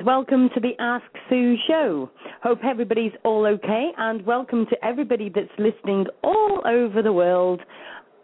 [0.00, 2.08] and welcome to the Ask Sue show.
[2.42, 7.60] Hope everybody's all okay, and welcome to everybody that's listening all over the world,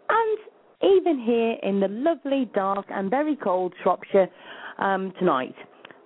[0.09, 0.39] and
[0.81, 4.27] even here in the lovely, dark, and very cold Shropshire
[4.79, 5.53] um, tonight.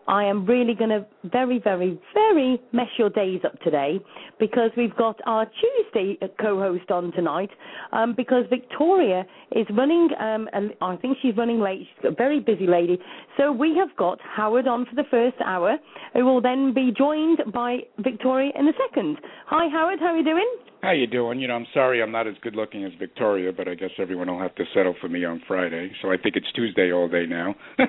[0.09, 4.01] I am really going to very, very, very mess your days up today
[4.41, 7.49] because we've got our Tuesday co-host on tonight
[7.91, 11.87] um, because Victoria is running, um, and I think she's running late.
[11.95, 12.99] She's a very busy lady.
[13.37, 15.77] So we have got Howard on for the first hour
[16.13, 19.17] who will then be joined by Victoria in the second.
[19.47, 19.99] Hi, Howard.
[19.99, 20.57] How are you doing?
[20.81, 21.39] How you doing?
[21.39, 24.31] You know, I'm sorry I'm not as good looking as Victoria, but I guess everyone
[24.31, 25.91] will have to settle for me on Friday.
[26.01, 27.55] So I think it's Tuesday all day now.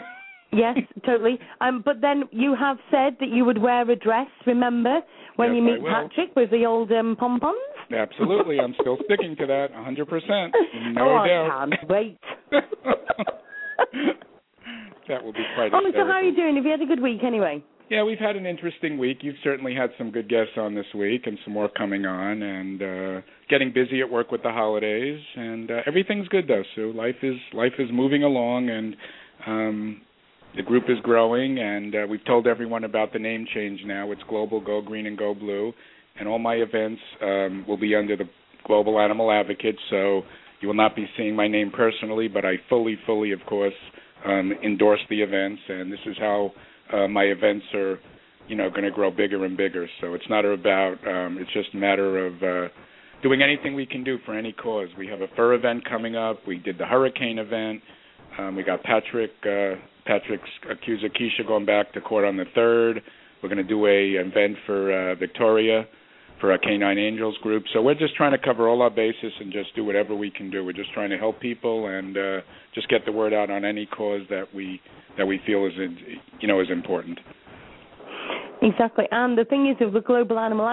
[0.54, 1.38] Yes, totally.
[1.62, 4.26] Um, but then you have said that you would wear a dress.
[4.46, 5.00] Remember
[5.36, 5.82] when Yes, you meet.
[5.82, 7.56] Patrick with the old um, pom poms?
[7.94, 10.50] Absolutely, I'm still sticking to that 100%.
[10.94, 11.50] No oh, doubt.
[11.50, 12.18] I can't wait.
[15.08, 16.56] that will be quite oh, so how are you doing?
[16.56, 17.62] Have you had a good week anyway?
[17.88, 19.18] Yeah, we've had an interesting week.
[19.20, 22.82] You've certainly had some good guests on this week and some more coming on and
[22.82, 23.20] uh
[23.50, 26.92] getting busy at work with the holidays and uh, everything's good though, Sue.
[26.94, 28.96] Life is life is moving along and
[29.46, 30.00] um
[30.56, 34.10] the group is growing and uh, we've told everyone about the name change now.
[34.10, 35.74] It's Global Go Green and Go Blue
[36.18, 38.28] and all my events um will be under the
[38.64, 40.22] Global Animal Advocate, so
[40.60, 43.74] you will not be seeing my name personally, but I fully fully of course
[44.24, 46.52] um endorse the events and this is how
[46.92, 47.98] uh, my events are,
[48.48, 49.88] you know, going to grow bigger and bigger.
[50.00, 50.96] So it's not about.
[51.06, 52.72] Um, it's just a matter of uh,
[53.22, 54.88] doing anything we can do for any cause.
[54.98, 56.40] We have a fur event coming up.
[56.46, 57.82] We did the hurricane event.
[58.38, 59.30] Um, we got Patrick.
[59.44, 63.02] Uh, Patrick's accuser Keisha going back to court on the third.
[63.42, 65.86] We're going to do a event for uh, Victoria
[66.42, 67.62] for our K9 Angels group.
[67.72, 70.50] So we're just trying to cover all our bases and just do whatever we can
[70.50, 70.64] do.
[70.64, 72.40] We're just trying to help people and uh,
[72.74, 74.80] just get the word out on any cause that we
[75.16, 75.72] that we feel is
[76.40, 77.20] you know is important.
[78.60, 79.04] Exactly.
[79.12, 80.68] And the thing is, with the Global Animal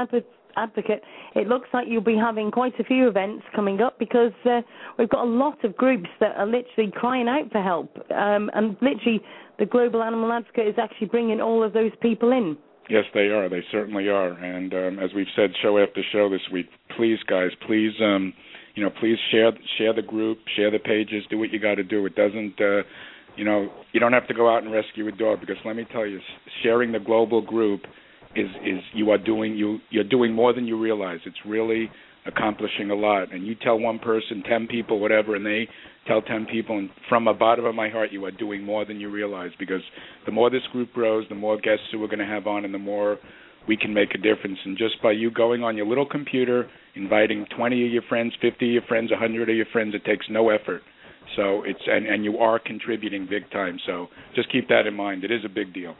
[0.57, 1.03] Advocate,
[1.35, 4.61] it looks like you'll be having quite a few events coming up because uh,
[4.97, 7.95] we've got a lot of groups that are literally crying out for help.
[8.09, 9.21] Um, and literally,
[9.59, 12.57] the Global Animal Advocate is actually bringing all of those people in.
[12.89, 13.47] Yes, they are.
[13.49, 14.31] They certainly are.
[14.31, 18.33] And um, as we've said show after show this week, please, guys, please, um,
[18.73, 21.83] you know, please share share the group, share the pages, do what you got to
[21.83, 22.05] do.
[22.07, 22.81] It doesn't, uh,
[23.35, 25.85] you know, you don't have to go out and rescue a dog because let me
[25.91, 26.19] tell you,
[26.63, 27.81] sharing the global group
[28.35, 31.19] is is you are doing you you're doing more than you realize.
[31.25, 31.89] It's really
[32.25, 33.33] accomplishing a lot.
[33.33, 35.67] And you tell one person, ten people, whatever, and they
[36.07, 38.99] tell ten people, and from the bottom of my heart, you are doing more than
[38.99, 39.81] you realize because
[40.25, 42.73] the more this group grows, the more guests who we're going to have on, and
[42.73, 43.17] the more
[43.67, 44.57] we can make a difference.
[44.65, 48.65] And just by you going on your little computer, inviting 20 of your friends, 50
[48.65, 50.81] of your friends, 100 of your friends, it takes no effort.
[51.35, 53.79] So it's and and you are contributing big time.
[53.85, 55.23] So just keep that in mind.
[55.23, 55.95] It is a big deal.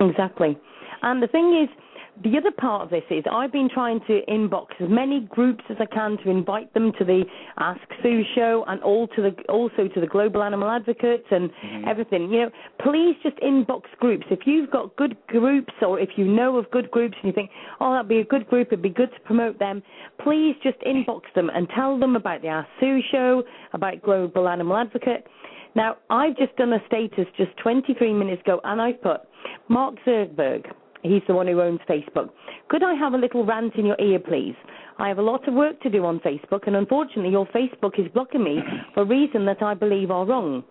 [0.00, 0.58] Exactly.
[1.02, 1.68] And the thing is,
[2.22, 5.76] the other part of this is I've been trying to inbox as many groups as
[5.80, 7.24] I can to invite them to the
[7.58, 11.86] Ask Sue show and all to the also to the Global Animal Advocates and Mhm.
[11.86, 12.30] everything.
[12.30, 14.26] You know, please just inbox groups.
[14.28, 17.50] If you've got good groups or if you know of good groups and you think,
[17.80, 19.82] oh, that'd be a good group, it'd be good to promote them,
[20.18, 24.76] please just inbox them and tell them about the Ask Sue show, about Global Animal
[24.76, 25.26] Advocate.
[25.74, 29.22] Now, I've just done a status just 23 minutes ago and I put
[29.68, 30.70] Mark Zuckerberg.
[31.02, 32.30] He's the one who owns Facebook.
[32.68, 34.54] Could I have a little rant in your ear, please?
[34.98, 38.10] I have a lot of work to do on Facebook, and unfortunately, your Facebook is
[38.12, 38.60] blocking me
[38.92, 40.62] for reasons that I believe are wrong.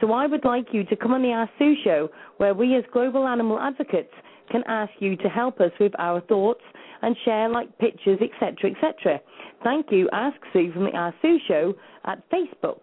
[0.00, 2.84] So I would like you to come on the Ask Sue show, where we as
[2.92, 4.12] global animal advocates
[4.50, 6.62] can ask you to help us with our thoughts
[7.02, 9.20] and share like pictures, etc., etc.
[9.62, 11.74] Thank you, Ask Sue from the Ask Sue show
[12.04, 12.80] at Facebook.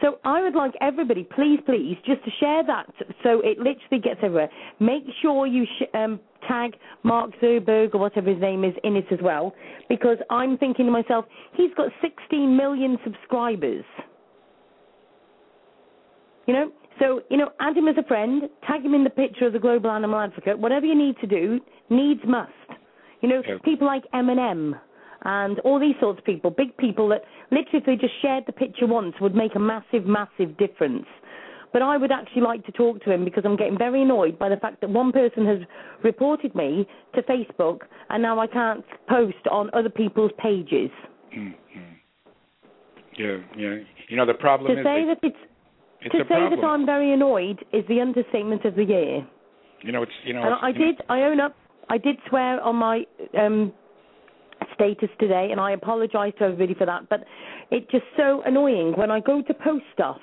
[0.00, 2.86] So I would like everybody, please, please, just to share that
[3.22, 4.48] so it literally gets everywhere.
[4.80, 9.06] Make sure you sh- um, tag Mark Zuckerberg or whatever his name is in it
[9.10, 9.54] as well,
[9.88, 13.84] because I'm thinking to myself, he's got 16 million subscribers.
[16.46, 19.46] You know, so you know, add him as a friend, tag him in the picture
[19.46, 20.58] of the Global Animal Advocate.
[20.58, 21.60] Whatever you need to do,
[21.90, 22.52] needs must.
[23.20, 24.80] You know, people like Eminem
[25.24, 28.52] and all these sorts of people, big people that literally if they just shared the
[28.52, 31.06] picture once would make a massive, massive difference.
[31.72, 34.48] But I would actually like to talk to him because I'm getting very annoyed by
[34.48, 35.58] the fact that one person has
[36.02, 40.90] reported me to Facebook and now I can't post on other people's pages.
[41.36, 41.54] mm
[43.18, 43.76] Yeah, yeah.
[44.08, 45.36] You know the problem to is say that it's
[46.00, 46.60] it's to a say problem.
[46.60, 49.26] that I'm very annoyed is the understatement of the year.
[49.82, 51.02] you know it's you know And it's, I you know- did.
[51.08, 51.54] I own up.
[51.90, 53.04] I did swear on my
[53.38, 53.72] um,
[54.74, 57.08] status today, and I apologise to everybody for that.
[57.08, 57.24] But
[57.70, 60.20] it's just so annoying when I go to post stuff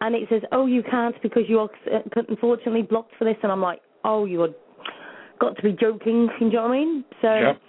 [0.00, 3.50] and it says, "Oh, you can't because you are uh, unfortunately blocked for this," and
[3.50, 4.48] I'm like, "Oh, you're
[5.40, 7.04] got to be joking." You know what I mean?
[7.22, 7.34] So.
[7.34, 7.60] Yep.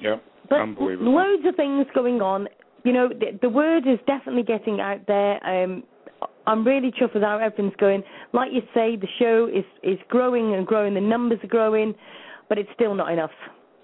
[0.00, 0.24] Yep.
[0.48, 1.14] But Unbelievable.
[1.14, 2.48] loads of things going on.
[2.84, 5.44] You know, the, the word is definitely getting out there.
[5.46, 5.84] Um,
[6.46, 8.02] I'm really chuffed with how everything's going.
[8.32, 10.94] Like you say, the show is is growing and growing.
[10.94, 11.94] The numbers are growing,
[12.48, 13.30] but it's still not enough.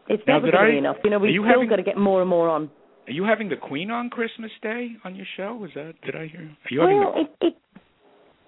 [0.09, 0.97] It's Now, never going to be enough.
[1.05, 2.71] You know, we've you still having- got to get more and more on.
[3.09, 5.55] Are you having the Queen on Christmas Day on your show?
[5.55, 5.95] Was that?
[6.05, 6.41] Did I hear?
[6.43, 7.21] Are you having Well, the?
[7.47, 7.55] it, it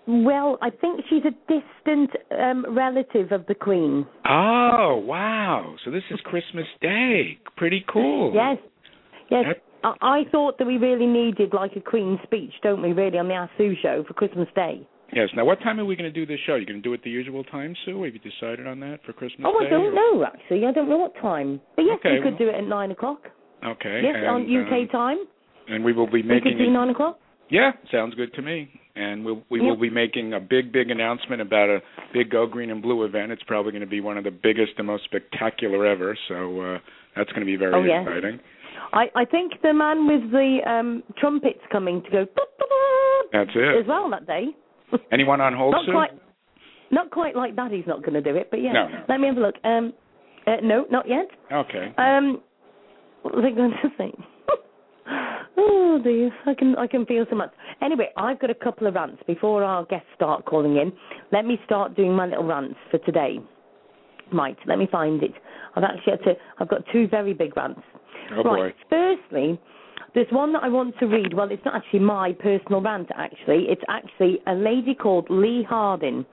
[0.06, 4.06] well, I think she's a distant um, relative of the Queen.
[4.28, 5.74] Oh wow!
[5.84, 7.38] So this is Christmas Day.
[7.56, 8.32] Pretty cool.
[8.34, 8.56] Yes,
[9.30, 9.44] yes.
[9.48, 12.92] That- I, I thought that we really needed like a Queen speech, don't we?
[12.92, 14.84] Really on the Ask Sue show for Christmas Day.
[15.12, 15.28] Yes.
[15.34, 16.52] Now, what time are we going to do this show?
[16.54, 18.02] Are you going to do it the usual time, Sue?
[18.04, 19.66] Have you decided on that for Christmas Oh, Day?
[19.66, 20.66] I don't or- know actually.
[20.66, 21.60] I don't know what time.
[21.76, 23.22] But yes, Okay, we could well- do it at nine o'clock.
[23.64, 24.00] Okay.
[24.04, 25.18] yes, and, on UK um, time.
[25.68, 26.44] and we will be making.
[26.44, 27.18] We could do nine o'clock.
[27.50, 28.68] Yeah, sounds good to me.
[28.94, 29.68] And we'll, we Yeah.
[29.70, 31.80] will be making a big, big announcement about a
[32.12, 33.32] big Go Green and Blue event.
[33.32, 36.16] It's probably going to be one of the biggest and most spectacular ever.
[36.28, 36.78] So uh,
[37.16, 38.04] that's going to be very Oh, yes.
[38.06, 38.40] exciting.
[38.92, 42.26] I I think the man with the um trumpets coming to go
[43.32, 43.80] That's it.
[43.80, 44.46] as well that day.
[45.12, 45.92] Anyone on hold, not Sue?
[45.92, 46.10] quite,
[46.90, 47.70] not quite like that.
[47.70, 48.72] He's not going to do it, but yeah.
[48.72, 49.04] No, no.
[49.08, 49.54] Let me have a look.
[49.64, 49.92] Um,
[50.46, 51.28] uh, no, not yet.
[51.52, 51.92] Okay.
[51.98, 52.40] Um,
[53.22, 54.12] what was I going to say?
[55.56, 57.50] oh dear, I can I can feel so much.
[57.82, 60.92] Anyway, I've got a couple of rants before our guests start calling in.
[61.32, 63.38] Let me start doing my little rants for today.
[64.32, 65.32] Right, let me find it.
[65.74, 66.32] I've actually had to.
[66.58, 67.80] I've got two very big rants.
[68.36, 68.74] Oh boy.
[68.90, 69.58] Firstly,
[70.14, 71.34] there's one that I want to read.
[71.34, 73.66] Well, it's not actually my personal rant, actually.
[73.68, 76.24] It's actually a lady called Lee Hardin.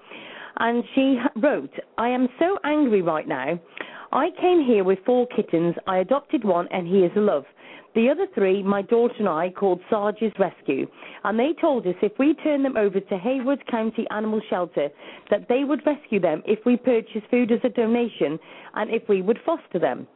[0.58, 3.60] And she wrote, I am so angry right now.
[4.12, 5.76] I came here with four kittens.
[5.88, 7.44] I adopted one, and he is a love.
[7.96, 10.88] The other three, my daughter and I, called Sarge's Rescue.
[11.24, 14.90] And they told us if we turned them over to Haywood County Animal Shelter,
[15.30, 18.38] that they would rescue them if we purchased food as a donation
[18.76, 20.08] and if we would foster them.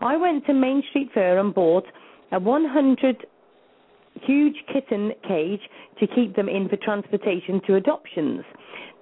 [0.00, 1.84] I went to Main Street Fair and bought
[2.32, 3.26] a 100
[4.22, 5.60] huge kitten cage
[6.00, 8.42] to keep them in for transportation to adoptions.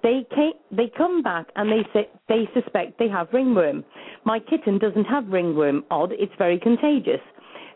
[0.02, 3.84] They came, they come back and they say they suspect they have ringworm.
[4.24, 5.84] My kitten doesn't have ringworm.
[5.90, 7.20] Odd, it's very contagious.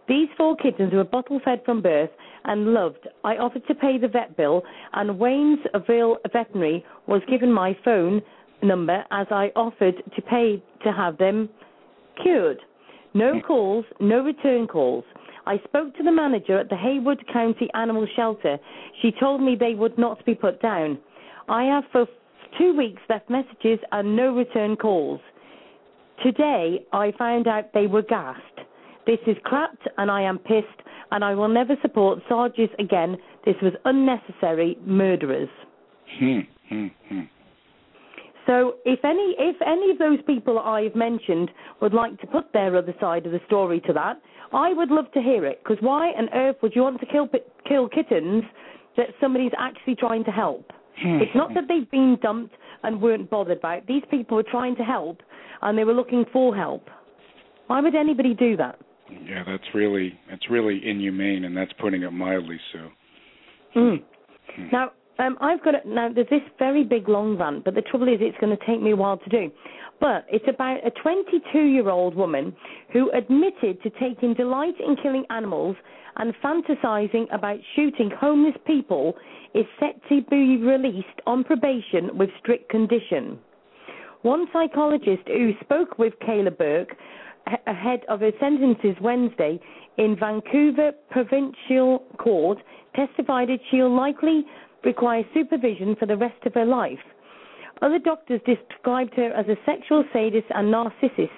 [0.09, 2.11] These four kittens were bottle fed from birth
[2.45, 3.09] and loved.
[3.25, 8.21] I offered to pay the vet bill, and Waynesville Veterinary was given my phone
[8.63, 11.49] number as I offered to pay to have them
[12.23, 12.59] cured.
[13.15, 15.05] No calls, no return calls.
[15.51, 18.57] I spoke to the manager at the Haywood County Animal Shelter.
[19.03, 20.97] She told me they would not be put down.
[21.49, 22.07] I have for
[22.57, 25.19] two weeks left messages and no return calls.
[26.23, 28.41] Today I found out they were gassed.
[29.09, 30.69] This is crapped and I am pissed
[31.11, 33.17] and I will never support Sarges again.
[33.45, 35.49] This was unnecessary murderers.
[36.17, 36.41] Hmm.
[36.69, 36.87] Hmm.
[37.09, 37.21] Hmm.
[38.47, 41.51] So if any if any of those people I've mentioned
[41.83, 44.21] would like to put their other side of the story to that,
[44.53, 45.61] I would love to hear it.
[45.63, 47.29] Because why on earth would you want to kill
[47.67, 48.45] kill kittens
[48.97, 50.71] that somebody's actually trying to help?
[51.03, 53.87] It's not that they've been dumped and weren't bothered by it.
[53.87, 55.23] These people were trying to help
[55.63, 56.89] and they were looking for help.
[57.69, 58.79] Why would anybody do that?
[59.25, 62.89] Yeah, that's really that's really inhumane, and that's putting it mildly, Sue.
[63.77, 64.03] Mm.
[64.73, 66.11] Now, um, I've got a, now.
[66.13, 68.93] There's this very big long rant, but the trouble is, it's going to take me
[68.93, 69.51] a while to do.
[70.01, 72.57] But it's about a 22-year-old woman
[72.93, 75.77] who admitted to taking delight in killing animals
[76.17, 79.15] and fantasizing about shooting homeless people
[79.55, 83.39] is set to be released on probation with strict condition.
[84.23, 86.97] One psychologist who spoke with Kayla Bourque
[87.67, 89.61] ahead of her sentences Wednesday
[89.99, 92.59] in Vancouver Provincial Court
[92.95, 94.45] testified that she'll likely
[94.85, 96.99] require supervision for the rest of her life.
[97.83, 101.31] Other doctors described her as a sexual sadist and narcissist.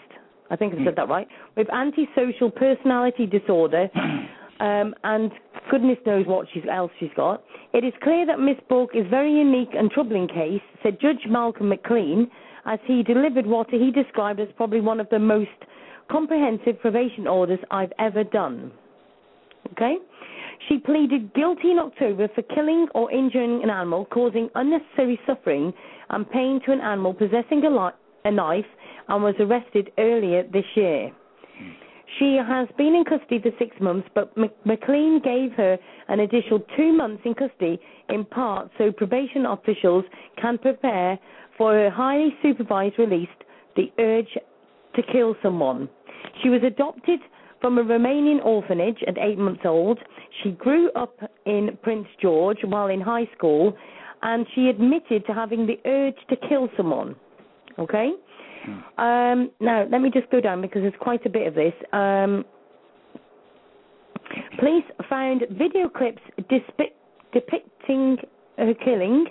[0.51, 1.29] I think I said that right.
[1.57, 3.89] With antisocial personality disorder,
[4.61, 5.31] um, and
[5.71, 7.43] goodness knows what she's, else she's got.
[7.73, 11.69] It is clear that Miss Bourque is very unique and troubling case, said Judge Malcolm
[11.69, 12.31] McLean,
[12.67, 15.49] as he delivered what he described as probably one of the most
[16.11, 18.73] comprehensive probation orders I've ever done.
[19.73, 19.97] Okay?
[20.69, 25.73] She pleaded guilty in October for killing or injuring an animal, causing unnecessary suffering
[26.13, 27.91] and pain to an animal, possessing a, li-
[28.25, 28.65] a knife,
[29.09, 31.11] and was arrested earlier this year.
[32.19, 35.79] She has been in custody for six months, but Mc- McLean gave her
[36.09, 40.05] an additional two months in custody, in part so probation officials
[40.41, 41.19] can prepare
[41.57, 43.29] for her highly supervised release,
[43.77, 44.39] the urge
[44.95, 45.89] to kill someone.
[46.43, 47.21] She was adopted
[47.61, 49.99] from a Romanian orphanage at eight months old.
[50.43, 53.77] She grew up in Prince George while in high school,
[54.23, 57.17] and she admitted to having the urge to kill someone.
[57.79, 58.11] Okay?
[58.99, 61.73] Um, now, let me just go down because there's quite a bit of this.
[61.93, 62.45] Um,
[64.59, 66.95] police found video clips dispi-
[67.33, 68.19] depicting
[68.59, 69.27] her killing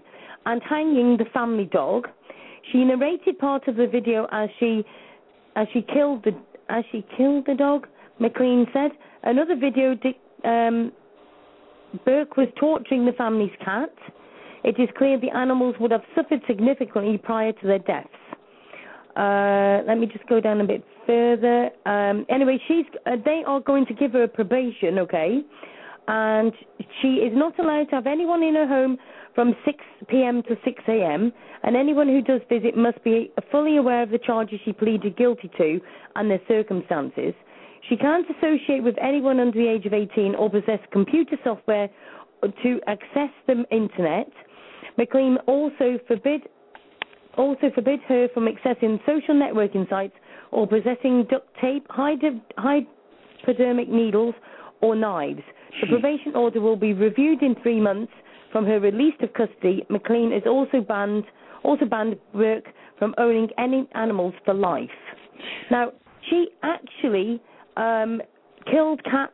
[0.45, 2.07] and hanging the family dog.
[2.71, 4.83] She narrated part of the video as she
[5.55, 6.31] as she killed the
[6.69, 7.87] as she killed the dog.
[8.19, 8.91] McLean said
[9.23, 9.95] another video.
[9.95, 10.91] Di- um,
[12.05, 13.93] Bourque was torturing the family's cat.
[14.63, 18.09] It is clear the animals would have suffered significantly prior to their deaths.
[19.15, 21.69] Uh, let me just go down a bit further.
[21.85, 25.41] Um, anyway, she's uh, they are going to give her a probation, okay?
[26.07, 26.53] And
[27.01, 28.97] she is not allowed to have anyone in her home
[29.35, 29.77] from 6
[30.09, 30.43] p.m.
[30.43, 31.31] to 6 a.m.
[31.63, 35.49] And anyone who does visit must be fully aware of the charges she pleaded guilty
[35.57, 35.79] to
[36.15, 37.33] and their circumstances.
[37.89, 41.89] She can't associate with anyone under the age of 18 or possess computer software
[42.63, 44.29] to access the internet.
[45.01, 46.41] McLean also forbid
[47.35, 50.13] also forbid her from accessing social networking sites
[50.51, 54.35] or possessing duct tape, hypodermic needles,
[54.81, 55.41] or knives.
[55.81, 58.13] The probation order will be reviewed in three months
[58.51, 59.83] from her release of custody.
[59.89, 61.23] McLean is also banned
[61.63, 62.67] also banned Bourque
[62.99, 64.89] from owning any animals for life.
[65.71, 65.93] Now,
[66.29, 67.41] she actually
[67.75, 68.21] um,
[68.69, 69.31] killed cats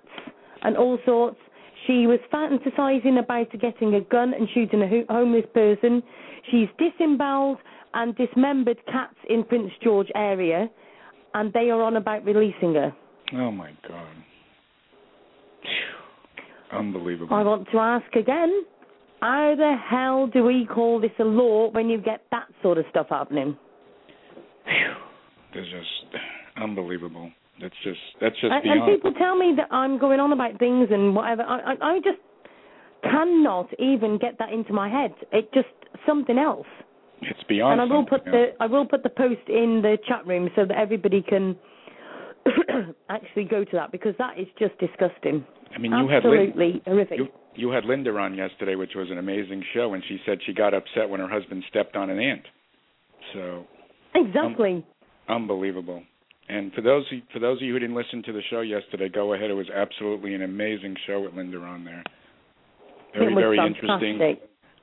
[0.61, 1.39] and all sorts.
[1.87, 6.03] She was fantasizing about getting a gun and shooting a ho- homeless person.
[6.51, 7.59] She's disemboweled
[7.93, 10.69] and dismembered cats in Prince George area,
[11.33, 12.93] and they are on about releasing her.
[13.33, 14.07] Oh my God.
[16.73, 17.33] Unbelievable.
[17.33, 18.65] I want to ask again,
[19.21, 22.85] how the hell do we call this a law when you get that sort of
[22.89, 23.57] stuff happening?
[25.53, 26.23] There's just
[26.61, 27.31] unbelievable.
[27.61, 28.81] That's just that's just And, beyond.
[28.83, 31.41] and people tell me that I'm going on about things and whatever.
[31.43, 32.19] I, I, I just
[33.03, 35.13] cannot even get that into my head.
[35.31, 35.67] It just
[36.05, 36.67] something else.
[37.21, 37.79] it's beyond.
[37.79, 38.31] and I will put yeah.
[38.31, 41.55] the I will put the post in the chat room so that everybody can
[43.09, 45.45] actually go to that because that is just disgusting.
[45.75, 47.17] I mean, you had Lin- Absolutely horrific.
[47.17, 50.53] you you had Linda on yesterday, which was an amazing show, and she said she
[50.53, 52.43] got upset when her husband stepped on an ant.
[53.33, 53.65] So
[54.13, 54.85] exactly.
[55.27, 56.03] unbelievable.
[56.49, 59.09] And for those who, for those of you who didn't listen to the show yesterday,
[59.09, 59.49] go ahead.
[59.49, 62.03] It was absolutely an amazing show with Linda on there.
[63.13, 63.83] Very very fantastic.
[63.83, 64.37] interesting.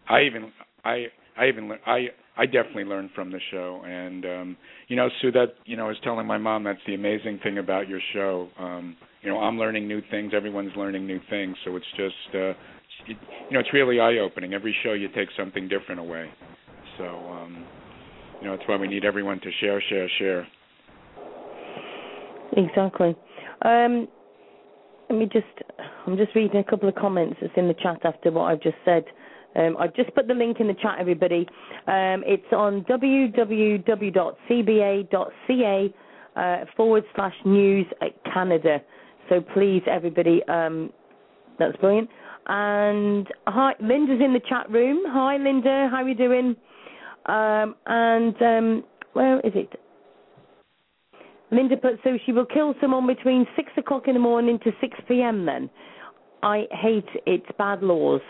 [0.08, 0.52] I even
[0.84, 1.06] I
[1.38, 4.56] I even I I definitely learned from the show, and um,
[4.88, 7.58] you know, Sue, that you know, I was telling my mom that's the amazing thing
[7.58, 8.48] about your show.
[8.58, 10.32] Um, you know, I'm learning new things.
[10.34, 12.50] Everyone's learning new things, so it's just uh,
[13.06, 13.16] it,
[13.48, 14.52] you know, it's really eye opening.
[14.52, 16.28] Every show you take something different away.
[16.98, 17.64] So um,
[18.40, 20.46] you know, that's why we need everyone to share, share, share.
[22.56, 23.16] Exactly.
[23.62, 24.08] Um,
[25.10, 25.46] let me just.
[26.06, 28.76] I'm just reading a couple of comments that's in the chat after what I've just
[28.84, 29.04] said.
[29.56, 31.46] Um, I've just put the link in the chat, everybody.
[31.86, 33.84] Um, it's on www.cbc.ca
[36.36, 38.80] uh, forward slash news at Canada.
[39.28, 40.90] So please, everybody, um,
[41.58, 42.10] that's brilliant.
[42.46, 45.02] And hi, Linda's in the chat room.
[45.06, 45.88] Hi, Linda.
[45.90, 46.56] How are you doing?
[47.26, 49.80] Um, and um, where is it?
[51.54, 54.98] Linda put, so she will kill someone between 6 o'clock in the morning to 6
[55.08, 55.46] p.m.
[55.46, 55.70] then.
[56.42, 58.20] I hate its bad laws.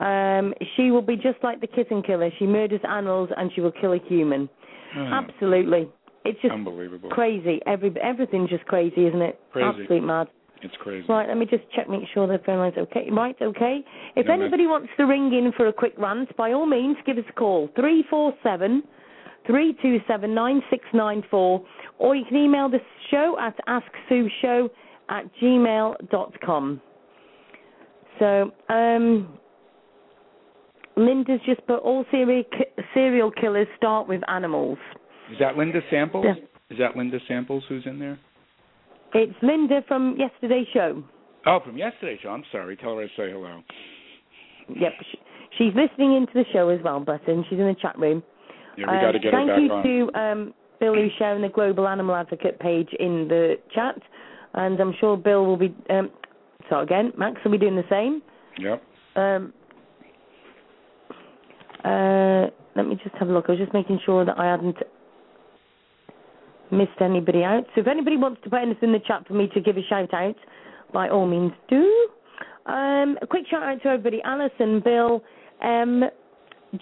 [0.00, 2.30] Um, she will be just like the kitten killer.
[2.38, 4.48] She murders animals and she will kill a human.
[4.96, 5.88] Absolutely.
[6.24, 7.10] It's just Unbelievable.
[7.10, 7.60] crazy.
[7.66, 9.40] Every everything's just crazy, isn't it?
[9.52, 9.66] Crazy.
[9.66, 10.28] Absolute mad.
[10.62, 11.06] It's crazy.
[11.08, 13.08] Right, let me just check, make sure the phone line's okay.
[13.12, 13.80] Right, okay.
[14.16, 17.24] If anybody wants to ring in for a quick rant, by all means, give us
[17.28, 17.68] a call.
[17.76, 18.82] Three four seven
[19.48, 21.64] three two seven nine six nine four,
[21.98, 22.78] or you can email the
[23.10, 24.68] show at asksueshow
[25.08, 26.80] at gmail dot com.
[28.20, 29.38] So, um,
[30.96, 32.44] Linda's just put all serial
[32.94, 34.78] serial killers start with animals.
[35.32, 36.26] Is that Linda Samples?
[36.26, 36.44] Yeah.
[36.70, 38.18] Is that Linda Samples who's in there?
[39.14, 41.02] It's Linda from yesterday's show.
[41.46, 42.28] Oh, from yesterday's show.
[42.28, 42.76] I'm sorry.
[42.76, 43.62] Tell her I say hello.
[44.68, 45.18] Yep, she,
[45.56, 47.44] she's listening into the show as well, Button.
[47.48, 48.22] She's in the chat room.
[48.78, 49.82] Yeah, we Uh, got to get her thank back you on.
[50.12, 53.96] to um, Bill who's sharing the Global Animal Advocate page in the chat,
[54.54, 55.74] and I'm sure Bill will be.
[55.90, 56.10] Um,
[56.70, 58.22] so again, Max will be doing the same.
[58.58, 58.82] Yep.
[59.16, 59.52] Um,
[61.84, 63.46] uh, let me just have a look.
[63.48, 64.76] I was just making sure that I hadn't
[66.70, 67.64] missed anybody out.
[67.74, 69.82] So if anybody wants to put anything in the chat for me to give a
[69.88, 70.36] shout out,
[70.92, 72.08] by all means do.
[72.66, 75.22] Um, a quick shout out to everybody: Alison, Bill,
[75.62, 76.04] M,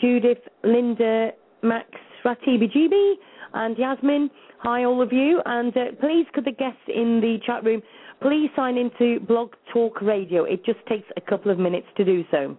[0.01, 1.31] Judith, Linda,
[1.69, 1.89] Max,
[2.25, 3.15] Ratibi Gibi,
[3.55, 4.31] and Yasmin.
[4.61, 5.41] Hi, all of you.
[5.45, 7.83] And uh, please, could the guests in the chat room
[8.21, 10.45] please sign into Blog Talk Radio?
[10.45, 12.57] It just takes a couple of minutes to do so.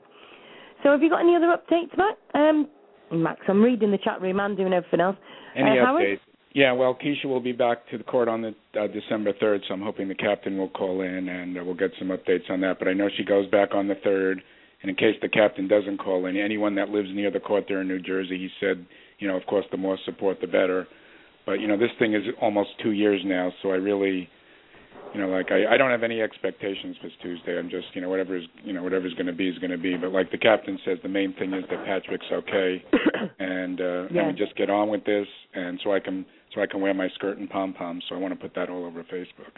[0.83, 2.17] So, have you got any other updates, Matt?
[2.33, 2.67] Um,
[3.11, 5.17] Max, I'm reading the chat room and doing everything else.
[5.55, 6.19] Any uh, updates?
[6.53, 9.75] Yeah, well, Keisha will be back to the court on the uh, December 3rd, so
[9.75, 12.79] I'm hoping the captain will call in and uh, we'll get some updates on that.
[12.79, 14.37] But I know she goes back on the 3rd,
[14.81, 17.81] and in case the captain doesn't call in, anyone that lives near the court there
[17.81, 18.85] in New Jersey, he said,
[19.19, 20.87] you know, of course, the more support, the better.
[21.45, 24.29] But you know, this thing is almost two years now, so I really,
[25.13, 27.57] you know, like I, I don't have any expectations for Tuesday.
[27.57, 29.77] I'm just, you know, whatever is, you know, whatever's going to be is going to
[29.77, 29.95] be.
[29.97, 32.83] But like the captain says, the main thing is that Patrick's okay,
[33.39, 34.23] and uh, Yeah.
[34.23, 36.93] and we just get on with this, and so I can so I can wear
[36.93, 38.03] my skirt and pom poms.
[38.09, 39.55] So I want to put that all over Facebook.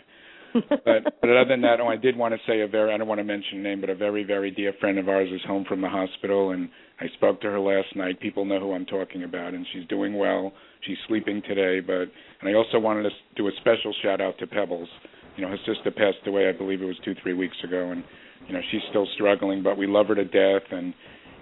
[0.70, 3.08] but but other than that, oh, I did want to say a very I don't
[3.08, 5.66] want to mention a name, but a very very dear friend of ours is home
[5.68, 8.20] from the hospital, and I spoke to her last night.
[8.20, 10.52] People know who I'm talking about, and she's doing well.
[10.88, 12.08] She's sleeping today, but
[12.42, 14.90] and I also wanted to do a special shout out to Pebbles.
[15.36, 16.50] You know, her sister passed away.
[16.50, 18.04] I believe it was two three weeks ago, and
[18.48, 20.94] you know she's still struggling, but we love her to death, and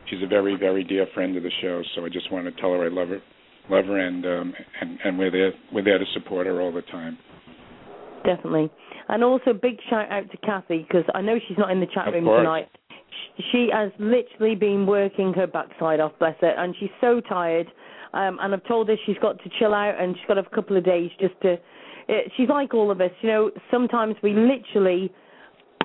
[0.10, 1.82] she's a very very dear friend of the show.
[1.96, 3.22] So I just wanted to tell her I love her,
[3.70, 6.82] love her, and um, and and we're there we're there to support her all the
[6.84, 7.17] time.
[8.26, 8.70] Definitely.
[9.10, 12.08] And also, big shout out to Kathy because I know she's not in the chat
[12.08, 12.39] Of room course.
[12.41, 12.67] tonight.
[13.52, 17.67] She has literally been working her backside off, bless her, and she's so tired.
[18.13, 20.78] Um, and I've told her she's got to chill out and she's got a couple
[20.78, 21.54] of days just to.
[22.10, 23.52] Uh, she's like all of us, you know.
[23.70, 25.12] Sometimes we literally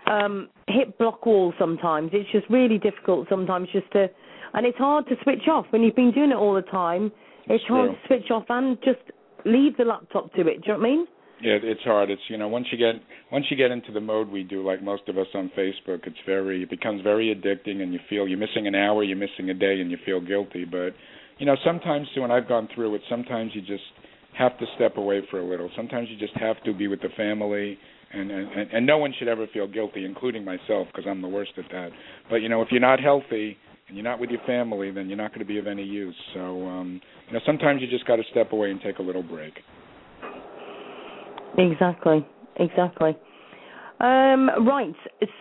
[0.07, 1.55] um, hit block walls.
[1.59, 3.29] Sometimes it's just really difficult.
[3.29, 4.09] Sometimes just to,
[4.55, 7.11] and it's hard to switch off when you've been doing it all the time.
[7.47, 7.97] It's hard true.
[7.97, 9.01] to switch off and just
[9.45, 10.45] leave the laptop to it.
[10.45, 11.07] Do you know what I mean?
[11.43, 12.09] Yeah, it's hard.
[12.09, 13.03] It's you know once you get
[13.33, 16.17] once you get into the mode we do, like most of us on Facebook, it's
[16.25, 19.55] very it becomes very addicting, and you feel you're missing an hour, you're missing a
[19.55, 20.65] day, and you feel guilty.
[20.65, 20.91] But
[21.39, 23.01] you know sometimes too, and I've gone through it.
[23.11, 23.83] Sometimes you just
[24.39, 25.69] have to step away for a little.
[25.75, 27.77] Sometimes you just have to be with the family,
[28.13, 31.53] and and and no one should ever feel guilty, including myself, because I'm the worst
[31.59, 31.91] at that.
[32.31, 33.57] But you know if you're not healthy
[33.89, 36.15] and you're not with your family, then you're not going to be of any use.
[36.35, 39.25] So um, you know sometimes you just got to step away and take a little
[39.25, 39.55] break.
[41.59, 43.17] Exactly, exactly.
[44.01, 44.95] Um, right,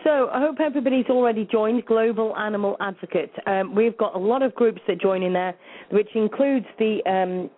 [0.04, 3.32] so I hope everybody's already joined Global Animal Advocate.
[3.46, 5.54] Um, we've got a lot of groups that join in there,
[5.90, 7.50] which includes the um,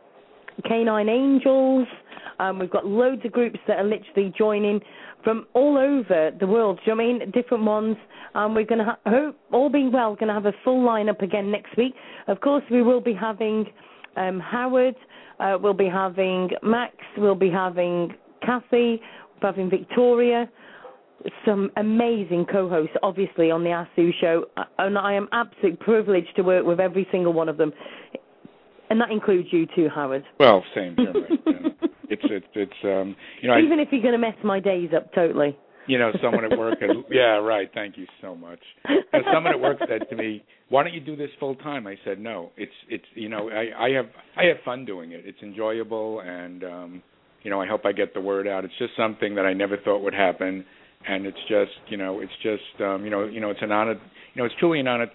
[0.62, 1.86] K9 Angels.
[2.38, 4.80] Um, we've got loads of groups that are literally joining
[5.22, 6.80] from all over the world.
[6.84, 7.30] Do you know I mean?
[7.32, 7.96] Different ones.
[8.34, 11.22] Um, we're going to, ha- hope, all being well, going to have a full lineup
[11.22, 11.94] again next week.
[12.28, 13.66] Of course, we will be having
[14.16, 14.96] um, Howard.
[15.38, 16.94] Uh, we'll be having Max.
[17.18, 18.14] We'll be having
[18.44, 19.00] Kathy.
[19.42, 20.48] We're having Victoria.
[21.46, 26.34] Some amazing co-hosts, obviously, on the Ask Sue show, Uh, and I am absolutely privileged
[26.36, 27.72] to work with every single one of them,
[28.90, 30.24] and that includes you too, Howard.
[30.38, 31.12] Well, same here.
[32.10, 34.90] It's it's it's um you know I, Even if you're going to mess my days
[34.94, 35.56] up totally.
[35.86, 36.78] you know, someone at work.
[36.80, 37.70] Had, yeah, right.
[37.72, 38.60] Thank you so much.
[38.88, 41.86] You know, someone at work said to me, "Why don't you do this full time?"
[41.86, 45.22] I said, "No, it's it's you know, I I have I have fun doing it.
[45.24, 47.02] It's enjoyable, and um,
[47.44, 48.64] you know, I hope I get the word out.
[48.64, 50.64] It's just something that I never thought would happen,
[51.06, 53.92] and it's just you know, it's just um, you know, you know, it's an honor.
[53.92, 55.06] You know, it's truly an honor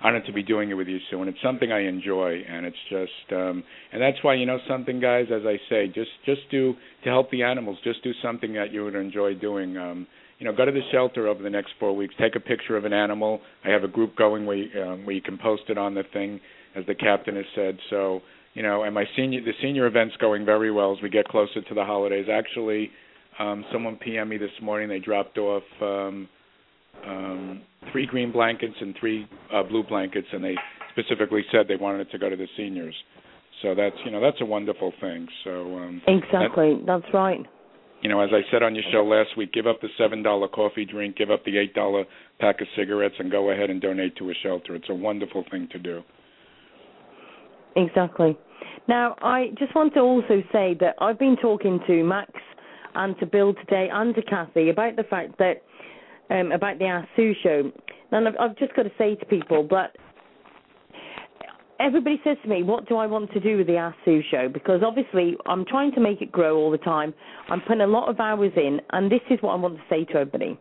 [0.00, 2.76] honored to be doing it with you, Sue, and it's something I enjoy, and it's
[2.88, 5.26] just, um, and that's why you know something, guys.
[5.32, 7.78] As I say, just just do to help the animals.
[7.84, 9.76] Just do something that you would enjoy doing.
[9.76, 10.06] Um,
[10.38, 12.14] you know, go to the shelter over the next four weeks.
[12.20, 13.40] Take a picture of an animal.
[13.64, 16.04] I have a group going where you, um, where you can post it on the
[16.12, 16.40] thing,
[16.76, 17.76] as the captain has said.
[17.90, 18.20] So,
[18.58, 21.62] you know, and my senior the senior event's going very well as we get closer
[21.62, 22.26] to the holidays.
[22.28, 22.90] Actually,
[23.38, 24.88] um, someone PM me this morning.
[24.88, 25.62] They dropped off.
[25.80, 26.28] Um,
[27.06, 30.56] um, three green blankets and three uh, blue blankets, and they
[30.90, 32.96] specifically said they wanted it to go to the seniors.
[33.62, 35.28] So that's you know that's a wonderful thing.
[35.44, 37.46] So um, Exactly, that's right.
[38.02, 40.48] you know, as I said on your show last week, give up the seven dollar
[40.48, 42.06] coffee drink, give up the eight dollar
[42.40, 44.74] pack of cigarettes, and go ahead and donate to a shelter.
[44.74, 46.02] It's a wonderful thing to do.
[47.76, 48.36] Exactly.
[48.88, 52.30] Now, I just want to also say that I've been talking to Max
[52.94, 55.62] and to Bill today and to Kathy about the fact that
[56.30, 57.70] um, about the Ask Sue show.
[58.10, 59.96] And I've, I've just got to say to people that
[61.80, 64.48] everybody says to me, "What do I want to do with the Ask Sue show?"
[64.48, 67.14] Because obviously, I'm trying to make it grow all the time.
[67.50, 70.04] I'm putting a lot of hours in, and this is what I want to say
[70.06, 70.58] to everybody.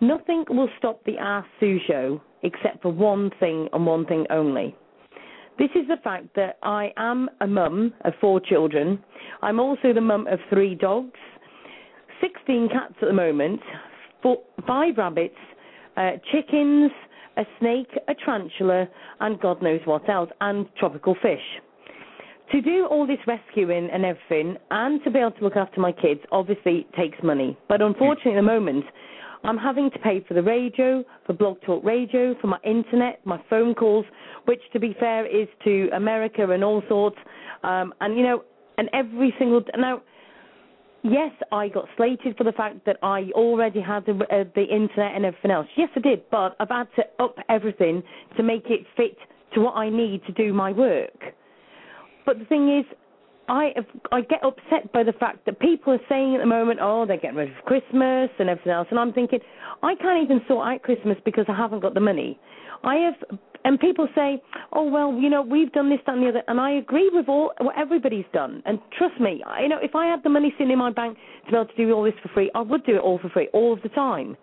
[0.00, 4.74] Nothing will stop the Ask Sue show except for one thing and one thing only.
[5.58, 9.02] This is the fact that I am a mum of four children.
[9.42, 11.18] I'm also the mum of three dogs,
[12.20, 13.60] 16 cats at the moment,
[14.22, 15.36] four, five rabbits,
[15.96, 16.90] uh, chickens,
[17.36, 18.88] a snake, a tarantula,
[19.20, 21.60] and God knows what else, and tropical fish.
[22.52, 25.90] to do all this rescuing and everything, and to be able to look after my
[25.90, 27.56] kids, obviously takes money.
[27.68, 28.84] But unfortunately, at the moment,
[29.44, 33.40] I'm having to pay for the radio, for Blog Talk Radio, for my internet, my
[33.50, 34.06] phone calls,
[34.46, 37.16] which, to be fair, is to America and all sorts.
[37.62, 38.44] Um, and you know,
[38.78, 40.02] and every single now
[41.04, 45.14] yes, I got slated for the fact that I already had the, uh, the internet
[45.14, 45.66] and everything else.
[45.76, 48.02] Yes, I did, but I've had to up everything
[48.36, 49.16] to make it fit
[49.54, 51.18] to what I need to do my work.
[52.26, 52.86] But the thing is,
[53.48, 53.74] I
[54.12, 57.18] I get upset by the fact that people are saying at the moment, oh, they're
[57.18, 59.40] getting rid of Christmas and everything else, and I'm thinking,
[59.82, 62.38] I can't even sort out Christmas because I haven't got the money.
[62.82, 66.28] I have and people say, "Oh well, you know, we've done this, that, and the
[66.28, 68.62] other," and I agree with all what everybody's done.
[68.66, 71.50] And trust me, you know, if I had the money sitting in my bank to
[71.50, 73.48] be able to do all this for free, I would do it all for free
[73.52, 74.36] all of the time.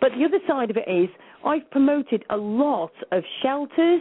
[0.00, 1.08] But the other side of it is,
[1.44, 4.00] I've promoted a lot of shelters,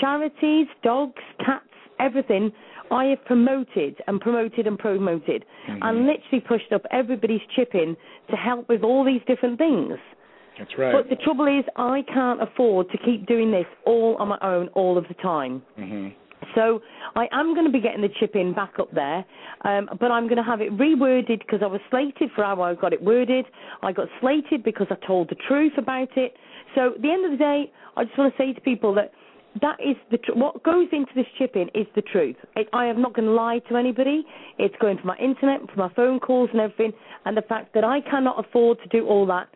[0.00, 1.68] charities, dogs, cats,
[1.98, 2.52] everything.
[2.90, 5.82] I have promoted and promoted and promoted, mm-hmm.
[5.82, 7.96] and literally pushed up everybody's chip in
[8.30, 9.94] to help with all these different things.
[10.58, 10.92] That's right.
[10.92, 14.68] But the trouble is, I can't afford to keep doing this all on my own
[14.68, 15.62] all of the time.
[15.78, 16.08] Mm-hmm.
[16.54, 16.80] So
[17.16, 19.24] I am going to be getting the chip in back up there,
[19.64, 22.74] um, but I'm going to have it reworded because I was slated for how I
[22.74, 23.46] got it worded.
[23.82, 26.34] I got slated because I told the truth about it.
[26.74, 29.12] So at the end of the day, I just want to say to people that
[29.60, 32.36] that is the tr- what goes into this chip in is the truth.
[32.56, 34.24] It, I am not going to lie to anybody.
[34.58, 36.92] It's going for my internet, for my phone calls and everything,
[37.24, 39.48] and the fact that I cannot afford to do all that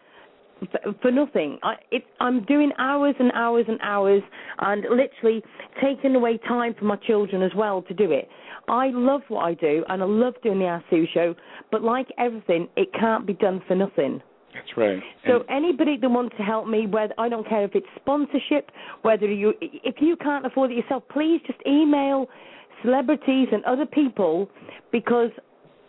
[1.02, 1.58] for nothing.
[1.62, 4.22] I, it, I'm doing hours and hours and hours,
[4.58, 5.42] and literally
[5.82, 8.28] taking away time from my children as well to do it.
[8.68, 11.34] I love what I do, and I love doing the Ask Sue show.
[11.70, 14.20] But like everything, it can't be done for nothing.
[14.54, 15.00] That's right.
[15.26, 18.70] So and anybody that wants to help me, whether I don't care if it's sponsorship,
[19.02, 22.28] whether you if you can't afford it yourself, please just email
[22.82, 24.48] celebrities and other people
[24.92, 25.30] because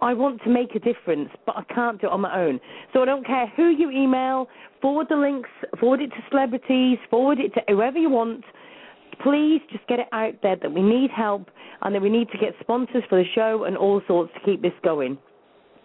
[0.02, 2.60] I want to make a difference, but I can't do it on my own.
[2.93, 4.48] So I don't care who you email,
[4.82, 8.43] forward the links, forward it to celebrities, forward it to whoever you want.
[9.22, 11.50] Please just get it out there that we need help
[11.82, 14.62] and that we need to get sponsors for the show and all sorts to keep
[14.62, 15.17] this going.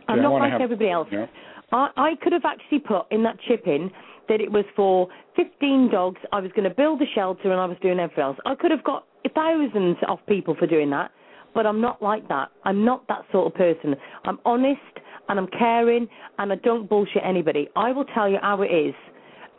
[0.06, 1.08] I'm yeah, not like have, everybody else.
[1.10, 1.26] Yeah.
[1.72, 3.90] I, I could have actually put in that chip in
[4.28, 6.20] that it was for 15 dogs.
[6.32, 8.38] I was going to build a shelter and I was doing everything else.
[8.46, 11.10] I could have got thousands of people for doing that
[11.54, 12.50] but I'm not like that.
[12.64, 13.94] I'm not that sort of person.
[14.24, 14.80] I'm honest
[15.28, 17.68] and I'm caring and I don't bullshit anybody.
[17.76, 18.94] I will tell you how it is.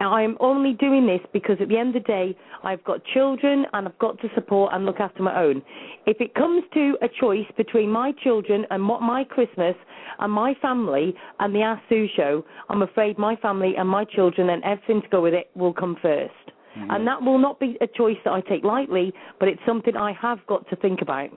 [0.01, 3.65] I am only doing this because at the end of the day, I've got children
[3.73, 5.61] and I've got to support and look after my own.
[6.05, 9.75] If it comes to a choice between my children and what my Christmas
[10.19, 14.49] and my family and the Ask Sue show, I'm afraid my family and my children
[14.49, 16.29] and everything to go with it will come 1st
[16.77, 16.91] mm-hmm.
[16.91, 20.13] And that will not be a choice that I take lightly, but it's something I
[20.21, 21.29] have got to think about.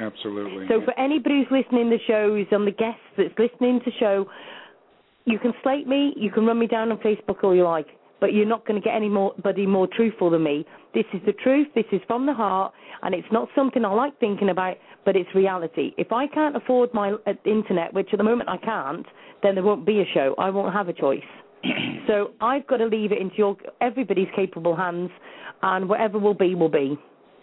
[0.00, 0.66] Absolutely.
[0.68, 3.90] So for anybody who's listening to the show, who's on the guests that's listening to
[3.90, 4.26] the show,
[5.24, 7.86] you can slate me, you can run me down on Facebook all you like,
[8.22, 10.64] but you're not going to get anybody more truthful than me.
[10.94, 14.18] This is the truth, this is from the heart, and it's not something I like
[14.20, 15.90] thinking about, but it's reality.
[15.98, 19.04] If I can't afford my uh, internet, which at the moment I can't,
[19.42, 20.36] then there won't be a show.
[20.38, 21.18] I won't have a choice.
[22.06, 25.10] so I've got to leave it into your everybody's capable hands,
[25.62, 26.96] and whatever will be, will be.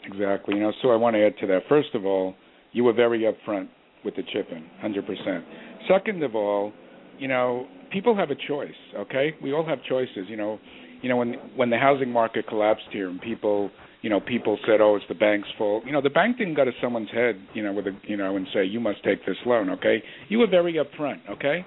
[0.06, 0.56] Exactly.
[0.56, 1.64] You know, so I want to add to that.
[1.68, 2.36] First of all,
[2.72, 3.68] you were very upfront
[4.06, 5.44] with the chip-in, 100%.
[5.90, 6.72] Second of all,
[7.18, 8.72] you know, people have a choice.
[8.96, 10.26] Okay, we all have choices.
[10.28, 10.60] You know,
[11.02, 13.72] you know when when the housing market collapsed here and people,
[14.02, 16.66] you know, people said, "Oh, it's the bank's fault." You know, the bank didn't go
[16.66, 19.38] to someone's head, you know, with a, you know, and say, "You must take this
[19.46, 21.20] loan." Okay, you were very upfront.
[21.30, 21.66] Okay,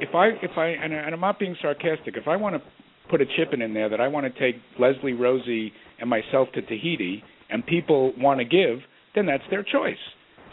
[0.00, 2.62] if I if I and, and I'm not being sarcastic, if I want to
[3.10, 6.48] put a chip in in there that I want to take Leslie, Rosie, and myself
[6.54, 8.78] to Tahiti and people want to give,
[9.14, 9.98] then that's their choice.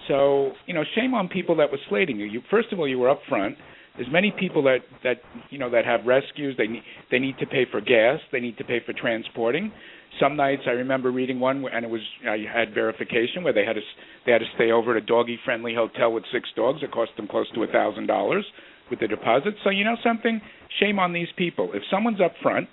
[0.08, 2.26] So, you know, shame on people that were slating you.
[2.26, 3.56] you first of all, you were upfront.
[3.98, 5.18] There's many people that that
[5.50, 6.56] you know that have rescues.
[6.58, 8.20] They need they need to pay for gas.
[8.32, 9.72] They need to pay for transporting.
[10.20, 13.74] Some nights I remember reading one and it was I had verification where they had
[13.74, 13.82] to
[14.26, 16.80] they had to stay over at a doggy friendly hotel with six dogs.
[16.84, 18.46] It cost them close to a thousand dollars
[18.90, 19.56] with the deposit.
[19.64, 20.42] So you know something,
[20.80, 21.72] shame on these people.
[21.74, 22.70] If someone's up front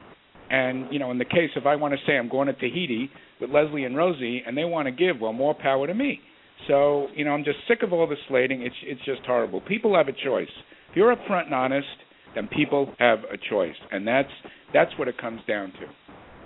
[0.50, 3.10] and you know, in the case if I want to say I'm going to Tahiti
[3.40, 6.20] with Leslie and Rosie, and they want to give, well, more power to me.
[6.66, 8.62] So you know, I'm just sick of all the slating.
[8.62, 9.60] It's it's just horrible.
[9.60, 10.48] People have a choice.
[10.90, 11.86] If you're upfront and honest,
[12.34, 14.30] then people have a choice, and that's
[14.72, 15.86] that's what it comes down to.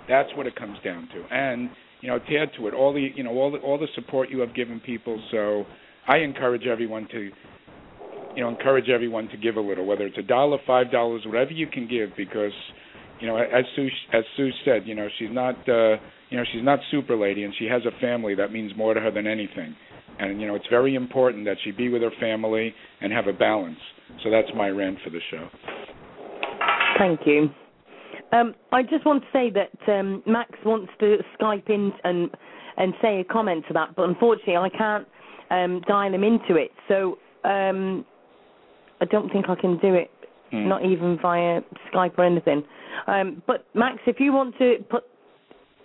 [0.07, 1.35] That's what it comes down to.
[1.35, 1.69] And
[2.01, 4.29] you know, to add to it, all the you know all the all the support
[4.29, 5.21] you have given people.
[5.31, 5.65] So
[6.07, 7.29] I encourage everyone to
[8.35, 11.51] you know encourage everyone to give a little, whether it's a dollar, five dollars, whatever
[11.51, 12.51] you can give, because
[13.19, 15.95] you know, as Sue as Sue said, you know, she's not uh,
[16.29, 18.99] you know she's not super lady, and she has a family that means more to
[18.99, 19.75] her than anything.
[20.19, 23.33] and you know it's very important that she be with her family and have a
[23.33, 23.77] balance.
[24.23, 25.47] So that's my rant for the show.
[26.97, 27.49] Thank you.
[28.31, 32.29] Um, I just want to say that um, Max wants to Skype in and
[32.77, 35.07] and say a comment to that, but unfortunately I can't
[35.51, 36.71] um, dial him into it.
[36.87, 38.03] So um,
[38.99, 40.09] I don't think I can do it,
[40.53, 40.67] Hmm.
[40.69, 42.63] not even via Skype or anything.
[43.07, 45.03] Um, but Max, if you want to put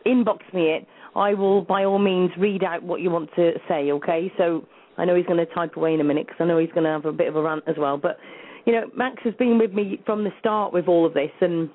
[0.06, 0.86] inbox me it,
[1.16, 3.90] I will by all means read out what you want to say.
[3.92, 4.30] Okay?
[4.36, 4.66] So
[4.98, 6.84] I know he's going to type away in a minute because I know he's going
[6.84, 7.96] to have a bit of a rant as well.
[7.96, 8.18] But
[8.66, 11.70] you know, Max has been with me from the start with all of this and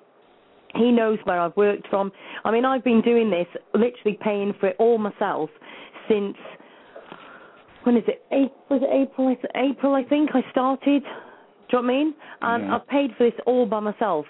[0.75, 2.11] he knows where I've worked from.
[2.43, 5.49] I mean, I've been doing this, literally paying for it all myself
[6.09, 6.35] since
[7.83, 8.23] when is it?
[8.31, 9.27] April, was it April?
[9.27, 11.03] I April, I think I started.
[11.03, 12.15] Do you know what I mean?
[12.41, 12.75] And Yeah.
[12.75, 14.25] I've paid for this all by myself,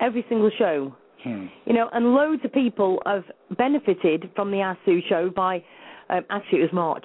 [0.00, 0.94] every single show.
[1.22, 1.46] Hmm.
[1.64, 3.24] You know, and loads of people have
[3.56, 5.62] benefited from the Ask Sue show by.
[6.08, 7.04] Um, actually, it was March.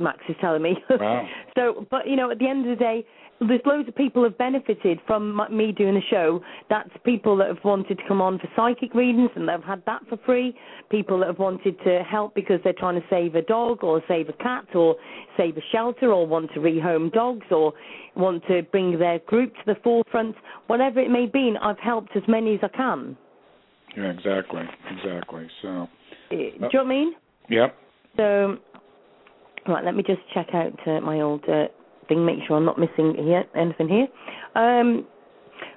[0.00, 0.76] Max is telling me.
[0.90, 1.26] Wow.
[1.56, 3.04] so, but you know, at the end of the day,
[3.40, 6.42] there's loads of people have benefited from my, me doing the show.
[6.68, 10.02] That's people that have wanted to come on for psychic readings and they've had that
[10.10, 10.54] for free.
[10.90, 14.28] People that have wanted to help because they're trying to save a dog or save
[14.28, 14.96] a cat or
[15.38, 17.72] save a shelter or want to rehome dogs or
[18.14, 20.36] want to bring their group to the forefront.
[20.66, 23.16] Whatever it may be, and I've helped as many as I can.
[23.96, 25.46] Yeah, exactly, exactly.
[25.62, 25.88] So, Uh,
[26.30, 27.14] Do you know what I mean?
[27.48, 27.74] yep.
[28.16, 28.58] So,
[29.70, 31.66] right, let me just check out uh, my old uh,
[32.08, 34.08] thing, make sure I'm not missing here anything here.
[34.54, 35.06] Um,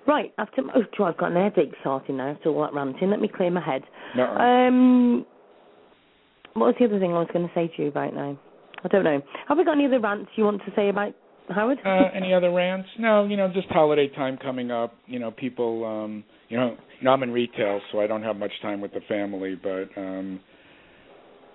[0.08, 3.10] right, after oh, gee, I've got an headache starting now after all that ranting.
[3.10, 3.84] Let me clear my head.
[4.16, 4.26] No.
[4.26, 5.26] Um,
[6.54, 8.38] what was the other thing I was going to say to you about now?
[8.84, 9.22] I don't know.
[9.48, 11.14] Have we got any other rants you want to say about
[11.50, 11.80] Howard?
[11.86, 12.88] Uh, any other rants?
[13.00, 14.94] No, you know, just holiday time coming up.
[15.08, 15.86] You know, people.
[15.86, 18.94] um You know, you know, I'm in retail, so I don't have much time with
[18.94, 19.56] the family.
[19.56, 20.40] But, um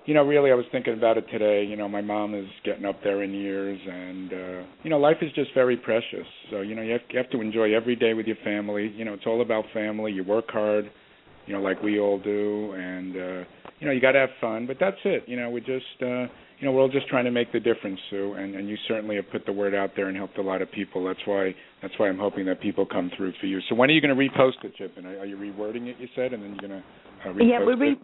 [0.08, 1.62] you know, really, I was thinking about it today.
[1.64, 5.18] You know, my mom is getting up there in years, and uh, you know, life
[5.20, 6.26] is just very precious.
[6.50, 8.90] So, you know, you have, you have to enjoy every day with your family.
[8.96, 10.12] You know, it's all about family.
[10.12, 10.90] You work hard,
[11.44, 13.44] you know, like we all do, and uh,
[13.80, 14.66] you know, you got to have fun.
[14.66, 15.24] But that's it.
[15.26, 16.02] You know, we're just.
[16.02, 18.76] uh you know, we're all just trying to make the difference, Sue, and, and you
[18.88, 21.04] certainly have put the word out there and helped a lot of people.
[21.04, 23.60] That's why that's why I'm hoping that people come through for you.
[23.68, 24.94] So when are you going to repost it, Chip?
[24.96, 25.94] And are, are you rewording it?
[26.00, 27.98] You said, and then you're going to uh, repost Yeah, we re- it.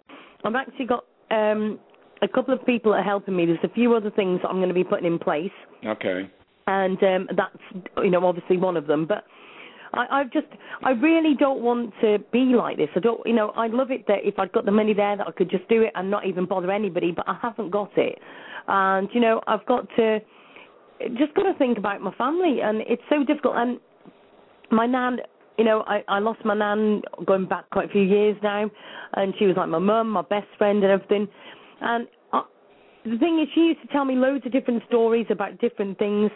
[0.45, 1.81] I've actually got um,
[2.23, 3.47] a couple of people are helping me.
[3.47, 5.53] There's a few other things that I'm going to be putting in place.
[5.85, 6.31] Okay.
[6.67, 7.57] and um, that's
[8.03, 9.07] you know obviously one of them.
[9.07, 9.25] But
[9.93, 10.47] I, I've just
[10.83, 12.89] I really don't want to be like this.
[12.97, 15.27] I don't you know I'd love it that if I'd got the money there that
[15.27, 17.13] I could just do it and not even bother anybody.
[17.13, 18.19] But I haven't got it,
[18.69, 20.21] and you know I've got to
[21.19, 23.55] just got to think about my family, and it's so difficult.
[23.57, 23.79] And
[24.71, 25.19] my nan.
[25.57, 28.69] You know, I, I lost my nan going back quite a few years now,
[29.13, 31.29] and she was like my mum, my best friend, and everything.
[31.81, 32.43] And I,
[33.05, 36.31] the thing is, she used to tell me loads of different stories about different things,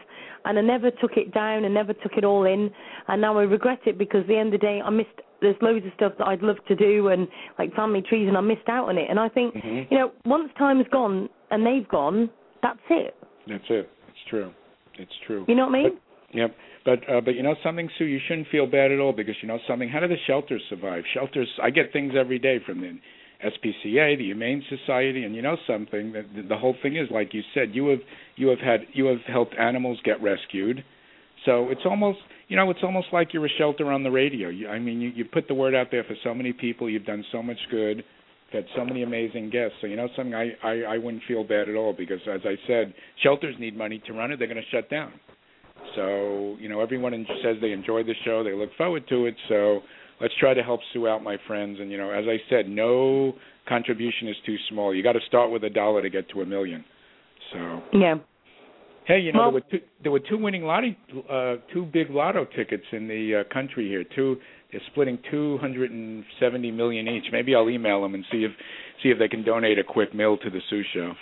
[0.44, 2.70] and I never took it down and never took it all in.
[3.08, 5.08] And now I regret it because at the end of the day, I missed.
[5.40, 8.40] There's loads of stuff that I'd love to do and like family trees, and I
[8.40, 9.06] missed out on it.
[9.08, 9.90] And I think, Mhm.
[9.90, 12.28] you know, once time's gone and they've gone,
[12.60, 13.14] that's it.
[13.46, 13.88] That's it.
[14.08, 14.52] It's true.
[14.98, 15.44] It's true.
[15.46, 15.98] You know what I mean?
[16.32, 16.56] Yep.
[16.84, 19.48] But uh, but you know something, Sue, you shouldn't feel bad at all because you
[19.48, 19.88] know something.
[19.88, 21.04] How do the shelters survive?
[21.14, 21.48] Shelters.
[21.62, 22.98] I get things every day from the
[23.44, 26.12] SPCA, the Humane Society, and you know something.
[26.12, 27.70] The, the whole thing is like you said.
[27.72, 28.00] You have
[28.36, 30.84] you have had you have helped animals get rescued.
[31.44, 34.48] So it's almost you know it's almost like you're a shelter on the radio.
[34.48, 36.90] You, I mean, you you put the word out there for so many people.
[36.90, 38.02] You've done so much good.
[38.52, 39.76] Had so many amazing guests.
[39.80, 40.34] So you know something.
[40.34, 44.02] I I, I wouldn't feel bad at all because as I said, shelters need money
[44.06, 44.38] to run it.
[44.38, 45.12] They're going to shut down.
[45.94, 49.34] So, you know, everyone says they enjoy the show, they look forward to it.
[49.48, 49.80] So,
[50.20, 51.78] let's try to help Sue out, my friends.
[51.80, 53.34] And, you know, as I said, no
[53.68, 54.94] contribution is too small.
[54.94, 56.84] You got to start with a dollar to get to a million.
[57.52, 58.18] So, Yeah.
[59.06, 60.94] hey, you know, Well- there were two there were two winning lotto
[61.28, 64.04] uh two big lotto tickets in the uh, country here.
[64.04, 67.24] Two they're splitting 270 million each.
[67.32, 68.52] Maybe I'll email them and see if
[69.02, 71.14] see if they can donate a quick mill to the Sue show.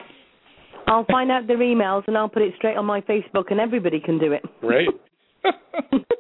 [0.88, 4.00] I'll find out their emails and I'll put it straight on my Facebook, and everybody
[4.00, 4.42] can do it.
[4.60, 4.88] Great.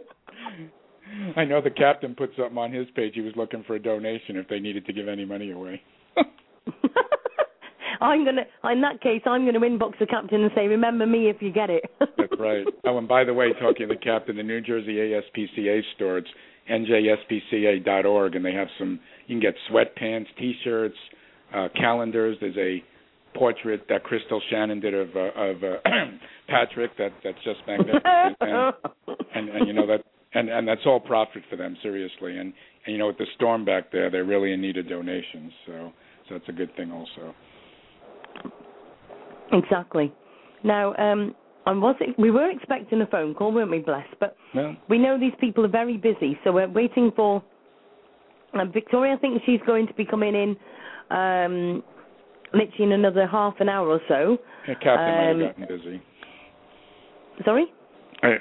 [1.36, 3.12] I know the captain put something on his page.
[3.14, 5.82] He was looking for a donation if they needed to give any money away.
[8.00, 8.42] I'm gonna.
[8.70, 11.70] In that case, I'm gonna inbox the captain and say, "Remember me if you get
[11.70, 12.66] it." That's right.
[12.84, 16.28] Oh, and by the way, talking to the captain, the New Jersey ASPCA store, it's
[16.70, 19.00] njspca.org, and they have some.
[19.26, 20.96] You can get sweatpants, T-shirts,
[21.54, 22.36] uh, calendars.
[22.40, 22.82] There's a
[23.38, 25.76] portrait that Crystal Shannon did of uh, of uh,
[26.48, 26.96] Patrick.
[26.98, 28.04] That that's just magnificent.
[28.40, 28.74] and,
[29.34, 30.04] and and you know that
[30.36, 32.52] and and that's all profit for them seriously and
[32.84, 35.92] and you know with the storm back there they're really in need of donations so
[36.28, 37.34] so that's a good thing also
[39.52, 40.12] exactly.
[40.64, 41.34] Now, um,
[41.66, 44.06] I was we were expecting a phone call, weren't we, Bless?
[44.20, 47.42] But Well, we know these people are very busy, so we're waiting for
[48.54, 49.14] um, Victoria.
[49.14, 50.56] I think she's going to be coming in
[51.16, 51.82] um,
[52.52, 54.38] literally in another half an hour or so.
[54.66, 56.02] captain might Um, have gotten busy.
[57.44, 57.66] Sorry.
[58.22, 58.36] I,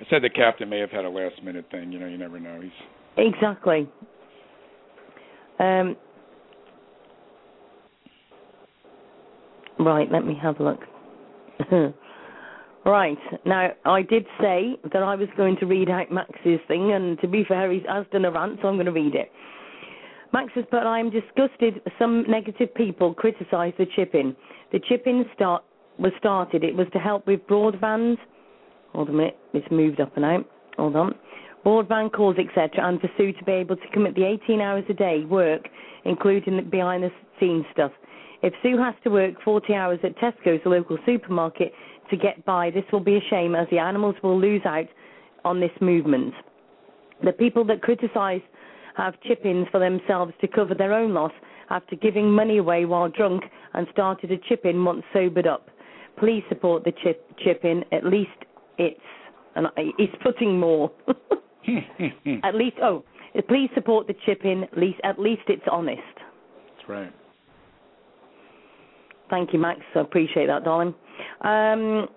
[0.00, 1.92] I said the captain may have had a last minute thing.
[1.92, 2.60] You know, you never know.
[2.60, 2.70] He's
[3.16, 3.88] Exactly.
[5.58, 5.96] Um,
[9.78, 10.80] right, let me have a look.
[12.86, 17.20] right, now I did say that I was going to read out Max's thing, and
[17.20, 19.30] to be fair, he has done a rant, so I'm going to read it.
[20.32, 24.34] Max has put, I am disgusted some negative people criticise the chip-in.
[24.72, 25.64] The chip-in start,
[25.98, 28.16] was started, it was to help with broadband.
[28.92, 30.46] Hold on a minute, it's moved up and out.
[30.76, 31.14] Hold on
[31.64, 34.94] broadband calls, etc., and for Sue to be able to commit the 18 hours a
[34.94, 35.68] day work,
[36.04, 37.92] including the behind the scenes stuff.
[38.42, 41.72] If Sue has to work 40 hours at Tesco's, local supermarket,
[42.10, 44.86] to get by, this will be a shame as the animals will lose out
[45.44, 46.34] on this movement.
[47.22, 48.40] The people that criticise
[48.96, 51.32] have chip ins for themselves to cover their own loss
[51.68, 55.68] after giving money away while drunk and started a chip in once sobered up.
[56.18, 56.92] Please support the
[57.38, 57.84] chip in.
[57.92, 58.30] At least
[58.80, 59.00] it's
[59.54, 60.90] and I- he's putting more.
[62.42, 63.04] at least oh,
[63.48, 64.64] please support the chip in.
[64.64, 66.00] At least at least it's honest.
[66.16, 67.12] that's right.
[69.28, 69.80] Thank you, Max.
[69.94, 70.94] I appreciate that, darling.
[71.42, 72.08] Um,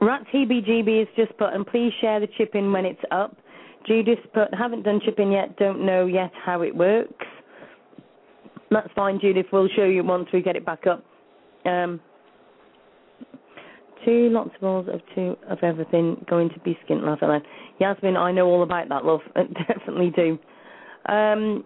[0.00, 3.36] Rat TBGB has just put, and please share the chip in when it's up.
[3.86, 7.26] Judith put, haven't done chip in yet, don't know yet how it works.
[8.70, 9.46] That's fine, Judith.
[9.52, 11.04] We'll show you once we get it back up.
[11.66, 12.00] Um,
[14.04, 17.42] two lots of balls of two of everything going to be skint laugh line.
[17.78, 19.20] Yasmin, I know all about that, love.
[19.34, 20.38] Definitely do.
[21.12, 21.64] Um,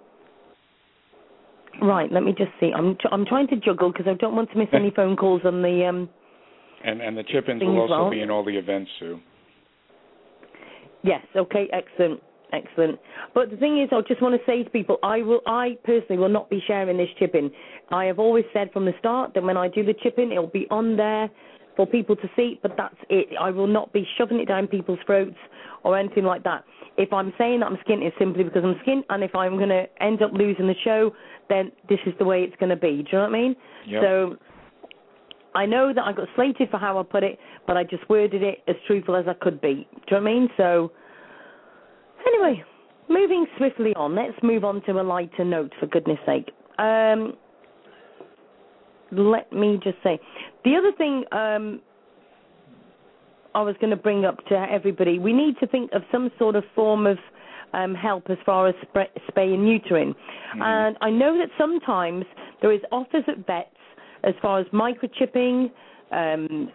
[1.83, 2.73] right, let me just see.
[2.75, 5.63] I'm I'm trying to juggle because I don't want to miss any phone calls on
[5.63, 6.09] the um.
[6.85, 8.11] And and the chip-ins will also well.
[8.11, 9.19] be in all the events, Sue.
[11.03, 11.23] Yes.
[11.35, 11.69] Okay.
[11.73, 12.21] Excellent.
[12.53, 12.99] Excellent.
[13.35, 16.19] But the thing is, I just want to say to people, I will, I personally
[16.19, 17.51] will not be sharing this chip in.
[17.91, 20.47] I have always said from the start that when I do the chip in, it'll
[20.47, 21.29] be on there
[21.77, 23.29] for people to see, but that's it.
[23.39, 25.37] I will not be shoving it down people's throats
[25.85, 26.65] or anything like that.
[26.97, 29.69] If I'm saying that I'm skint, it's simply because I'm skint, and if I'm going
[29.69, 31.13] to end up losing the show,
[31.49, 32.89] then this is the way it's going to be.
[32.89, 33.57] Do you know what I mean?
[33.87, 34.03] Yep.
[34.03, 34.37] So
[35.55, 38.43] I know that I got slated for how I put it, but I just worded
[38.43, 39.87] it as truthful as I could be.
[40.09, 40.49] Do you know what I mean?
[40.57, 40.93] So,
[42.27, 42.63] anyway,
[43.09, 46.51] moving swiftly on, let's move on to a lighter note, for goodness sake.
[46.79, 47.35] Um,
[49.13, 50.19] let me just say,
[50.67, 51.81] the other thing um,
[53.55, 56.57] I was going to bring up to everybody, we need to think of some sort
[56.57, 57.19] of form of
[57.73, 60.13] um, help as far as spray, spay and neutering.
[60.61, 62.25] And I know that sometimes
[62.61, 63.69] there is offers at vets
[64.25, 65.71] as far as microchipping,
[66.11, 66.69] um,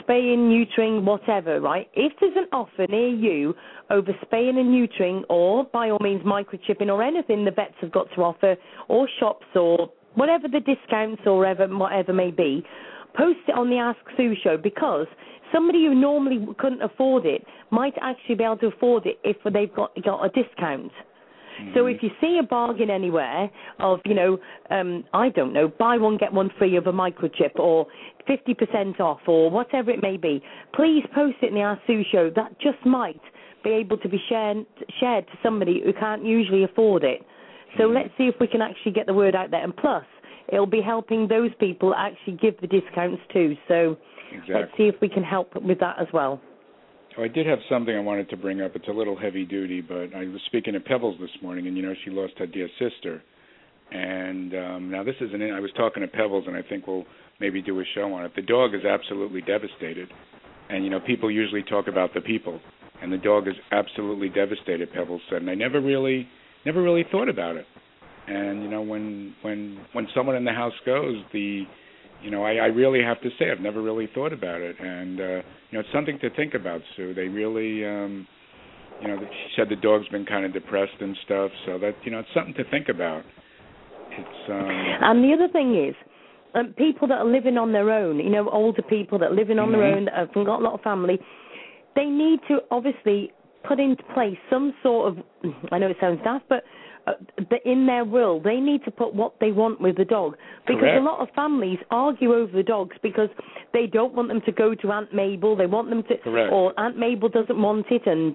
[0.00, 1.88] spaying, neutering, whatever, right?
[1.94, 3.54] If there's an offer near you
[3.90, 8.08] over spaying and neutering, or by all means microchipping, or anything the vets have got
[8.16, 8.56] to offer,
[8.88, 12.64] or shops, or whatever the discounts or whatever, whatever may be,
[13.16, 15.06] post it on the Ask Sue show because
[15.52, 19.74] somebody who normally couldn't afford it might actually be able to afford it if they've
[19.74, 20.92] got got a discount.
[21.74, 24.38] So if you see a bargain anywhere of, you know,
[24.70, 27.86] um, I don't know, buy one get one free of a microchip or
[28.28, 30.42] 50% off or whatever it may be,
[30.74, 32.30] please post it in the Ask Sue show.
[32.34, 33.20] That just might
[33.64, 34.66] be able to be shared
[35.00, 37.22] shared to somebody who can't usually afford it.
[37.78, 39.62] So let's see if we can actually get the word out there.
[39.62, 40.04] And plus,
[40.48, 43.56] it'll be helping those people actually give the discounts too.
[43.68, 43.96] So
[44.48, 46.40] let's see if we can help with that as well.
[47.18, 48.72] Oh, I did have something I wanted to bring up.
[48.76, 51.82] It's a little heavy duty, but I was speaking to Pebbles this morning, and you
[51.82, 53.22] know she lost her dear sister.
[53.90, 55.42] And um now this is an.
[55.42, 57.04] I was talking to Pebbles, and I think we'll
[57.40, 58.32] maybe do a show on it.
[58.34, 60.08] The dog is absolutely devastated,
[60.68, 62.60] and you know people usually talk about the people,
[63.00, 64.92] and the dog is absolutely devastated.
[64.92, 66.28] Pebbles said, and I never really,
[66.64, 67.66] never really thought about it.
[68.28, 71.64] And you know when when when someone in the house goes, the
[72.22, 75.20] you know, I, I really have to say I've never really thought about it, and
[75.20, 77.14] uh, you know, it's something to think about, Sue.
[77.14, 78.26] They really, um,
[79.00, 82.10] you know, she said the dog's been kind of depressed and stuff, so that you
[82.10, 83.22] know, it's something to think about.
[84.18, 84.66] It's um,
[85.02, 85.94] And the other thing is,
[86.54, 89.58] um, people that are living on their own, you know, older people that are living
[89.58, 89.96] on their Mhm.
[89.96, 91.20] own, that have got a lot of family,
[91.94, 93.30] they need to obviously
[93.64, 95.24] put into place some sort of,
[95.72, 96.64] I know it sounds daft, but
[97.06, 97.12] Uh,
[97.64, 100.36] in their will, they need to put what they want with the dog.
[100.66, 101.00] Because Correct.
[101.00, 103.28] a lot of families argue over the dogs because
[103.72, 106.52] they don't want them to go to Aunt Mabel, they want them to, Correct.
[106.52, 108.34] or Aunt Mabel doesn't want it, and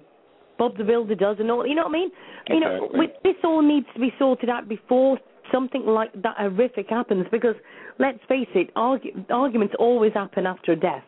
[0.58, 1.68] Bob the Builder does, and all.
[1.68, 2.12] You know what I mean?
[2.48, 3.00] You know, Exactly.
[3.00, 5.18] with, this all needs to be sorted out before
[5.52, 7.56] something like that horrific happens because
[8.00, 11.04] let's face it, argu- arguments always happen after a death.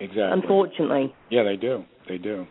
[0.00, 0.22] Exactly.
[0.22, 1.14] Unfortunately.
[1.30, 1.84] Yeah, they do.
[2.08, 2.46] They do.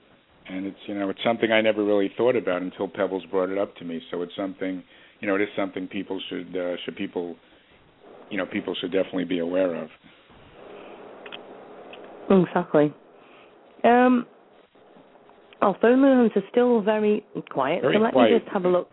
[0.49, 3.57] And it's you know it's something I never really thought about until Pebbles brought it
[3.57, 4.01] up to me.
[4.11, 4.83] So it's something
[5.19, 7.35] you know it is something people should uh, should people
[8.29, 9.89] you know people should definitely be aware of.
[12.29, 12.93] Exactly.
[13.83, 14.25] Um,
[15.61, 18.31] our phone lines are still very quiet, Very so let quiet.
[18.33, 18.89] me just have a look.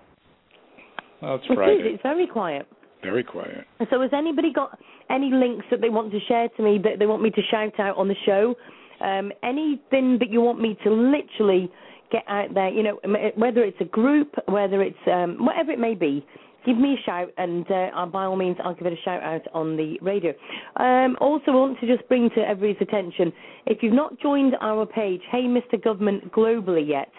[1.21, 1.83] Well, it's It is, Friday.
[1.95, 2.67] it's very quiet.
[3.03, 3.67] Very quiet.
[3.91, 4.79] So has anybody got
[5.11, 7.79] any links that they want to share to me that they want me to shout
[7.79, 8.55] out on the show?
[9.01, 11.71] Um, anything that you want me to literally
[12.13, 12.99] get out there, you know,
[13.37, 16.25] whether it's a group, whether it's um, whatever it may be,
[16.65, 19.43] give me a shout and uh, by all means I'll give it a shout out
[19.53, 20.33] on the radio.
[20.77, 23.33] Um, also want to just bring to everybody's attention,
[23.67, 25.83] if you've not joined our page, Hey Mr.
[25.83, 27.11] Government Globally yet,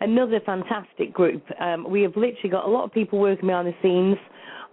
[0.00, 1.42] another fantastic group.
[1.60, 4.16] Um, we have literally got a lot of people working behind the scenes,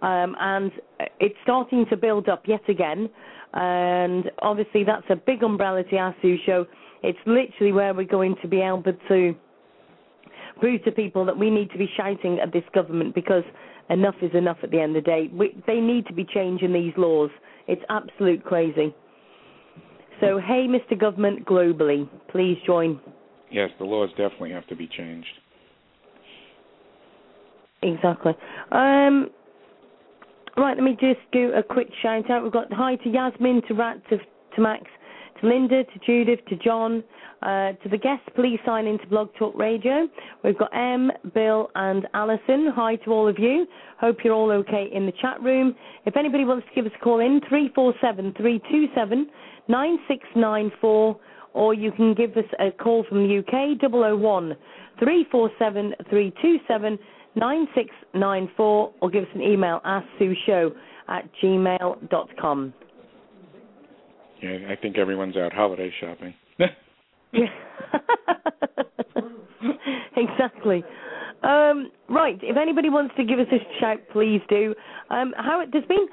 [0.02, 0.72] um, and
[1.20, 3.08] it's starting to build up yet again.
[3.54, 6.66] And obviously, that's a big umbrella to Ask Sue show.
[7.02, 9.34] It's literally where we're going to be able to
[10.60, 13.44] prove to people that we need to be shouting at this government because
[13.90, 15.30] enough is enough at the end of the day.
[15.32, 17.30] We, they need to be changing these laws.
[17.66, 18.94] It's absolute crazy.
[20.20, 20.98] So, hey, Mr.
[20.98, 23.00] Government, globally, please join.
[23.50, 25.28] Yes, the laws definitely have to be changed.
[27.82, 28.32] Exactly.
[28.72, 29.30] Um,
[30.64, 32.42] right, let me just do a quick shout out.
[32.42, 34.84] We've got hi to Yasmin, to Rat, to, to Max,
[35.40, 37.04] to Linda, to Judith, to John,
[37.42, 38.26] uh, to the guests.
[38.34, 40.08] Please sign into Blog Talk Radio.
[40.42, 42.72] We've got M, Bill, and Alison.
[42.74, 43.66] Hi to all of you.
[44.00, 45.76] Hope you're all okay in the chat room.
[46.06, 49.30] If anybody wants to give us a call in, 347 327
[49.68, 51.20] 9694,
[51.52, 54.56] or you can give us a call from the UK, 001
[54.98, 56.98] 347 327
[57.34, 60.70] 9694, or give us an email, at asksueshow
[61.08, 62.74] at gmail.com.
[64.42, 66.34] Yeah, I think everyone's out holiday shopping.
[67.30, 67.44] Yeah.
[70.16, 70.82] exactly.
[71.42, 72.38] Um, right.
[72.42, 74.74] If anybody wants to give us a shout, please do.
[75.10, 76.08] Um, how there's been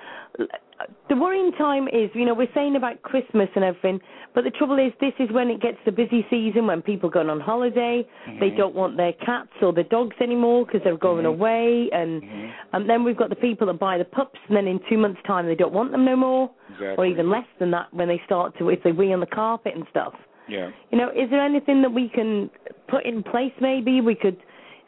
[1.10, 4.00] the worrying time is, you know, we're saying about Christmas and everything,
[4.34, 7.22] but the trouble is, this is when it gets the busy season when people go
[7.30, 8.06] on holiday.
[8.40, 8.58] They Mhm.
[8.58, 11.30] don't want their cats or their dogs anymore because they're going Mhm.
[11.30, 12.52] away, and Mhm.
[12.74, 15.22] and then we've got the people that buy the pups, and then in two months'
[15.24, 16.96] time they don't want them no more, Exactly.
[16.98, 19.76] or even less than that when they start to if they wee on the carpet
[19.76, 20.14] and stuff.
[20.48, 20.72] Yeah.
[20.92, 22.50] You know, is there anything that we can
[22.88, 23.54] put in place?
[23.60, 24.38] Maybe we could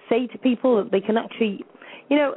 [0.10, 1.66] say to people that they can actually,
[2.10, 2.36] you know,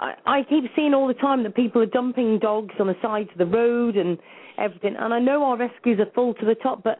[0.00, 3.28] I, I keep seeing all the time that people are dumping dogs on the sides
[3.32, 4.18] of the road and
[4.58, 4.94] everything.
[4.98, 6.98] And I know our rescues are full to the top, but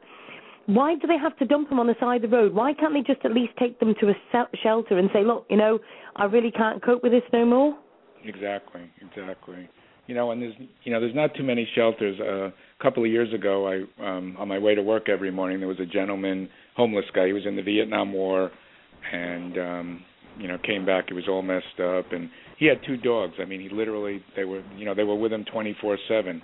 [0.66, 2.54] why do they have to dump them on the side of the road?
[2.54, 4.14] Why can't they just at least take them to a
[4.62, 5.78] shelter and say, look, you know,
[6.16, 7.78] I really can't cope with this no more?
[8.24, 9.68] Exactly, exactly.
[10.06, 12.18] You know, and there's you know there's not too many shelters.
[12.18, 15.58] Uh, a couple of years ago, I um, on my way to work every morning,
[15.58, 17.26] there was a gentleman, homeless guy.
[17.26, 18.50] He was in the Vietnam War,
[19.12, 20.04] and um,
[20.38, 21.06] you know came back.
[21.08, 23.34] He was all messed up, and he had two dogs.
[23.40, 26.42] I mean, he literally they were you know they were with him 24/7, and,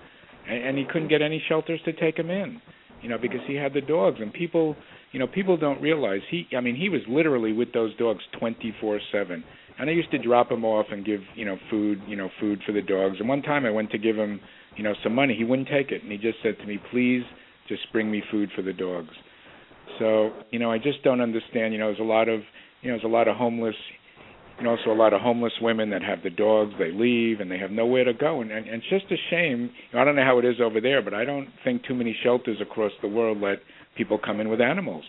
[0.49, 2.61] and he couldn't get any shelters to take him in.
[3.03, 4.77] You know, because he had the dogs, and people
[5.13, 6.47] you know people don't realize he.
[6.57, 9.43] I mean, he was literally with those dogs 24/7
[9.79, 12.61] and I used to drop him off and give you know food you know food
[12.67, 13.17] for the dogs.
[13.19, 14.41] And one time I went to give him
[14.77, 15.35] you know some money.
[15.37, 17.23] He wouldn't take it, and he just said to me, "Please,
[17.69, 19.11] just bring me food for the dogs."
[19.99, 21.73] So you know I just don't understand.
[21.73, 22.41] You know there's a lot of
[22.85, 23.77] you know there's a lot of homeless.
[24.57, 26.75] And also a lot of homeless women that have the dogs.
[26.79, 29.69] They leave and they have nowhere to go, and, and, and it's just a shame.
[29.93, 32.59] I don't know how it is over there, but I don't think too many shelters
[32.63, 33.59] across the world let
[33.97, 35.03] people come in with animals.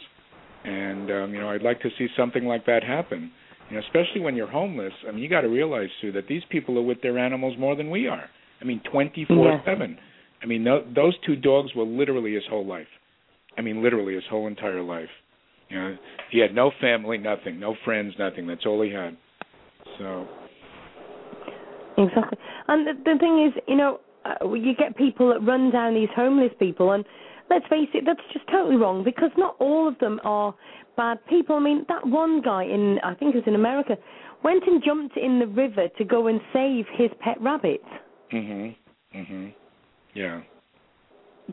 [0.63, 3.31] And um, you know, I'd like to see something like that happen
[3.69, 4.93] you know, especially when you're homeless.
[5.07, 7.75] I mean, you got to realize too that these people are with their animals more
[7.75, 8.29] than we are.
[8.61, 9.97] I mean, 24/7.
[10.41, 12.87] I mean, th- those two dogs were literally his whole life.
[13.57, 15.09] I mean, literally his whole entire life.
[15.69, 15.97] You know,
[16.31, 18.47] he had no family, nothing, no friends, nothing.
[18.47, 19.17] That's all he had.
[19.97, 20.27] So,
[21.97, 22.37] Exactly.
[22.67, 26.09] And the, the thing is, you know, uh, you get people that run down these
[26.15, 27.05] homeless people, and
[27.49, 30.53] let's face it, that's just totally wrong because not all of them are
[30.97, 31.55] bad people.
[31.55, 33.95] I mean, that one guy in, I think it was in America,
[34.43, 37.81] went and jumped in the river to go and save his pet rabbit.
[38.33, 38.75] mhm,
[39.15, 39.53] mhm,
[40.13, 40.41] yeah.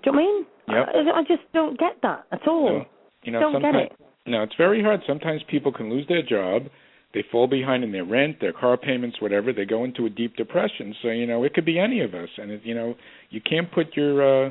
[0.02, 0.46] Do you know what I mean?
[0.68, 1.14] Yep.
[1.14, 2.84] I, I just don't get that at all.
[3.24, 3.92] You know, don't get it.
[4.26, 5.00] No, it's very hard.
[5.06, 6.70] Sometimes people can lose their job.
[7.14, 9.52] They fall behind in their rent, their car payments, whatever.
[9.52, 10.94] They go into a deep depression.
[11.02, 12.94] So you know, it could be any of us, and it, you know,
[13.30, 14.50] you can't put your, uh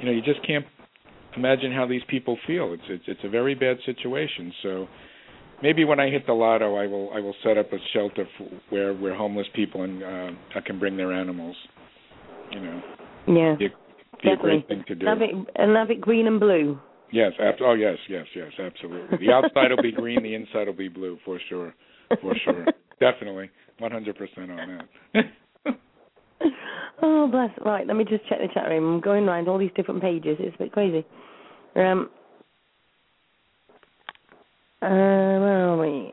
[0.00, 0.64] you know, you just can't
[1.36, 2.72] imagine how these people feel.
[2.72, 4.52] It's it's it's a very bad situation.
[4.62, 4.88] So,
[5.62, 8.48] maybe when I hit the lotto, I will I will set up a shelter for,
[8.70, 11.56] where where homeless people and uh, can bring their animals.
[12.50, 12.82] You know.
[13.28, 13.56] Yeah.
[13.56, 13.68] Be a,
[14.22, 15.06] be a great thing to do.
[15.06, 16.80] Have it and have it green and blue.
[17.14, 17.32] Yes.
[17.38, 19.18] Ab- oh yes, yes, yes, absolutely.
[19.18, 21.72] The outside will be green, the inside will be blue for sure,
[22.20, 22.66] for sure,
[22.98, 24.80] definitely, one hundred percent on
[25.14, 25.76] that.
[27.02, 27.50] oh bless.
[27.64, 28.94] Right, let me just check the chat room.
[28.94, 30.38] I'm going around all these different pages.
[30.40, 31.06] It's a bit crazy.
[31.76, 32.10] Um.
[34.82, 36.12] Uh, where are we?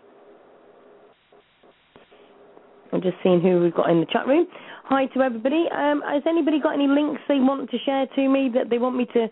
[2.93, 4.45] I'm just seeing who we've got in the chat room.
[4.83, 5.65] Hi to everybody.
[5.75, 8.95] Um, has anybody got any links they want to share to me that they want
[8.95, 9.27] me to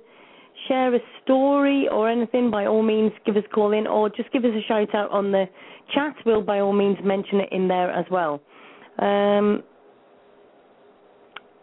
[0.67, 2.51] share a story or anything?
[2.51, 5.11] By all means, give us a call in or just give us a shout out
[5.11, 5.45] on the
[5.93, 6.15] chat.
[6.25, 8.41] We'll by all means mention it in there as well.
[8.99, 9.63] Um,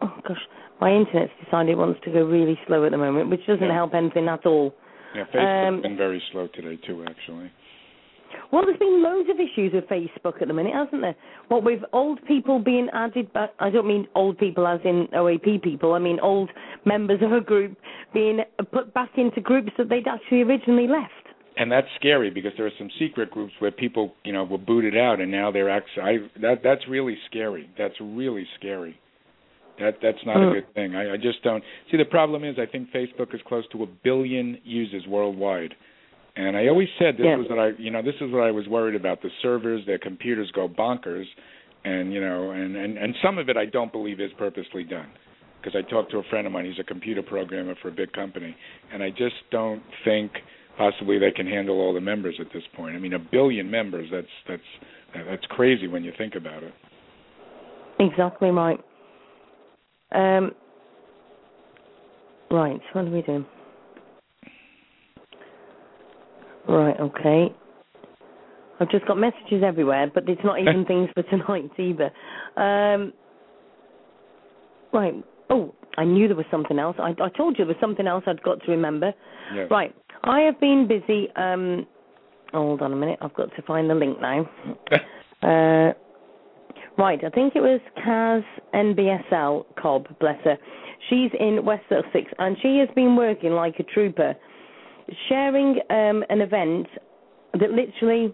[0.01, 0.41] oh gosh,
[0.81, 3.73] my internet's decided it wants to go really slow at the moment, which doesn't Yeah.
[3.73, 4.73] help anything at all.
[5.13, 7.51] Yeah, Facebook's Um, been very slow today too, actually.
[8.51, 11.15] Well, there's been loads of issues with Facebook at the minute, hasn't there?
[11.49, 15.61] What with old people being added back, I don't mean old people as in OAP
[15.63, 16.49] people, I mean old
[16.85, 17.77] members of a group
[18.13, 18.39] being
[18.71, 21.11] put back into groups that they'd actually originally left.
[21.57, 24.95] And that's scary because there are some secret groups where people, you know, were booted
[24.95, 26.03] out, and now they're actually.
[26.03, 27.69] I, that that's really scary.
[27.77, 28.99] That's really scary.
[29.79, 30.51] That that's not Mm.
[30.51, 30.95] a good thing.
[30.95, 31.97] I, I just don't see.
[31.97, 35.73] The problem is, I think Facebook is close to a billion users worldwide,
[36.37, 38.67] and I always said this was what I, you know, this is what I was
[38.67, 39.23] worried about.
[39.23, 41.25] The servers, their computers go bonkers,
[41.83, 45.09] and you know, and and and some of it I don't believe is purposely done.
[45.59, 48.13] Because I talked to a friend of mine, he's a computer programmer for a big
[48.13, 48.55] company,
[48.93, 50.31] and I just don't think
[50.77, 52.95] possibly they can handle all the members at this point.
[52.95, 56.73] I mean, a billion members, that's that's that's crazy when you think about it.
[57.99, 58.79] Exactly right.
[60.13, 60.51] Um,
[62.51, 63.45] right, what are we doing?
[66.67, 67.55] Right, okay.
[68.79, 72.11] I've just got messages everywhere, but it's not even things for tonight either.
[72.55, 73.13] Um,
[74.93, 75.13] right.
[75.49, 76.95] Oh, I knew there was something else.
[76.99, 79.13] I, I told you there was something else I'd got to remember.
[79.53, 79.67] Yes.
[79.71, 79.95] Right.
[80.23, 81.29] I have been busy.
[81.35, 81.87] Um,
[82.53, 83.19] hold on a minute.
[83.21, 84.49] I've got to find the link now.
[85.43, 85.93] Uh,
[86.97, 88.43] right, I think it was Kaz
[88.73, 90.57] NBSL Cobb, bless her.
[91.09, 94.35] She's in West Sussex and she has been working like a trooper,
[95.29, 96.87] sharing um, an event
[97.53, 98.33] that literally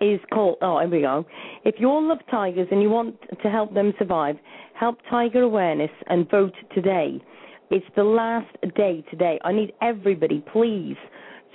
[0.00, 0.56] is called.
[0.62, 1.24] Oh, here we go.
[1.64, 4.36] If you all love tigers and you want to help them survive,
[4.78, 7.20] help Tiger Awareness and vote today.
[7.70, 9.40] It's the last day today.
[9.44, 10.96] I need everybody, please,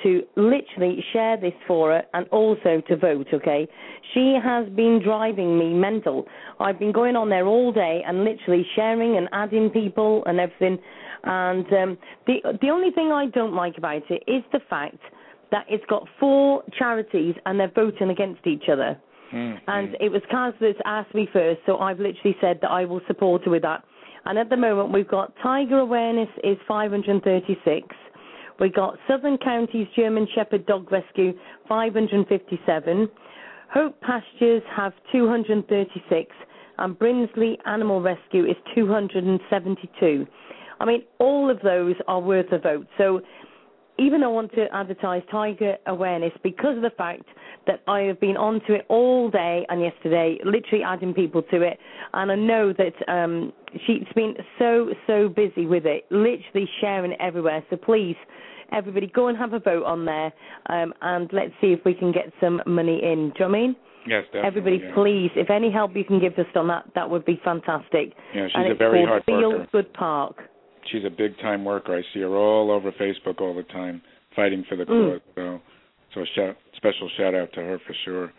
[0.04, 3.68] to literally share this for her and also to vote, okay?
[4.14, 6.26] She has been driving me mental.
[6.60, 10.80] I've been going on there all day and literally sharing and adding people and everything.
[11.24, 11.98] And um,
[12.28, 14.98] the the only thing I don't like about it is the fact
[15.52, 18.98] that it's got four charities and they're voting against each other.
[19.34, 22.86] Mm, And it was Kaz that asked me first, so I've literally said that I
[22.86, 23.84] will support her with that.
[24.26, 27.88] And at the moment, we've got Tiger Awareness is 536.
[28.60, 31.34] We've got Southern Counties German Shepherd Dog Rescue
[31.68, 33.10] 557.
[33.74, 36.32] Hope Pastures have 236.
[36.78, 40.28] And Brinsley Animal Rescue is 272.
[40.82, 42.88] I mean, all of those are worth a vote.
[42.98, 43.22] So
[44.00, 47.24] even though I want to advertise Tiger Awareness because of the fact
[47.68, 51.78] that I have been onto it all day and yesterday, literally adding people to it,
[52.14, 53.54] and I know that um,
[53.86, 57.64] she's been so so busy with it, literally sharing it everywhere.
[57.70, 58.16] So please,
[58.72, 60.34] everybody, go and have a vote on there,
[60.68, 63.06] um, and let's see if we can get some money in.
[63.06, 63.76] Do you know what I mean?
[64.08, 64.48] Yes, definitely.
[64.48, 64.94] Everybody, yeah.
[64.96, 68.14] please, if any help you can give us on that, that would be fantastic.
[68.34, 69.68] Yeah, she's and a it's very hard Feel worker.
[69.72, 70.38] Good Park.
[70.92, 71.96] She's a big time worker.
[71.96, 74.02] I see her all over Facebook all the time,
[74.36, 75.14] fighting for the Mm.
[75.14, 75.22] cause.
[75.36, 75.62] So,
[76.14, 78.34] so a shout, special shout out to her for sure.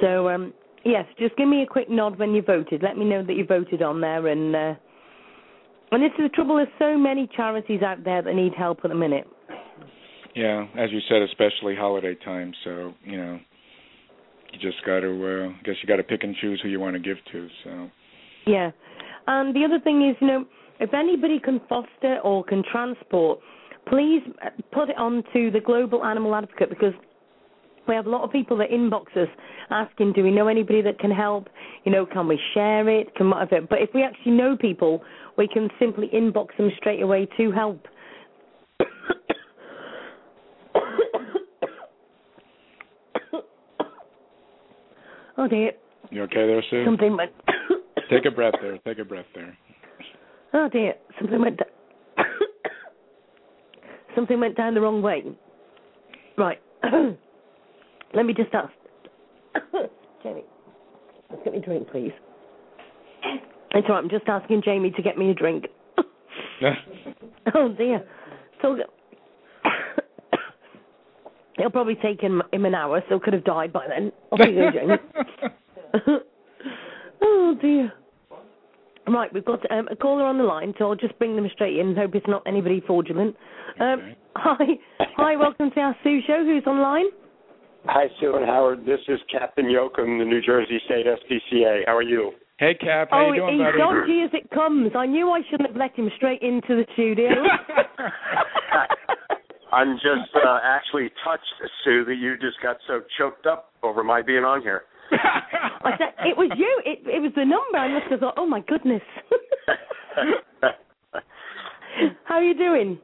[0.00, 0.54] So um,
[0.84, 2.82] yes, just give me a quick nod when you voted.
[2.82, 4.26] Let me know that you voted on there.
[4.28, 4.74] And uh,
[5.92, 6.56] and this is the trouble.
[6.56, 9.26] There's so many charities out there that need help at the minute.
[10.34, 12.52] Yeah, as you said, especially holiday time.
[12.64, 13.38] So you know,
[14.52, 15.08] you just got to.
[15.08, 17.48] Uh, I guess you got to pick and choose who you want to give to.
[17.64, 17.90] So
[18.46, 18.70] Yeah.
[19.26, 20.44] And the other thing is, you know,
[20.80, 23.38] if anybody can foster or can transport,
[23.86, 26.92] please uh, put it on to the Global Animal Advocate because
[27.86, 29.28] we have a lot of people that inbox us
[29.70, 31.48] asking, do we know anybody that can help?
[31.84, 33.14] You know, can we share it?
[33.14, 33.60] Can whatever.
[33.68, 35.02] But if we actually know people,
[35.36, 37.86] we can simply inbox them straight away to help.
[45.36, 45.72] oh dear,
[46.10, 46.84] you okay there, Sue?
[46.84, 47.32] something went.
[48.14, 48.78] Take a breath there.
[48.86, 49.58] Take a breath there.
[50.52, 51.56] Oh dear, something went.
[51.56, 52.22] Da-
[54.14, 55.24] something went down the wrong way.
[56.38, 56.60] Right.
[58.14, 58.72] Let me just ask.
[60.22, 60.44] Jamie,
[61.28, 62.12] let's get me a drink, please.
[63.72, 64.04] It's all right.
[64.04, 65.66] I'm just asking Jamie to get me a drink.
[67.54, 68.06] oh dear.
[68.62, 68.76] So
[71.58, 74.12] it'll probably take him him an hour, so could have died by then.
[74.30, 74.98] Off you go, Jamie.
[77.22, 77.92] oh dear.
[79.06, 81.78] Right, we've got um, a caller on the line, so I'll just bring them straight
[81.78, 81.94] in.
[81.94, 83.36] Hope it's not anybody fraudulent.
[83.80, 84.16] Um, Okay.
[84.36, 84.64] Hi,
[85.16, 85.36] hi.
[85.36, 86.44] Welcome to our Sue show.
[86.44, 87.04] Who's online?
[87.86, 88.80] Hi, Sue and Howard.
[88.80, 91.82] This is Captain Yoakum, the New Jersey State SPCA.
[91.86, 92.32] How are you?
[92.58, 93.10] Hey, Cap.
[93.12, 93.78] How oh, you doing, he's buddy?
[93.78, 94.90] dodgy as it comes.
[94.96, 97.30] I knew I shouldn't have let him straight into the studio.
[99.72, 104.20] I'm just uh, actually touched, Sue, that you just got so choked up over my
[104.20, 104.82] being on here.
[105.84, 106.82] I said it was you.
[106.84, 107.78] It it was the number.
[107.78, 109.02] I must have thought, oh my goodness.
[112.24, 112.98] How are you doing?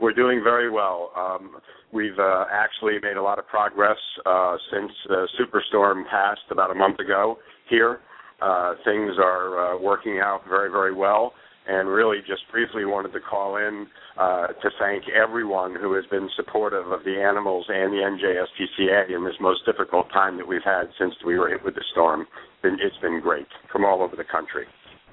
[0.00, 1.12] We're doing very well.
[1.16, 1.56] Um,
[1.92, 6.74] we've uh, actually made a lot of progress uh, since the superstorm passed about a
[6.74, 7.38] month ago
[7.68, 8.00] here.
[8.40, 11.32] Uh, things are uh, working out very, very well.
[11.64, 13.86] And really, just briefly wanted to call in
[14.18, 19.24] uh, to thank everyone who has been supportive of the animals and the NJSPCA in
[19.24, 22.26] this most difficult time that we've had since we were hit with the storm.
[22.64, 24.66] It's been great from all over the country.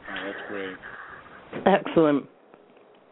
[0.10, 0.78] Oh, that's great.
[1.66, 2.26] Excellent.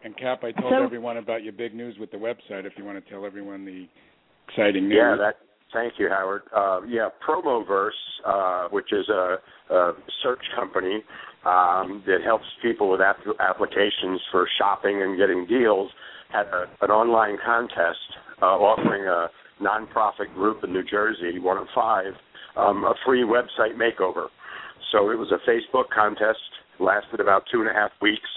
[0.04, 2.64] And Cap, I told So- everyone about your big news with the website.
[2.64, 3.86] If you want to tell everyone the
[4.48, 4.96] exciting news.
[4.98, 5.36] Yeah, that.
[5.72, 6.42] Thank you, Howard.
[6.54, 7.92] Uh, yeah, Promoverse,
[8.24, 9.36] uh, which is a,
[9.70, 9.92] a
[10.22, 11.02] search company
[11.44, 15.90] um, that helps people with app- applications for shopping and getting deals,
[16.32, 17.98] had a, an online contest
[18.40, 19.28] uh, offering a
[19.62, 22.12] nonprofit group in New Jersey, one of five,
[22.56, 24.26] um, a free website makeover.
[24.92, 26.38] So it was a Facebook contest,
[26.80, 28.28] lasted about two and a half weeks,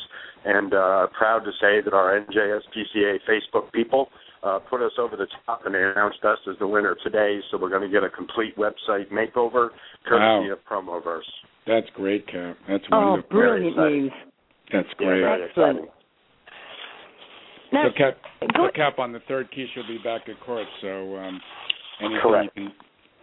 [0.43, 4.09] and uh, proud to say that our NJSPCA Facebook people
[4.43, 7.39] uh, put us over the top and they announced us as the winner today.
[7.51, 9.69] So we're going to get a complete website makeover
[10.07, 10.53] courtesy Wow.
[10.53, 11.29] of Promoverse.
[11.67, 12.57] That's great, Cap.
[12.67, 12.97] That's wonderful.
[12.97, 13.29] Oh, wonderful.
[13.29, 14.11] brilliant news.
[14.73, 15.21] That's great.
[15.21, 15.77] very Excellent.
[15.77, 15.91] exciting.
[17.71, 20.67] Now, So Cap, go- so Cap, on the third key, she'll be back at court.
[20.81, 21.39] So um,
[22.01, 22.49] anything Correct.
[22.57, 22.73] you can,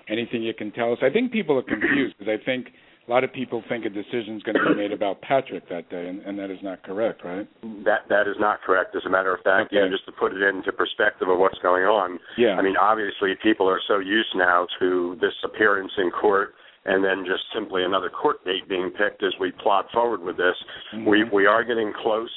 [0.09, 0.99] anything you can tell us.
[1.03, 2.69] I think people are confused because I think
[3.09, 5.89] a lot of people think a decision is going to be made about Patrick that
[5.89, 7.49] day, and, and that is not correct, right?
[7.85, 8.95] That that is not correct.
[8.95, 11.59] As a matter of fact, you know, just to put it into perspective of what's
[11.63, 12.19] going on.
[12.37, 12.57] Yeah.
[12.57, 16.55] I mean, obviously, people are so used now to this appearance in court,
[16.85, 20.57] and then just simply another court date being picked as we plot forward with this.
[21.07, 21.33] We Mhm.
[21.33, 22.31] we are getting close.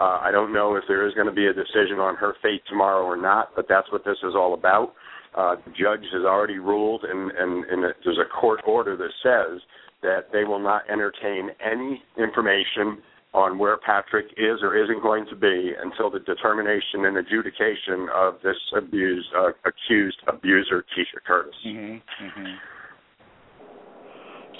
[0.00, 2.62] Uh, I don't know if there is going to be a decision on her fate
[2.68, 4.94] tomorrow or not, but that's what this is all about.
[5.34, 9.60] Uh, the judge has already ruled, and, and, and there's a court order that says
[10.02, 13.02] that they will not entertain any information
[13.34, 18.34] on where Patrick is or isn't going to be until the determination and adjudication of
[18.42, 21.54] this abused, uh, accused abuser, Kisha Curtis.
[21.64, 22.00] Mhm.
[22.18, 22.58] Mhm.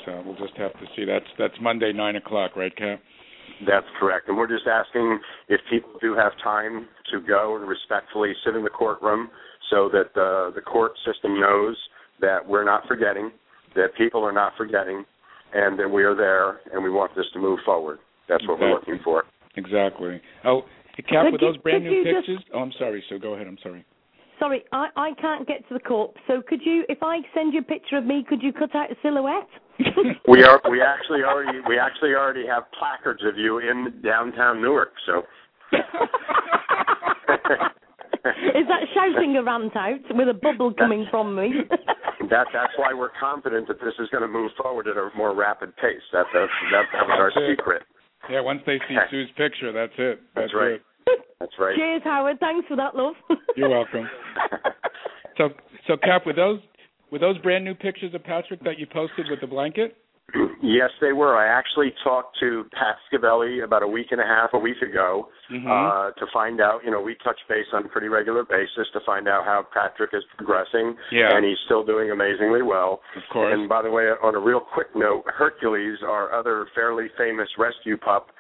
[0.05, 1.05] So we'll just have to see.
[1.05, 3.01] That's that's Monday nine o'clock, right, Cap?
[3.66, 4.28] That's correct.
[4.28, 8.62] And we're just asking if people do have time to go and respectfully sit in
[8.62, 9.30] the courtroom
[9.70, 11.76] so that the, the court system knows
[12.20, 13.32] that we're not forgetting,
[13.74, 15.05] that people are not forgetting,
[15.57, 17.98] and that we are there and we want this to move forward.
[18.28, 19.24] That's what we're looking for.
[19.57, 20.20] Exactly.
[20.44, 20.62] Oh,
[21.09, 22.44] Cap, Could with you- those brand new you just- pictures.
[22.54, 23.02] Oh, I'm sorry.
[23.09, 23.46] So go ahead.
[23.46, 23.84] I'm sorry.
[24.38, 26.12] sorry, I, I can't get to the court.
[26.26, 28.90] So could you, if I send you a picture of me, could you cut out
[28.90, 29.48] a silhouette?
[30.28, 34.92] We are we actually already we actually already have placards of you in downtown Newark,
[35.07, 35.22] so
[38.57, 41.52] Is that shouting a rant out with a bubble coming from me?
[42.30, 45.34] that that's why we're confident that this is going to move forward at a more
[45.34, 46.02] rapid pace.
[46.12, 47.56] That that's that, that was our it.
[47.56, 47.82] secret.
[48.30, 48.40] yeah.
[48.40, 50.20] Once they see Sue's picture, that's it.
[50.34, 50.80] That's right.
[51.06, 51.20] it.
[51.40, 51.76] That's right.
[51.76, 52.40] Cheers, Howard.
[52.40, 53.14] Thanks for that, love.
[53.56, 54.08] You're welcome.
[55.36, 55.50] So,
[55.86, 56.60] so Cap, with those
[57.12, 59.96] with those brand new pictures of Patrick that you posted with the blanket.
[60.62, 61.36] yes, they were.
[61.36, 65.28] I actually talked to Pat Scavelli about a week and a half, a week ago,
[65.50, 65.66] Mhm.
[65.66, 66.84] uh, to find out.
[66.84, 70.10] You know, we touch base on a pretty regular basis to find out how Patrick
[70.12, 71.36] is progressing, Yeah.
[71.36, 73.02] and he's still doing amazingly well.
[73.14, 73.52] Of course.
[73.52, 77.96] And by the way, on a real quick note, Hercules, our other fairly famous rescue
[77.96, 78.30] pup,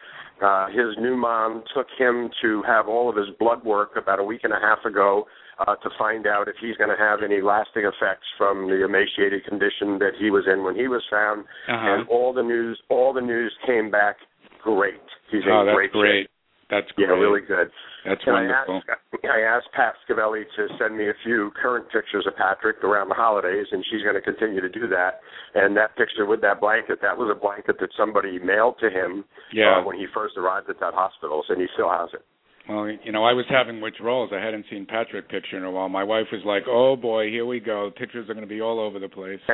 [0.40, 4.24] uh, his new mom took him to have all of his blood work about a
[4.24, 5.26] week and a half ago
[5.58, 9.44] uh, to find out if he's going to have any lasting effects from the emaciated
[9.44, 11.42] condition that he was in when he was found.
[11.68, 12.00] Uh-huh.
[12.00, 14.16] And all the news, all the news came back
[14.62, 15.00] great.
[15.30, 16.22] He's oh, in great, great.
[16.24, 16.30] shape.
[16.68, 17.70] That's Yeah, really good.
[18.04, 18.82] That's And wonderful.
[18.82, 22.82] I asked, I asked Pat Scavelli to send me a few current pictures of Patrick
[22.82, 25.20] around the holidays, and she's going to continue to do that.
[25.54, 29.24] And that picture with that blanket, that was a blanket that somebody mailed to him
[29.52, 29.78] Yeah.
[29.78, 32.24] uh, when he first arrived at that hospital, and he still has it.
[32.68, 34.30] Well, you know, I was having withdrawals.
[34.34, 35.88] I hadn't seen Patrick picture in a while.
[35.88, 37.90] My wife was like, "Oh boy, here we go.
[37.96, 39.38] Pictures are going to be all over the place."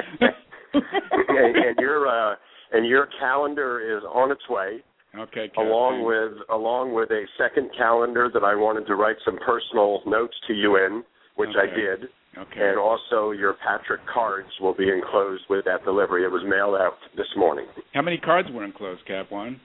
[0.75, 2.37] and, and your uh,
[2.73, 4.83] and your calendar is on its way.
[5.15, 5.51] Okay.
[5.59, 10.35] Along with along with a second calendar that I wanted to write some personal notes
[10.49, 11.05] to you in,
[11.37, 12.09] which I did.
[12.39, 12.61] Okay.
[12.61, 16.25] And also your Patrick cards will be enclosed with that delivery.
[16.25, 17.67] It was mailed out this morning.
[17.93, 19.31] How many cards were enclosed, Cap?
[19.31, 19.61] One.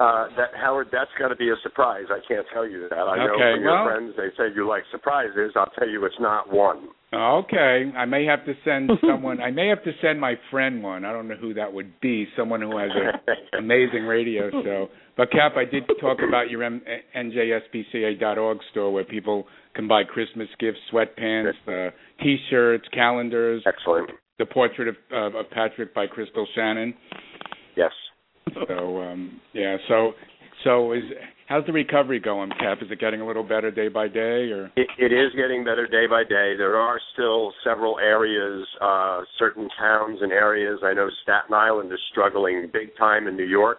[0.00, 2.04] Uh, that Howard, that's got to be a surprise.
[2.08, 2.96] I can't tell you that.
[2.98, 5.52] I know Okay, from your well- friends they say you like surprises.
[5.56, 6.88] I'll tell you it's not one.
[7.12, 7.92] Okay.
[7.96, 9.40] I may have to send someone.
[9.42, 11.04] I may have to send my friend one.
[11.04, 12.26] I don't know who that would be.
[12.36, 14.88] Someone who has an amazing radio show.
[15.18, 16.80] But Cap, I did talk about your M-
[17.14, 21.90] njspca.org store where people can buy Christmas gifts, sweatpants, uh,
[22.22, 24.10] T-shirts, calendars, Excellent.
[24.38, 26.94] the portrait of, of, of Patrick by Crystal Shannon.
[27.76, 27.92] Yes.
[28.54, 30.12] So um yeah, so
[30.64, 31.02] so is
[31.46, 32.78] how's the recovery going, Cap?
[32.82, 35.86] Is it getting a little better day by day or It, it is getting better
[35.86, 36.54] day by day.
[36.56, 40.80] There are still several areas, uh, certain towns and areas.
[40.84, 43.78] I know Staten Island is struggling big time in New York.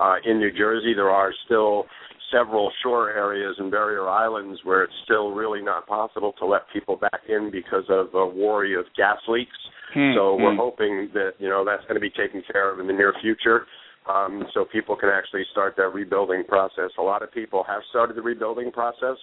[0.00, 1.84] Uh, in New Jersey, there are still
[2.32, 6.96] several shore areas and barrier islands where it's still really not possible to let people
[6.96, 9.52] back in because of a worry of gas leaks.
[9.92, 10.58] Hmm, So we're hmm.
[10.58, 13.66] hoping that you know that's going to be taken care of in the near future,
[14.08, 16.90] um, so people can actually start that rebuilding process.
[16.98, 19.16] A lot of people have started the rebuilding process,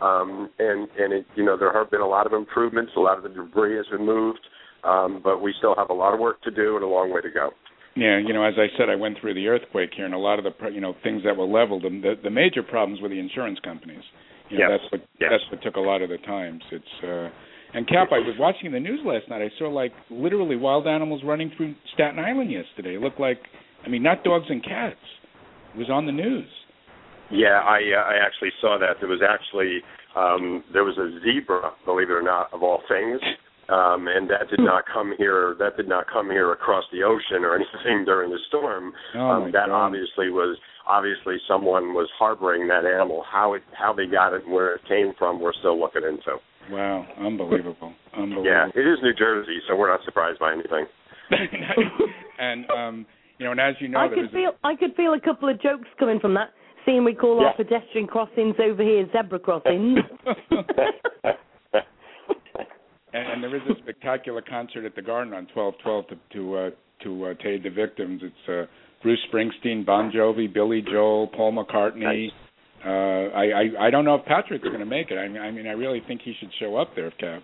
[0.00, 2.92] um, and and it, you know there have been a lot of improvements.
[2.96, 4.40] A lot of the debris has been moved,
[4.84, 7.20] um, but we still have a lot of work to do and a long way
[7.20, 7.50] to go.
[7.96, 10.38] Yeah, you know, as I said, I went through the earthquake here, and a lot
[10.38, 13.18] of the pro- you know things that were leveled, the the major problems were the
[13.18, 14.02] insurance companies.
[14.48, 15.30] You know, Yes, that's what yes.
[15.32, 16.62] that's what took a lot of the times.
[16.70, 17.30] It's uh
[17.72, 19.42] and Cap, I was watching the news last night.
[19.42, 22.96] I saw like literally wild animals running through Staten Island yesterday.
[22.96, 23.38] It looked like,
[23.84, 24.96] I mean, not dogs and cats.
[25.74, 26.48] It was on the news.
[27.30, 28.98] Yeah, I uh, I actually saw that.
[29.00, 29.80] There was actually
[30.16, 33.20] um, there was a zebra, believe it or not, of all things,
[33.68, 35.54] um, and that did not come here.
[35.58, 38.92] That did not come here across the ocean or anything during the storm.
[39.14, 39.86] Oh um, that God.
[39.86, 40.58] obviously was
[40.88, 43.24] obviously someone was harboring that animal.
[43.30, 46.42] How it how they got it and where it came from, we're still looking into.
[46.70, 48.44] Wow, unbelievable, unbelievable.
[48.44, 50.86] Yeah, it is New Jersey, so we're not surprised by anything.
[52.40, 53.06] and um,
[53.40, 55.60] you know, and as you know, I could feel I could feel a couple of
[55.62, 56.50] jokes coming from that.
[56.84, 59.98] Seeing we call our pedestrian crossings over here zebra crossings.
[63.14, 66.56] and, and there is a spectacular concert at the Garden on twelve twelve to to
[66.56, 66.70] uh,
[67.02, 68.20] to uh, to aid the victims.
[68.22, 68.66] It's uh,
[69.02, 72.26] Bruce Springsteen, Bon Jovi, Billy Joel, Paul McCartney.
[72.26, 72.32] Nice.
[72.84, 75.16] Uh, I, I I don't know if Patrick's going to make it.
[75.16, 77.42] I mean, I mean, I really think he should show up there, if Cap.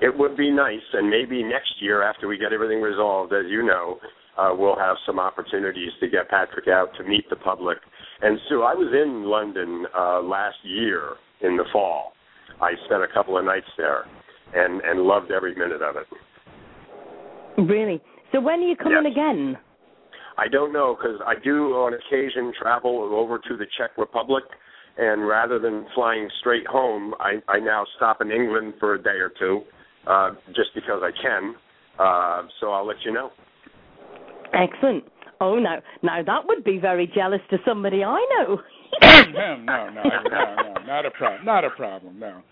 [0.00, 3.64] It would be nice, and maybe next year, after we get everything resolved, as you
[3.64, 3.98] know,
[4.38, 7.78] uh, we'll have some opportunities to get Patrick out to meet the public.
[8.22, 12.12] And Sue, I was in London uh, last year in the fall.
[12.60, 14.04] I spent a couple of nights there,
[14.54, 16.06] and and loved every minute of it.
[17.62, 18.00] really?
[18.32, 19.12] So when are you coming Yes.
[19.12, 19.58] again?
[20.36, 24.44] I don't know because I do on occasion travel over to the Czech Republic,
[24.96, 29.18] and rather than flying straight home, I, I now stop in England for a day
[29.18, 29.62] or two,
[30.06, 31.54] uh, just because I can.
[31.98, 33.30] Uh, so I'll let you know.
[34.54, 35.04] Excellent.
[35.40, 38.58] Oh, no, now that would be very jealous to somebody I know.
[39.32, 41.44] no, no, no, no, no, not a problem.
[41.44, 42.18] Not a problem.
[42.18, 42.42] No.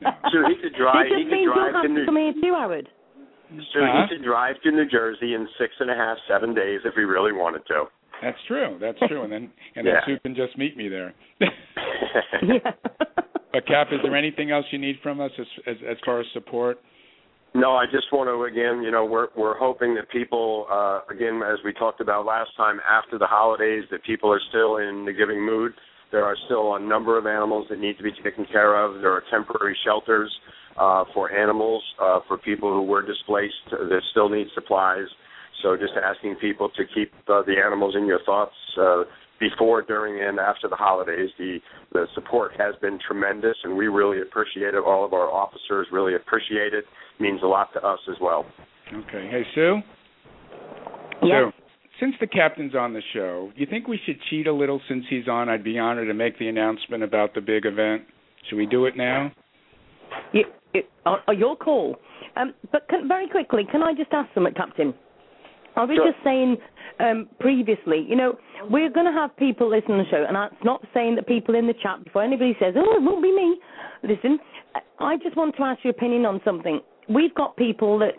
[0.00, 0.10] no.
[0.32, 1.06] So he could drive.
[1.08, 2.04] He just could drive you'll have to to New.
[2.06, 2.88] come here too, Howard.
[3.72, 4.06] So Uh-huh.
[4.08, 7.00] he could drive to New Jersey in six and a half, seven days if he
[7.02, 7.84] really wanted to.
[8.22, 8.78] That's true.
[8.80, 9.22] That's true.
[9.22, 10.04] And then and then Yeah.
[10.06, 11.14] Sue can just meet me there.
[12.42, 12.70] Yeah.
[13.52, 16.26] but Cap, is there anything else you need from us as as, as far as
[16.32, 16.78] support?
[17.56, 21.40] No, I just want to again, you know, we're we're hoping that people, uh, again,
[21.40, 25.12] as we talked about last time, after the holidays, that people are still in the
[25.14, 25.72] giving mood.
[26.12, 29.00] There are still a number of animals that need to be taken care of.
[29.00, 30.30] There are temporary shelters
[30.76, 35.06] uh, for animals uh, for people who were displaced that still need supplies.
[35.62, 39.04] So just asking people to keep uh, the animals in your thoughts uh,
[39.38, 41.30] before, during, and after the holidays.
[41.38, 41.58] The
[41.92, 44.82] the support has been tremendous, and we really appreciate it.
[44.84, 46.84] All of our officers really appreciate it.
[46.84, 48.44] it Means a lot to us as well.
[48.92, 49.28] Okay.
[49.30, 49.80] Hey Sue.
[51.22, 51.52] Yes.
[51.52, 51.52] Sue,
[52.00, 55.04] since the captain's on the show, do you think we should cheat a little since
[55.08, 55.48] he's on?
[55.48, 58.02] I'd be honored to make the announcement about the big event.
[58.48, 59.32] Should we do it now?
[60.32, 61.96] You, you, oh, oh, your call.
[62.36, 64.94] Um, but can, very quickly, can I just ask something, Captain?
[65.76, 66.10] I was Sure.
[66.10, 66.56] just saying
[66.98, 68.38] um, previously, you know,
[68.70, 71.54] we're going to have people listen to the show, and that's not saying that people
[71.54, 73.60] in the chat, before anybody says, oh, it won't be me,
[74.02, 74.38] listen,
[74.98, 76.80] I just want to ask your opinion on something.
[77.08, 78.14] We've got people that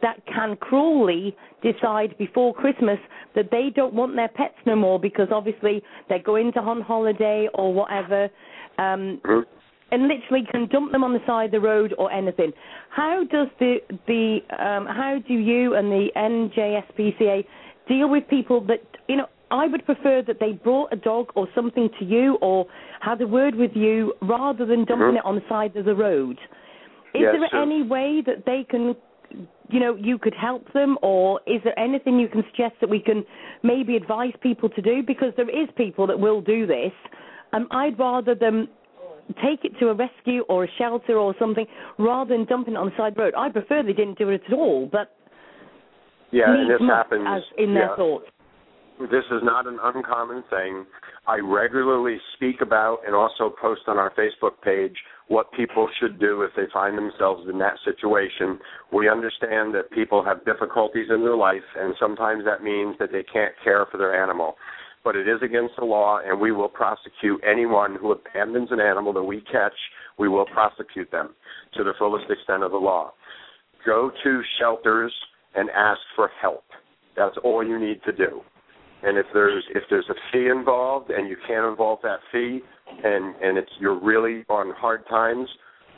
[0.00, 2.98] that can cruelly decide before Christmas
[3.34, 7.48] that they don't want their pets no more because obviously they're going to on holiday
[7.54, 8.30] or whatever.
[8.78, 9.44] um, Mhm.
[9.94, 12.52] And literally can dump them on the side of the road or anything.
[12.90, 13.76] How does the
[14.08, 17.44] the um, how do you and the NJSPCA
[17.88, 19.26] deal with people that you know?
[19.50, 22.66] I would prefer that they brought a dog or something to you or
[23.00, 25.18] had a word with you rather than dumping Mhm.
[25.18, 26.38] it on the side of the road.
[27.12, 28.96] Is Yes, there any way that they can,
[29.68, 32.98] you know, you could help them, or is there anything you can suggest that we
[32.98, 33.24] can
[33.62, 35.04] maybe advise people to do?
[35.04, 36.92] Because there is people that will do this.
[37.52, 38.68] Um, I'd rather them
[39.42, 41.66] take it to a rescue or a shelter or something
[41.98, 43.34] rather than dumping it on the side road.
[43.36, 45.16] I prefer they didn't do it at all, but
[46.30, 47.24] Yeah, and this happens.
[47.26, 47.96] as in their yeah.
[47.96, 48.26] thoughts.
[49.00, 50.86] This is not an uncommon thing.
[51.26, 54.94] I regularly speak about and also post on our Facebook page
[55.26, 58.60] what people should do if they find themselves in that situation.
[58.92, 63.24] We understand that people have difficulties in their life, and sometimes that means that they
[63.24, 64.54] can't care for their animal.
[65.04, 69.12] But it is against the law, and we will prosecute anyone who abandons an animal
[69.12, 69.74] that we catch.
[70.18, 71.34] We will prosecute them
[71.74, 73.12] to the fullest extent of the law.
[73.84, 75.12] Go to shelters
[75.54, 76.64] and ask for help.
[77.16, 78.40] That's all you need to do.
[79.02, 82.60] And if there's if there's a fee involved and you can't involve that fee
[83.04, 85.48] and and it's you're really on hard times,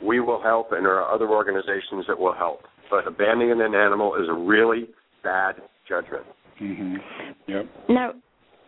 [0.03, 2.63] we will help and there are other organizations that will help.
[2.91, 4.89] But abandoning an animal is a really
[5.23, 5.55] bad
[5.87, 6.25] judgment.
[6.61, 6.97] Mhm.
[7.47, 7.65] Yep.
[7.89, 8.13] Now,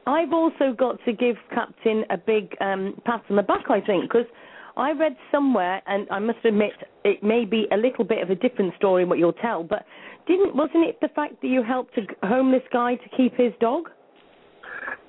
[0.09, 4.05] I've also got to give Captain a big um, pat on the back, I think,
[4.05, 4.25] because
[4.75, 6.71] I read somewhere, and I must admit
[7.05, 9.85] it may be a little bit of a different story in what you'll tell, but
[10.25, 13.89] didn't wasn't it the fact that you helped a homeless guy to keep his dog?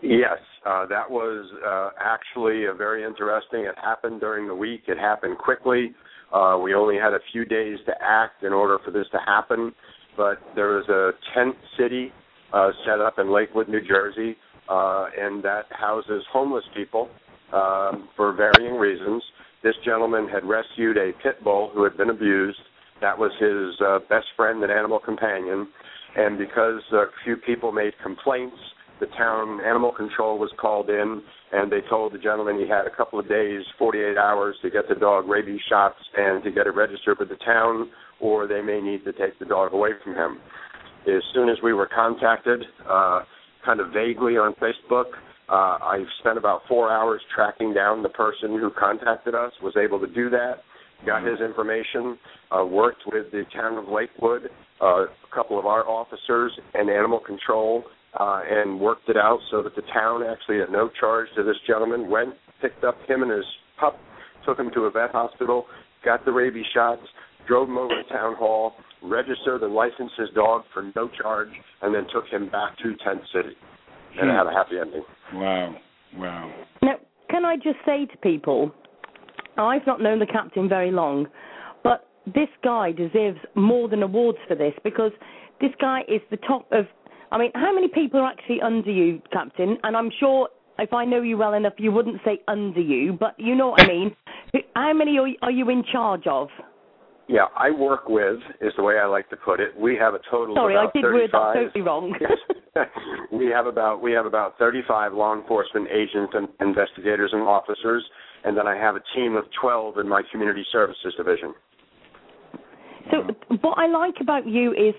[0.03, 3.61] Yes, uh, that was uh, actually a very interesting.
[3.61, 4.83] It happened during the week.
[4.87, 5.93] It happened quickly.
[6.31, 9.73] Uh, we only had a few days to act in order for this to happen,
[10.15, 12.13] but there was a tent city
[12.53, 14.37] uh, set up in Lakewood, New Jersey,
[14.71, 17.09] uh, and that houses homeless people
[17.53, 19.23] um, for varying reasons.
[19.63, 22.59] This gentleman had rescued a pit bull who had been abused.
[23.01, 25.69] That was his uh, best friend and animal companion,
[26.17, 28.57] and because a few people made complaints
[29.01, 32.95] the town animal control was called in and they told the gentleman he had a
[32.95, 36.75] couple of days, 48 hours to get the dog rabies shots and to get it
[36.77, 37.91] registered with the town
[38.21, 40.39] or they may need to take the dog away from him.
[41.09, 43.23] As soon as we were contacted, uh,
[43.65, 45.07] kind of vaguely on Facebook,
[45.49, 49.99] uh, I spent about four hours tracking down the person who contacted us, was able
[50.01, 50.59] to do that,
[51.05, 52.19] got his information,
[52.51, 54.51] uh, worked with the town of Lakewood,
[54.81, 57.85] uh, a couple of our officers, and animal control
[58.19, 61.57] uh, and worked it out so that the town actually at no charge to this
[61.67, 62.31] gentleman went,
[62.61, 63.45] picked up him and his
[63.79, 63.99] pup,
[64.45, 65.67] took him to a vet hospital,
[66.05, 67.03] got the rabies shots,
[67.47, 71.51] drove him over to town hall, registered and licensed his dog for no charge,
[71.83, 73.55] and then took him back to Tent City.
[74.21, 75.05] And it had a happy ending.
[75.35, 75.75] Wow.
[76.17, 76.53] Wow.
[76.83, 76.97] Now,
[77.31, 78.73] can I just say to people,
[79.57, 81.27] I've not known the captain very long,
[81.85, 85.13] but this guy deserves more than awards for this because
[85.61, 86.87] this guy is the top of.
[87.33, 89.77] I mean, how many people are actually under you, Captain?
[89.85, 90.49] And I'm sure
[90.81, 93.83] if I know you well enough, you wouldn't say under you, but you know what
[93.83, 94.17] I mean.
[94.75, 96.49] How many are are you in charge of?
[97.31, 99.79] Yeah, I work with is the way I like to put it.
[99.79, 101.55] We have a total Sorry, of I about did word 35.
[101.55, 102.15] that totally wrong.
[102.21, 102.87] Yes.
[103.33, 108.05] we have about we have about 35 law enforcement agents and investigators and officers,
[108.43, 111.55] and then I have a team of 12 in my community services division.
[113.13, 113.19] So
[113.61, 114.95] what I like about you is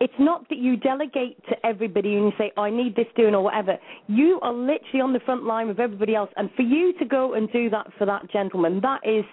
[0.00, 3.42] it's not that you delegate to everybody and you say, I need this doing or
[3.42, 3.78] whatever.
[4.08, 6.30] You are literally on the front line with everybody else.
[6.36, 9.24] And for you to go and do that for that gentleman, that is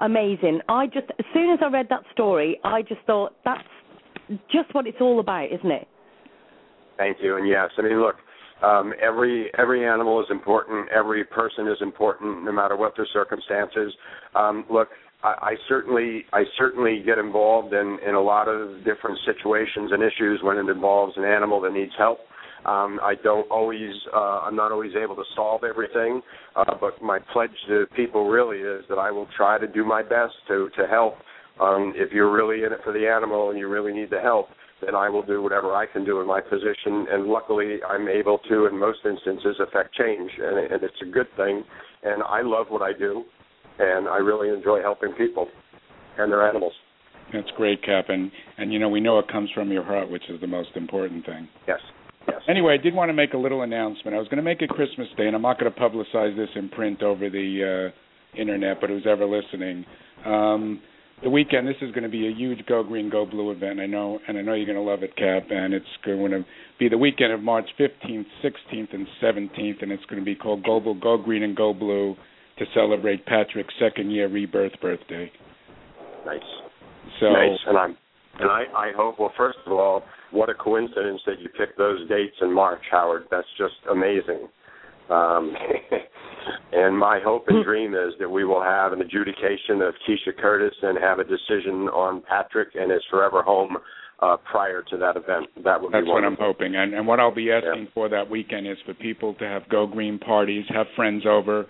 [0.00, 0.60] amazing.
[0.68, 3.62] I just, as soon as I read that story, I just thought that's
[4.52, 5.88] just what it's all about, isn't it?
[6.96, 7.36] Thank you.
[7.36, 8.16] And yes, I mean, look,
[8.62, 10.88] um, every every animal is important.
[10.90, 13.92] Every person is important, no matter what their circumstances.
[14.34, 14.88] Um, look,
[15.22, 20.02] I, I certainly I certainly get involved in in a lot of different situations and
[20.02, 22.20] issues when it involves an animal that needs help.
[22.66, 26.22] Um, I don't always uh, I'm not always able to solve everything,
[26.56, 30.02] uh, but my pledge to people really is that I will try to do my
[30.02, 31.14] best to to help.
[31.60, 34.48] Um, if you're really in it for the animal and you really need the help,
[34.84, 37.06] then I will do whatever I can do in my position.
[37.10, 41.28] And luckily, I'm able to, in most instances, affect change, and, and it's a good
[41.36, 41.62] thing.
[42.02, 43.24] And I love what I do,
[43.78, 45.48] and I really enjoy helping people
[46.18, 46.72] and their animals.
[47.32, 50.24] That's great, Cap, and and you know we know it comes from your heart, which
[50.28, 51.48] is the most important thing.
[51.66, 51.80] Yes.
[52.28, 52.40] Yes.
[52.48, 54.14] Anyway, I did want to make a little announcement.
[54.14, 56.48] I was going to make it Christmas Day, and I'm not going to publicize this
[56.56, 59.84] in print over the uh, internet, but who's ever listening,
[60.24, 60.80] um,
[61.22, 63.80] the weekend this is going to be a huge Go Green Go Blue event.
[63.80, 65.44] I know, and I know you're going to love it, Cap.
[65.50, 66.44] And it's going to
[66.78, 70.64] be the weekend of March 15th, 16th, and 17th, and it's going to be called
[70.64, 72.16] Global Go Green and Go Blue
[72.58, 75.30] to celebrate Patrick's second year rebirth birthday.
[76.26, 76.40] Nice.
[77.20, 77.96] So nice, and I'm
[78.40, 79.18] and I I hope.
[79.18, 80.02] Well, first of all,
[80.34, 83.24] what a coincidence that you picked those dates in March, Howard.
[83.30, 84.48] That's just amazing.
[85.08, 85.54] Um,
[86.72, 90.74] and my hope and dream is that we will have an adjudication of Kisha Curtis
[90.82, 93.76] and have a decision on Patrick and his forever home
[94.20, 95.46] uh, prior to that event.
[95.62, 96.24] That would be that's be what.
[96.24, 96.74] I'm hoping.
[96.74, 97.94] And and what I'll be asking Yeah.
[97.94, 101.66] for that weekend is for people to have go green parties, have friends over.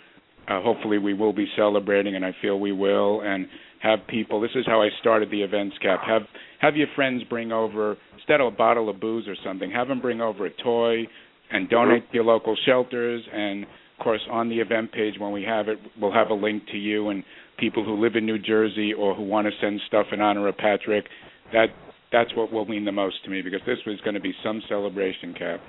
[0.47, 3.23] Uh, hopefully, we will be celebrating, and I feel we will.
[3.23, 3.47] And
[3.85, 4.41] have people.
[4.41, 6.01] This is how I started the events cap.
[6.07, 6.23] Have
[6.65, 9.71] have your friends bring over instead of a bottle of booze or something.
[9.71, 11.07] Have them bring over a toy
[11.51, 13.23] and donate to your local shelters.
[13.33, 16.65] And of course, on the event page when we have it, we'll have a link
[16.73, 17.23] to you and
[17.59, 20.57] people who live in New Jersey or who want to send stuff in honor of
[20.57, 21.05] Patrick.
[21.53, 21.67] That
[22.11, 24.63] that's what will mean the most to me because this was going to be some
[24.69, 25.61] celebration, Cap.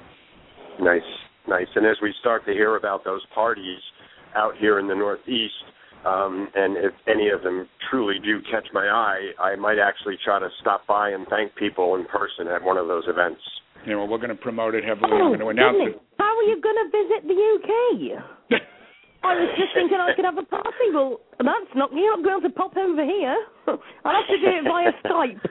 [0.79, 1.01] Nice,
[1.47, 1.67] nice.
[1.75, 3.79] And as we start to hear about those parties
[4.35, 5.53] out here in the Northeast,
[6.06, 10.39] um, and if any of them truly do catch my eye, I might actually try
[10.39, 13.41] to stop by and thank people in person at one of those events.
[13.86, 15.10] You know, we're going to promote it heavily.
[15.12, 16.01] Oh, I'm going to announce goodness.
[16.18, 18.62] How are you going to visit the UK?
[19.26, 20.93] I was just thinking I could have a party.
[20.93, 21.89] Well, that's not.
[21.93, 23.38] You're not going to pop over here.
[23.68, 25.41] I'll have to do it via Skype.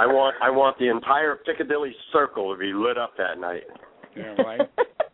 [0.00, 3.64] I want I want the entire Piccadilly Circle to be lit up that night.
[4.16, 4.58] yeah, well, I,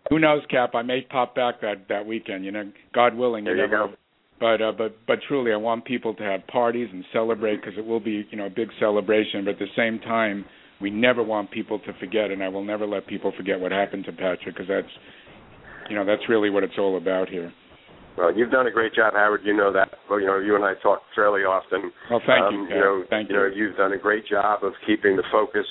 [0.08, 0.70] who knows, Cap?
[0.74, 2.44] I may pop back that that weekend.
[2.44, 3.44] You know, God willing.
[3.44, 3.94] There you never go.
[4.40, 7.84] But uh, but but truly, I want people to have parties and celebrate because it
[7.84, 9.44] will be you know a big celebration.
[9.44, 10.44] But at the same time,
[10.80, 14.04] we never want people to forget, and I will never let people forget what happened
[14.06, 14.92] to Patrick because that's
[15.88, 17.52] you know that's really what it's all about here.
[18.16, 19.40] Well, you've done a great job, Howard.
[19.44, 19.90] You know that.
[20.08, 21.90] Well, you know, you and I talk fairly often.
[22.10, 22.74] Well, thank um, you.
[22.74, 25.66] You know, thank you know, you've done a great job of keeping the focus,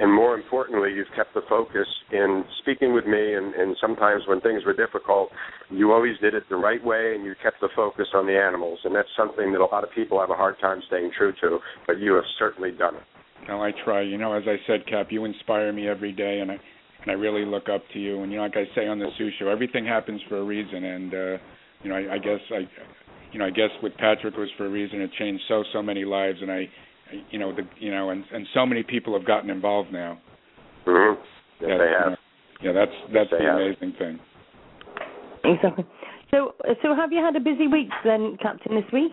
[0.00, 3.34] and more importantly, you've kept the focus in speaking with me.
[3.34, 5.30] And, and sometimes when things were difficult,
[5.70, 8.78] you always did it the right way, and you kept the focus on the animals.
[8.84, 11.58] And that's something that a lot of people have a hard time staying true to.
[11.86, 13.02] But you have certainly done it.
[13.48, 14.02] Well, I try.
[14.02, 16.58] You know, as I said, Cap, you inspire me every day, and I
[17.02, 18.22] and I really look up to you.
[18.22, 20.84] And you know, like I say on the Sue Show, everything happens for a reason.
[20.84, 21.42] And uh,
[21.82, 22.68] you know, I, I guess I,
[23.32, 25.00] you know, I guess with Patrick was for a reason.
[25.00, 26.68] It changed so so many lives, and I
[27.30, 30.18] you know, the you know, and and so many people have gotten involved now.
[30.86, 31.20] Mm-hmm.
[31.60, 32.10] Yes, Yeah, they you have.
[32.10, 32.16] know,
[32.62, 33.56] Yeah, that's that's they the have.
[33.58, 34.18] amazing thing.
[35.44, 35.84] exactly.
[36.30, 39.12] So, so have you had a busy week then, Captain, this week?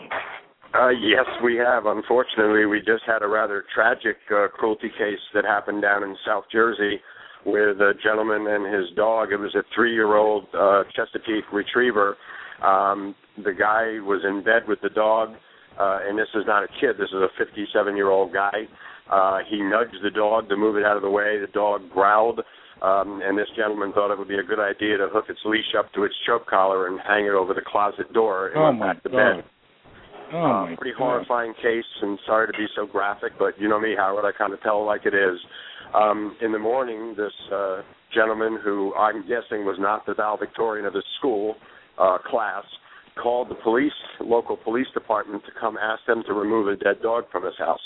[0.77, 1.85] Uh, yes, we have.
[1.85, 6.43] Unfortunately, we just had a rather tragic uh, cruelty case that happened down in South
[6.51, 6.99] Jersey
[7.45, 9.31] with a gentleman and his dog.
[9.31, 12.17] It was a three-year-old uh, Chesapeake Retriever.
[12.61, 15.29] Um, the guy was in bed with the dog,
[15.79, 16.97] uh, and this is not a kid.
[16.97, 18.67] This is a 57-year-old guy.
[19.11, 21.37] Uh, he nudged the dog to move it out of the way.
[21.39, 22.39] The dog growled,
[22.81, 25.75] um, and this gentleman thought it would be a good idea to hook its leash
[25.77, 28.79] up to its choke collar and hang it over the closet door and Oh went
[28.79, 29.17] back to God.
[29.37, 29.43] bed.
[30.33, 31.03] Oh Uh, my pretty God.
[31.05, 34.25] horrifying case, and sorry to be so graphic, but you know me, Howard.
[34.25, 35.37] I kind of tell like it is.
[35.93, 37.81] Um, in the morning, this uh,
[38.13, 41.55] gentleman, who I'm guessing was not the valedictorian of his school
[41.99, 42.63] uh, class,
[43.21, 47.25] called the police, local police department, to come ask them to remove a dead dog
[47.31, 47.79] from his house.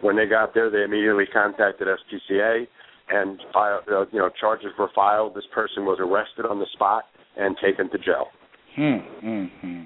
[0.00, 2.66] When they got there, they immediately contacted SPCA,
[3.10, 5.34] and file, uh, you know charges were filed.
[5.34, 7.04] This person was arrested on the spot
[7.36, 8.28] and taken to jail.
[8.76, 8.98] Hmm.
[9.20, 9.44] Hmm.
[9.60, 9.82] hmm.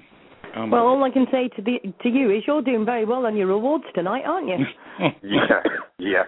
[0.57, 3.25] Oh Well, all I can say to the to you is you're doing very well
[3.25, 4.65] on your awards tonight, aren't you?
[5.21, 5.61] yeah,
[5.99, 6.23] yeah.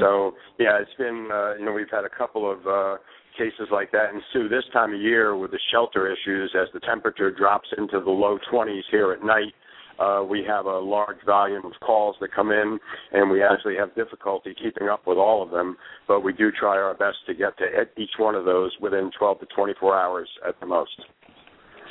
[0.00, 2.96] So yeah, it's been uh, you know we've had a couple of uh,
[3.32, 6.80] cases like that, and Sue, this time of year with the shelter issues, as the
[6.80, 9.52] temperature drops into the low 20s here at night,
[9.98, 12.78] uh, we have a large volume of calls that come in,
[13.12, 15.76] and we actually have difficulty keeping up with all of them.
[16.08, 17.64] But we do try our best to get to
[18.00, 20.90] each one of those within 12 to 24 hours at the most.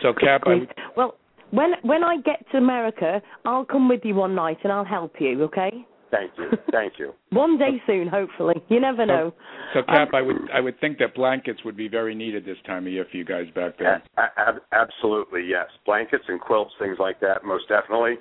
[0.02, 0.70] So Cap, I, Great.
[0.98, 1.16] Well,
[1.52, 5.14] when when I get to America, I'll come with you one night and I'll help
[5.20, 5.44] you.
[5.44, 5.86] Okay?
[6.12, 7.14] Thank you, thank you.
[7.32, 8.56] One day soon, hopefully.
[8.68, 9.34] You never know.
[9.74, 12.58] so Cap, Um, I would I would think that blankets would be very needed this
[12.68, 14.04] time of year for you guys back there.
[14.18, 15.68] A- a- absolutely, yes.
[15.86, 18.16] Blankets and quilts, things like that, most definitely.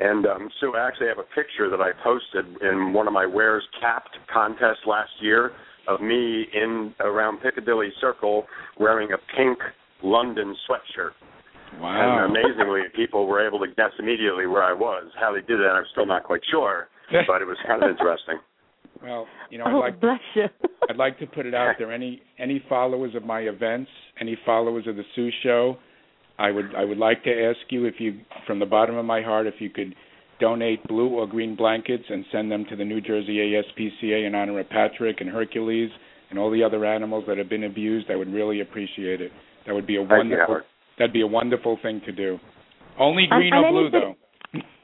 [0.00, 3.26] And um, Sue, I actually have a picture that I posted in one of my
[3.26, 5.52] Wears Capped contests last year
[5.88, 8.44] of me in around Piccadilly Circle
[8.78, 9.58] wearing a pink
[10.02, 11.10] London sweatshirt.
[11.80, 12.24] Wow.
[12.26, 15.10] And amazingly, people were able to guess immediately where I was.
[15.20, 16.88] How they did that, I'm still not quite sure,
[17.26, 18.38] but it was kind of interesting.
[19.02, 20.46] Well, you know, I'd oh, like bless you.
[20.88, 21.92] I'd like to put it out there.
[21.92, 23.90] Any any followers of my events,
[24.20, 25.76] any followers of the Sue Show,
[26.38, 29.22] I would I would like to ask you if you, from the bottom of my
[29.22, 29.94] heart, if you could
[30.40, 34.60] donate blue or green blankets and send them to the New Jersey ASPCA in honor
[34.60, 35.90] of Patrick and Hercules
[36.30, 38.10] and all the other animals that have been abused.
[38.10, 39.32] I would really appreciate it.
[39.66, 40.60] That would be a wonderful
[40.98, 42.38] That'd be a wonderful thing to do.
[42.98, 44.16] Only green and or blue, anybody- though.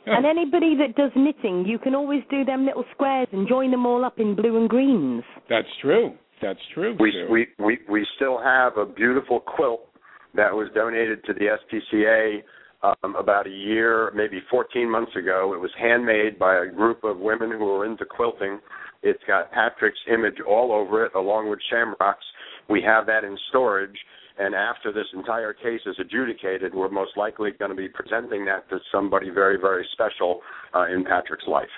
[0.17, 3.87] and anybody that does knitting, you can always do them little squares and join them
[3.87, 5.23] all up in blue and greens.
[5.49, 6.15] That's true.
[6.43, 6.97] That's true.
[7.01, 7.33] We Sue.
[7.33, 9.89] we we we still have a beautiful quilt
[10.35, 12.43] that was donated to the SPCA
[12.83, 15.53] um, about a year, maybe 14 months ago.
[15.55, 18.61] It was handmade by a group of women who are into quilting.
[19.03, 22.25] It's got Patrick's image all over it, along with Shamrock's.
[22.69, 23.97] We have that in storage,
[24.39, 28.69] and after this entire case is adjudicated, we're most likely going to be presenting that
[28.71, 30.41] to somebody very, very special
[30.75, 31.69] uh, in Patrick's life.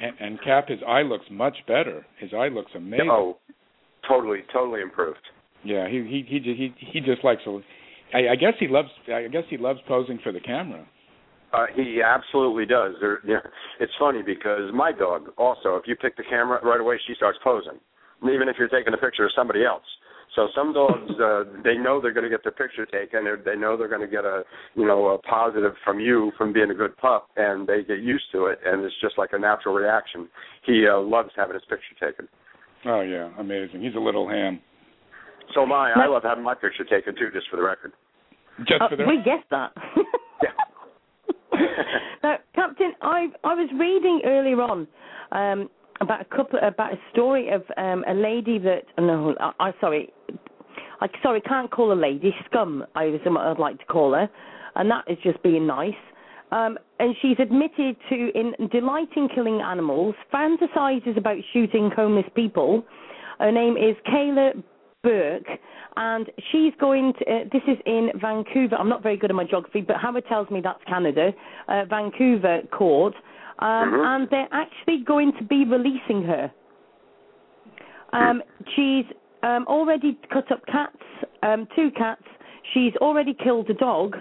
[0.00, 2.04] and, and Cap, his eye looks much better.
[2.18, 3.08] His eye looks amazing.
[3.10, 3.38] Oh,
[4.08, 5.20] totally, totally improved.
[5.62, 7.42] Yeah, he he he he he just likes.
[7.46, 7.60] A,
[8.14, 8.88] I, I guess he loves.
[9.12, 10.86] I guess he loves posing for the camera.
[11.52, 12.94] Uh, he absolutely does.
[13.00, 13.44] There, yeah,
[13.78, 17.38] it's funny because my dog also, if you pick the camera right away, she starts
[17.44, 17.78] posing,
[18.22, 19.84] even if you're taking a picture of somebody else.
[20.36, 23.56] So some dogs, uh, they know they're going to get their picture taken, or they
[23.56, 24.44] know they're going to get a,
[24.76, 28.24] you know, a positive from you from being a good pup, and they get used
[28.32, 30.28] to it, and it's just like a natural reaction.
[30.64, 32.28] He uh, loves having his picture taken.
[32.86, 33.82] Oh yeah, amazing.
[33.82, 34.60] He's a little ham.
[35.54, 35.92] So am I.
[35.96, 37.92] I love having my picture taken too, just for the record.
[38.60, 39.72] Just Uh, for the we guessed that.
[40.42, 41.58] yeah.
[42.22, 44.86] now, Captain, I I was reading earlier on
[45.32, 45.68] um,
[46.00, 50.12] about a couple about a story of um, a lady that no, I, I sorry,
[51.00, 52.84] I sorry can't call a lady scum.
[52.94, 54.28] I was I'd like to call her,
[54.76, 55.94] and that is just being nice.
[56.52, 62.84] Um, and she's admitted to in delighting killing animals, fantasizes about shooting homeless people.
[63.38, 64.62] Her name is Kayla
[65.02, 65.46] Bourque,
[65.96, 67.24] and she's going to.
[67.24, 68.76] Uh, this is in Vancouver.
[68.76, 71.30] I'm not very good at my geography, but Howard tells me that's Canada.
[71.68, 73.14] Uh, Vancouver court,
[73.60, 74.06] um, Mhm.
[74.06, 76.50] and they're actually going to be releasing her.
[78.12, 78.42] Um,
[78.74, 79.06] she's
[79.42, 81.02] um, already cut up cats,
[81.42, 82.24] um, two cats.
[82.74, 84.16] She's already killed a dog,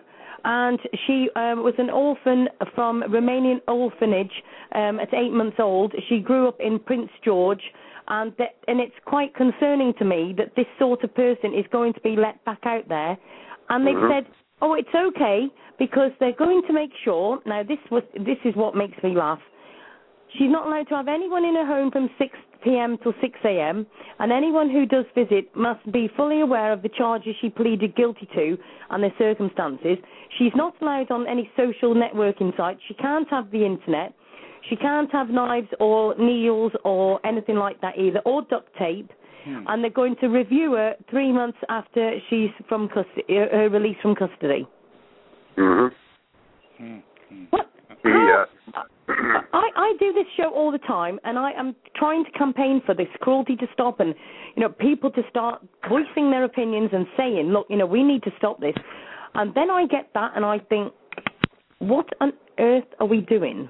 [0.46, 5.94] and she um, was an orphan from Romanian orphanage um, at eight months old.
[6.08, 7.62] She grew up in Prince George,
[8.08, 11.94] and that, and it's quite concerning to me that this sort of person is going
[11.94, 13.18] to be let back out there.
[13.70, 14.10] And they've Mhm.
[14.10, 14.26] said,
[14.62, 15.48] oh, it's okay
[15.78, 17.40] because they're going to make sure.
[17.46, 19.40] Now this was this is what makes me laugh.
[20.38, 22.98] She's not allowed to have anyone in her home from 6 p.m.
[23.02, 23.88] till 6 a.m.,
[24.20, 28.28] and anyone who does visit must be fully aware of the charges she pleaded guilty
[28.36, 28.58] to
[28.92, 29.98] and their circumstances.
[30.38, 32.82] She's not allowed on any social networking sites.
[32.88, 34.14] She can't have the internet.
[34.70, 39.12] She can't have knives or needles or anything like that either, or duct tape.
[39.46, 39.64] Hmm.
[39.68, 44.16] And they're going to review her three months after she's from custody, her release from
[44.16, 44.68] custody.
[45.56, 45.88] hmm
[46.78, 46.98] Hmm.
[47.50, 47.70] What?
[48.04, 48.46] The,
[49.10, 49.12] uh,
[49.54, 52.96] I, I do this show all the time, and I am trying to campaign for
[52.96, 54.16] this cruelty to stop, and
[54.56, 58.24] you know, people to start voicing their opinions and saying, look, you know, we need
[58.24, 58.76] to stop this.
[59.36, 60.94] And then I get that, and I think,
[61.80, 63.70] what on earth are we doing?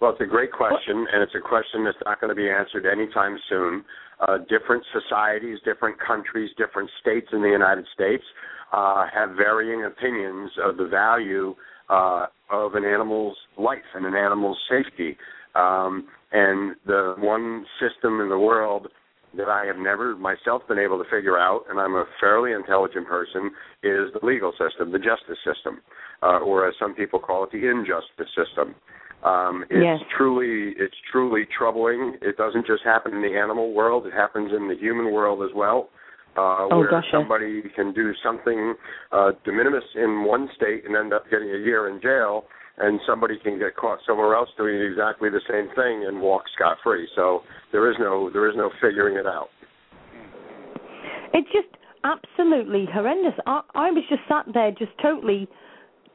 [0.00, 2.86] Well, it's a great question, and it's a question that's not going to be answered
[2.90, 3.84] anytime soon.
[4.18, 8.24] Uh, different societies, different countries, different states in the United States
[8.72, 11.54] uh, have varying opinions of the value
[11.90, 15.18] uh, of an animal's life and an animal's safety.
[15.54, 18.88] Um, and the one system in the world
[19.36, 23.06] that I have never myself been able to figure out, and I'm a fairly intelligent
[23.06, 23.50] person,
[23.82, 25.80] is the legal system, the justice system,
[26.22, 28.74] uh, or as some people call it, the injustice system.
[29.22, 30.00] Um, it's Yes.
[30.16, 32.16] truly it's truly troubling.
[32.22, 35.52] It doesn't just happen in the animal world; it happens in the human world as
[35.54, 35.90] well.
[36.36, 37.18] Uh, Oh, where gosh, yeah.
[37.20, 38.74] somebody can do something
[39.12, 42.46] uh, de minimis in one state and end up getting a year in jail,
[42.78, 46.78] and somebody can get caught somewhere else doing exactly the same thing and walk scot
[46.82, 47.06] free.
[47.14, 47.42] So
[47.72, 49.48] there is no there is no figuring it out.
[51.34, 51.68] It's just
[52.04, 53.34] absolutely horrendous.
[53.46, 55.48] I, I was just sat there, just totally,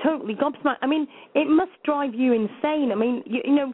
[0.04, 0.78] totally gobsmacked.
[0.82, 2.92] I mean, it must drive you insane.
[2.92, 3.74] I mean, you, you know,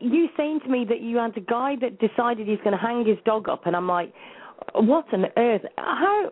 [0.00, 3.06] you saying to me that you had a guy that decided he's going to hang
[3.06, 4.12] his dog up, and I'm like,
[4.74, 5.62] what on earth?
[5.78, 6.30] How?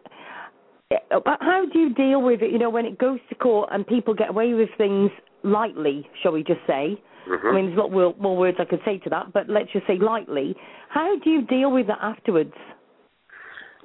[1.13, 2.51] How do you deal with it?
[2.51, 5.11] You know, when it goes to court and people get away with things
[5.45, 7.01] lightly, shall we just say?
[7.29, 7.45] Mhm.
[7.45, 9.71] I mean, there's a lot more, more words I could say to that, but let's
[9.73, 10.57] just say lightly.
[10.89, 12.55] How do you deal with that afterwards?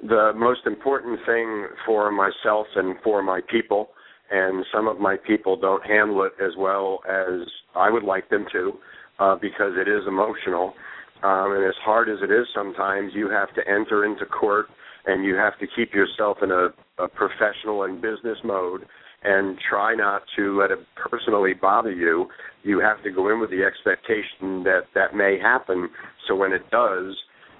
[0.02, 3.90] the most important thing for myself and for my people,
[4.30, 8.46] and some of my people don't handle it as well as I would like them
[8.52, 8.72] to,
[9.18, 10.74] uh, because it is emotional.
[11.22, 14.66] Um, and as hard as it is sometimes, you have to enter into court
[15.06, 16.68] and you have to keep yourself in a,
[17.02, 18.82] a professional and business mode
[19.24, 22.26] and try not to let it personally bother you.
[22.64, 25.88] You have to go in with the expectation that that may happen.
[26.28, 27.14] So when it does,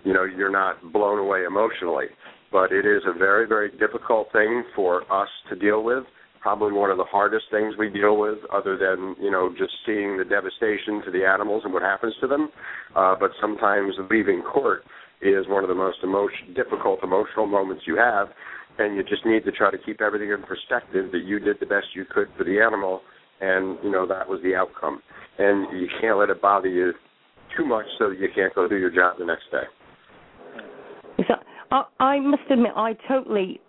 [0.04, 2.06] you know, you're not blown away emotionally.
[2.52, 6.04] But it is a very, very difficult thing for us to deal with.
[6.46, 10.16] Probably one of the hardest things we deal with, other than you know just seeing
[10.16, 12.50] the devastation to the animals and what happens to them.
[12.94, 14.84] Uh, but sometimes leaving court
[15.20, 18.28] is one of the most emotion, difficult emotional moments you have,
[18.78, 21.66] and you just need to try to keep everything in perspective that you did the
[21.66, 23.00] best you could for the animal,
[23.40, 25.02] and you know that was the outcome.
[25.38, 26.92] And you can't let it bother you
[27.56, 29.66] too much so that you can't go do your job the next day.
[31.26, 31.34] So
[31.72, 33.60] I, I must admit, I totally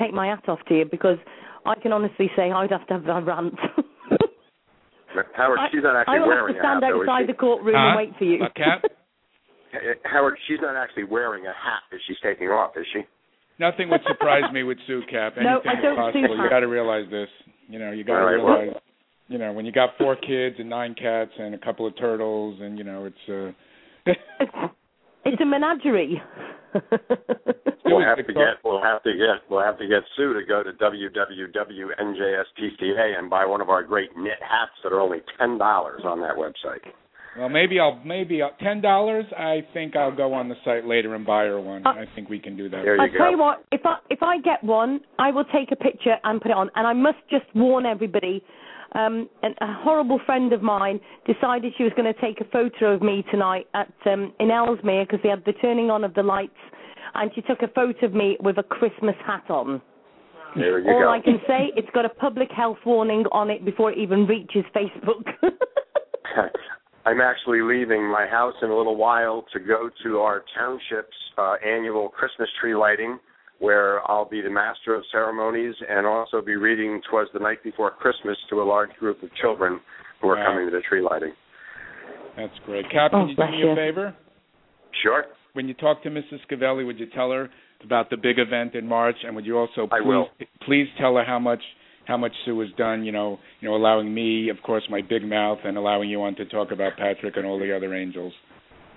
[0.00, 1.18] take my hat off to you because
[1.66, 3.54] I can honestly say I'd have to have a rant.
[5.34, 7.22] Howard, she's not actually I will wearing have to stand a hat, though, is outside
[7.22, 7.32] she?
[7.32, 7.88] the courtroom Huh?
[7.88, 8.38] and wait for you.
[8.54, 8.82] Cap?
[10.04, 13.00] Howard, she's not actually wearing a hat that she's taking off, is she?
[13.58, 15.34] Nothing would surprise me with Sue Cap.
[15.36, 16.28] Anything No, I is don't possible.
[16.36, 17.28] sue You got to realize this.
[17.68, 18.80] You know, you got to All right, well- realize.
[19.30, 22.58] You know, when you got four kids and nine cats and a couple of turtles,
[22.62, 23.54] and you know, it's
[24.08, 24.12] uh.
[25.32, 26.22] It's a menagerie.
[27.84, 30.62] We'll have to get we'll have to get we'll have to get Sue to go
[30.62, 31.88] to www.njspca
[33.18, 36.36] and buy one of our great knit hats that are only ten dollars on that
[36.36, 36.80] website.
[37.38, 39.24] Well, maybe I'll maybe I'll, ten dollars.
[39.36, 41.86] I think I'll go on the site later and buy her one.
[41.86, 42.82] Uh, I think we can do that.
[42.82, 43.18] There you I'll go.
[43.18, 46.40] tell you what, if I if I get one, I will take a picture and
[46.40, 46.70] put it on.
[46.74, 48.42] And I must just warn everybody.
[48.94, 52.94] Um, an, a horrible friend of mine decided she was going to take a photo
[52.94, 56.22] of me tonight at um, in Ellesmere because they had the turning on of the
[56.22, 56.56] lights,
[57.14, 59.82] and she took a photo of me with a Christmas hat on.
[60.56, 61.10] There you All go.
[61.10, 64.64] I can say, it's got a public health warning on it before it even reaches
[64.74, 65.24] Facebook.
[67.04, 71.54] I'm actually leaving my house in a little while to go to our township's uh,
[71.66, 73.18] annual Christmas tree lighting,
[73.58, 77.90] where I'll be the master of ceremonies and also be reading "Twas the Night Before
[77.90, 79.80] Christmas" to a large group of children
[80.20, 80.46] who are Wow.
[80.46, 81.32] coming to the tree lighting.
[82.36, 82.88] That's great.
[82.90, 83.70] Cap, Oh, can you do bless me you.
[83.70, 84.14] a favor?
[85.02, 86.40] Sure, When you talk to Mrs.
[86.46, 87.48] Scavelli, would you tell her
[87.82, 90.28] about the big event in March, and would you also please I will.
[90.60, 91.62] please tell her how much
[92.04, 93.04] how much Sue has done?
[93.04, 96.34] You know, you know, allowing me, of course, my big mouth, and allowing you on
[96.36, 98.32] to talk about Patrick and all the other angels.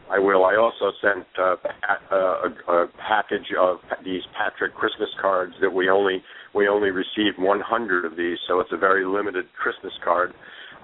[0.09, 0.43] I will.
[0.45, 1.55] I also sent uh,
[2.11, 6.21] a, a, a package of these Patrick Christmas cards that we only
[6.53, 10.33] we only received 100 of these, so it's a very limited Christmas card.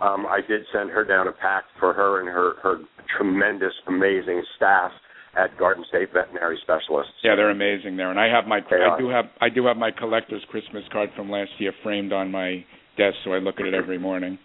[0.02, 2.80] Um, I did send her down a pack for her and her her
[3.18, 4.92] tremendous, amazing staff
[5.38, 7.14] at Garden State Veterinary Specialists.
[7.24, 9.00] Yeah, they're amazing there, and I have my They I are.
[9.00, 12.64] do have I do have my collector's Christmas card from last year framed on my
[12.98, 14.40] desk, so I look at it every morning.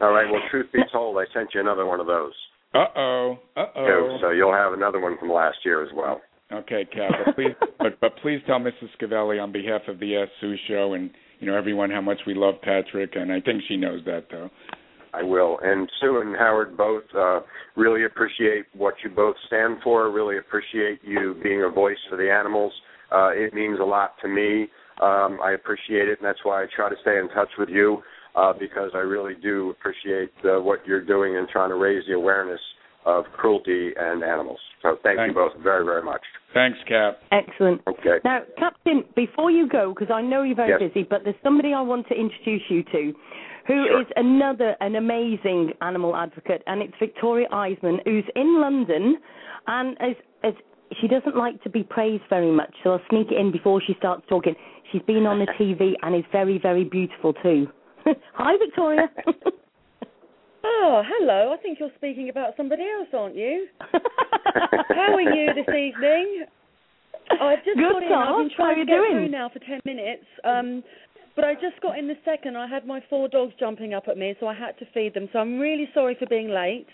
[0.00, 0.30] All right.
[0.30, 2.32] Well, truth be told, I sent you another one of those.
[2.76, 4.18] Uh oh, uh oh.
[4.20, 6.20] So you'll have another one from last year as well.
[6.52, 8.88] Okay, Cap, but please, but but please tell Mrs.
[9.00, 12.34] Scavelli on behalf of the Ask Sue show and you know everyone how much we
[12.34, 14.50] love Patrick, and I think she knows that though.
[15.14, 15.58] I will.
[15.62, 17.40] And Sue and Howard both uh,
[17.74, 20.10] really appreciate what you both stand for.
[20.10, 22.72] Really appreciate you being a voice for the animals.
[23.10, 24.68] Uh, it means a lot to me.
[25.00, 28.02] Um, I appreciate it, and that's why I try to stay in touch with you
[28.36, 32.14] uh, because I really do appreciate uh, what you're doing and trying to raise the
[32.14, 32.60] awareness
[33.06, 34.58] of cruelty and animals.
[34.82, 35.30] So thank Thanks.
[35.30, 36.20] you both very, very much.
[36.52, 37.18] Thanks, Cap.
[37.32, 37.80] Excellent.
[37.86, 38.18] Okay.
[38.24, 40.92] Now, Captain, before you go, because I know you're very Yes.
[40.92, 43.14] busy, but there's somebody I want to introduce you to,
[43.66, 44.04] who is Sure.
[44.16, 49.18] another an amazing animal advocate, and it's Victoria Eisermann, who's in London,
[49.66, 50.54] and as as
[51.00, 53.94] she doesn't like to be praised very much, so I'll sneak it in before she
[53.94, 54.54] starts talking.
[54.92, 57.68] She's been on the TV and is very, very beautiful too.
[58.34, 59.10] Hi, Victoria.
[60.68, 61.54] Oh, hello.
[61.56, 63.68] I think you're speaking about somebody else, aren't you?
[63.80, 66.44] How are you this evening?
[67.40, 68.12] I've just Good, got in.
[68.12, 69.12] I've been trying to get doing?
[69.12, 70.24] through now for ten minutes.
[70.42, 70.82] Um,
[71.36, 72.56] but I just got in the second.
[72.56, 75.28] I had my four dogs jumping up at me, so I had to feed them.
[75.32, 76.88] So I'm really sorry for being late.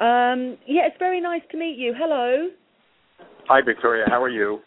[0.00, 1.94] Um, yeah, it's very nice to meet you.
[1.96, 2.48] Hello.
[3.46, 4.06] Hi, Victoria.
[4.08, 4.58] How are you?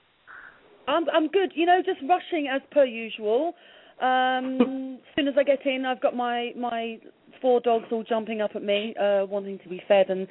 [0.88, 1.51] I'm I'm good.
[1.56, 3.53] You know, just rushing as per usual.
[4.01, 6.99] Um, as soon as I get in, I've got my my
[7.41, 10.27] four dogs all jumping up at me, uh, wanting to be fed and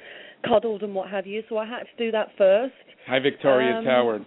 [0.47, 1.43] cuddled and what have you.
[1.49, 2.73] So I had to do that first.
[3.07, 3.77] Hi, Victoria.
[3.77, 4.25] Um, it's Howard.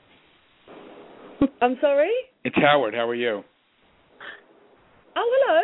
[1.60, 2.10] I'm sorry.
[2.44, 2.94] It's Howard.
[2.94, 3.42] How are you?
[5.16, 5.62] Oh, hello.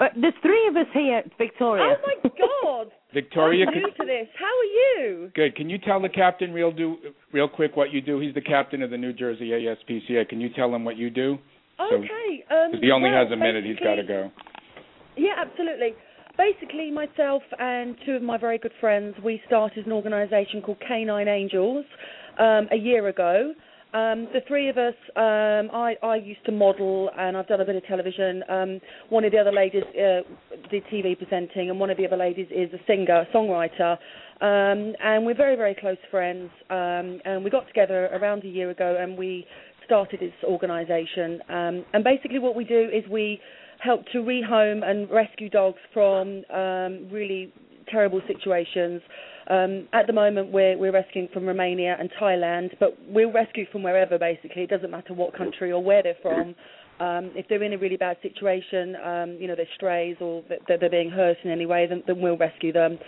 [0.00, 1.96] Uh, there's three of us here, Victoria.
[1.96, 2.92] Oh my God.
[3.14, 4.28] Victoria, I'm can, new to this.
[4.36, 5.30] How are you?
[5.34, 5.54] good.
[5.54, 6.96] Can you tell the captain real do
[7.32, 8.18] real quick what you do?
[8.18, 10.28] He's the captain of the New Jersey ASPCA.
[10.28, 11.38] Can you tell him what you do?
[11.78, 12.44] So- Okay.
[12.50, 13.64] Um, 'Cause he only well, has a minute.
[13.64, 14.30] He's got to go.
[15.16, 15.94] Yeah, absolutely.
[16.36, 21.28] Basically, myself and two of my very good friends, we started an organisation called K9
[21.28, 21.84] Angels
[22.38, 23.54] um, a year ago.
[23.92, 27.64] Um, the three of us, um, I, I used to model and I've done a
[27.64, 28.42] bit of television.
[28.48, 30.22] Um, one of the other ladies uh,
[30.68, 33.96] did TV presenting, and one of the other ladies is a singer, songwriter.
[34.40, 36.50] Um, and we're very, very close friends.
[36.70, 39.46] Um, and we got together around a year ago and we
[39.84, 41.40] started this organisation.
[41.48, 43.40] Um, and basically, what we do is we
[43.78, 47.52] help to rehome and rescue dogs from um, really
[47.90, 49.02] terrible situations.
[49.48, 53.82] Um, at the moment, we're we're rescuing from Romania and Thailand, but we'll rescue from
[53.82, 54.18] wherever.
[54.18, 56.54] Basically, it doesn't matter what country or where they're from.
[57.00, 60.78] Um, if they're in a really bad situation, um, you know, they're strays or they're,
[60.78, 62.98] they're being hurt in any way, then, then we'll rescue them.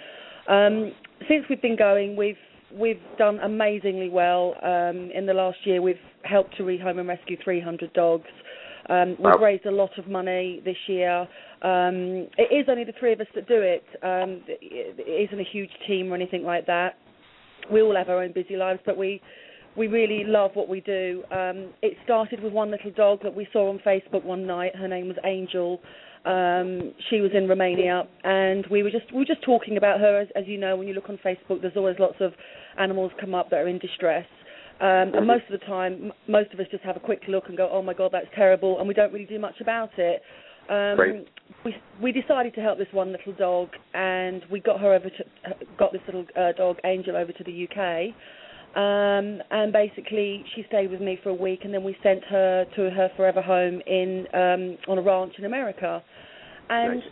[0.49, 0.93] Um,
[1.29, 2.37] since we've been going, we've
[2.79, 4.55] we've done amazingly well.
[4.63, 8.27] Um, in the last year, we've helped to rehome and rescue 300 dogs.
[8.89, 9.39] Um, we've Wow.
[9.39, 11.27] raised a lot of money this year.
[11.63, 13.85] Um, it is only the three of us that do it.
[14.03, 16.97] Um, it it isn't a huge team or anything like that.
[17.71, 19.21] We all have our own busy lives, but we
[19.75, 21.25] we really love what we do.
[21.31, 24.75] Um, it started with one little dog that we saw on Facebook one night.
[24.77, 25.81] Her name was Angel.
[26.27, 30.21] Um, she was in Romania, and we were just we were just talking about her.
[30.21, 32.33] As, as you know, when you look on Facebook, there's always lots of
[32.79, 34.27] animals come up that are in distress.
[34.81, 37.45] Um, and most of the time, m- most of us just have a quick look
[37.47, 40.21] and go, "Oh my God, that's terrible," and we don't really do much about it.
[40.69, 41.29] Um, Great.
[41.65, 45.25] we we decided to help this one little dog, and we got her over to
[45.79, 48.15] got this little uh, dog Angel over to the UK.
[48.77, 52.67] Um, and basically, she stayed with me for a week, and then we sent her
[52.77, 56.03] to her forever home in um, on a ranch in America.
[56.69, 57.09] And Nice.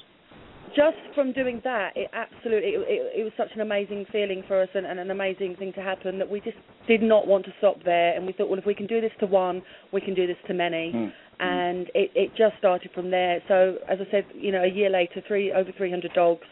[0.77, 4.61] just from doing that, it absolutely it, it, it was such an amazing feeling for
[4.61, 7.53] us and, and an amazing thing to happen that we just did not want to
[7.57, 8.15] stop there.
[8.15, 10.36] And we thought, well, if we can do this to one, we can do this
[10.49, 10.93] to many.
[10.93, 11.07] Hmm.
[11.41, 13.43] And it, it just started from there.
[13.49, 16.47] So, as I said, you know, a year later, three over 300 dogs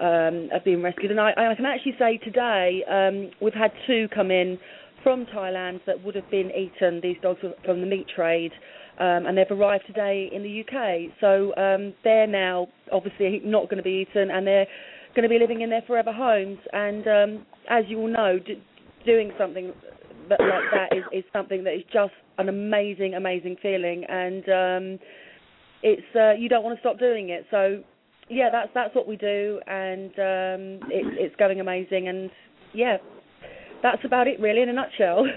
[0.00, 1.10] um, have been rescued.
[1.10, 4.58] And I, I can actually say today um, we've had two come in
[5.02, 7.00] from Thailand that would have been eaten.
[7.02, 8.52] These dogs from the meat trade,
[8.98, 11.12] um, and they've arrived today in the UK.
[11.20, 14.66] So um, they're now obviously not going to be eaten, and they're
[15.14, 16.58] going to be living in their forever homes.
[16.72, 18.38] And um, as you all know,
[19.04, 19.72] doing something
[20.28, 24.98] that, like that is, is something that is just an amazing, amazing feeling, and um,
[25.82, 27.46] it's uh, you don't want to stop doing it.
[27.50, 27.82] So
[28.28, 32.08] yeah, that's that's what we do, and um, it, it's going amazing.
[32.08, 32.30] And
[32.74, 32.96] yeah,
[33.82, 35.26] that's about it, really, in a nutshell.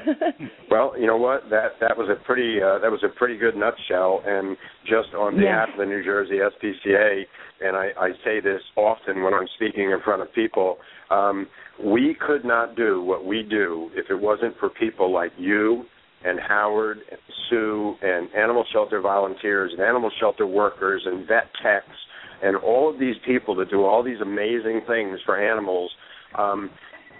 [0.72, 1.50] Well, you know what?
[1.50, 4.22] That that was a pretty uh, that was a pretty good nutshell.
[4.26, 4.56] And
[4.86, 5.74] just on behalf Yeah.
[5.74, 7.24] of the New Jersey SPCA,
[7.62, 10.78] and I, I say this often when I'm speaking in front of people,
[11.10, 11.48] um,
[11.84, 15.86] we could not do what we do if it wasn't for people like you
[16.24, 21.88] and Howard and Sue and animal shelter volunteers and animal shelter workers and vet techs
[22.44, 25.92] and all of these people that do all these amazing things for animals.
[26.38, 26.70] Um,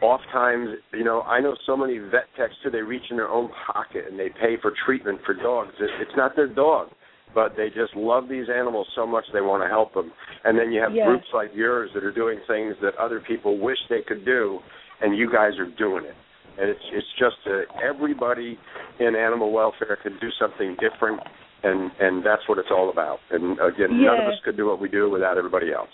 [0.02, 2.70] oftentimes, you know, I know so many vet techs too.
[2.70, 5.74] They reach in their own pocket and they pay for treatment for dogs.
[5.80, 6.88] It, it's not their dog,
[7.36, 10.12] but they just love these animals so much they want to help them.
[10.44, 11.06] And then you have Yeah.
[11.06, 14.60] groups like yours that are doing things that other people wish they could do,
[15.02, 16.16] and you guys are doing it.
[16.58, 18.58] And it's it's just uh, everybody
[19.00, 21.22] in animal welfare can do something different,
[21.64, 23.20] and and that's what it's all about.
[23.32, 25.90] And again, none of us could do what we do without everybody else.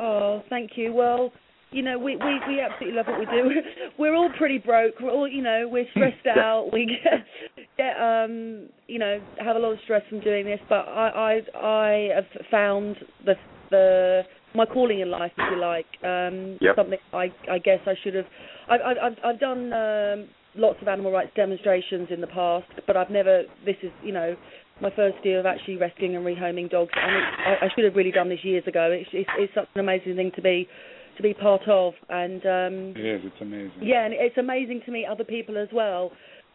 [0.00, 0.92] Oh, thank you.
[0.92, 1.32] Well,
[1.70, 3.50] you know, we we we absolutely love what we do.
[3.98, 4.94] We're all pretty broke.
[5.00, 6.70] We're all, you know, we're stressed out.
[6.72, 10.60] We get, get um, you know, have a lot of stress from doing this.
[10.68, 13.34] But I I I have found the
[13.70, 14.22] the
[14.54, 15.86] my calling in life, if you like.
[16.04, 16.76] Um, Yep.
[16.76, 18.26] something I I guess I should have.
[18.68, 22.96] I've I've I've, I've done um, lots of animal rights demonstrations in the past, but
[22.96, 23.44] I've never.
[23.64, 24.36] This is, you know.
[24.82, 27.94] My first year of actually rescuing and rehoming dogs, and it, I, I should have
[27.94, 28.90] really done this years ago.
[28.90, 30.68] It's, it's, it's such an amazing thing to be
[31.16, 33.20] to be part of, and um, It is.
[33.24, 33.82] It's amazing.
[33.82, 36.10] yeah, and it's amazing to meet other people as well,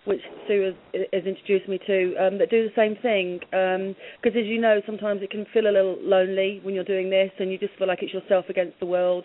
[0.06, 3.40] which Sue has, has introduced me to that do the same thing.
[4.22, 7.32] Because as you know, sometimes it can feel a little lonely when you're doing this,
[7.40, 9.24] and you just feel like it's yourself against the world.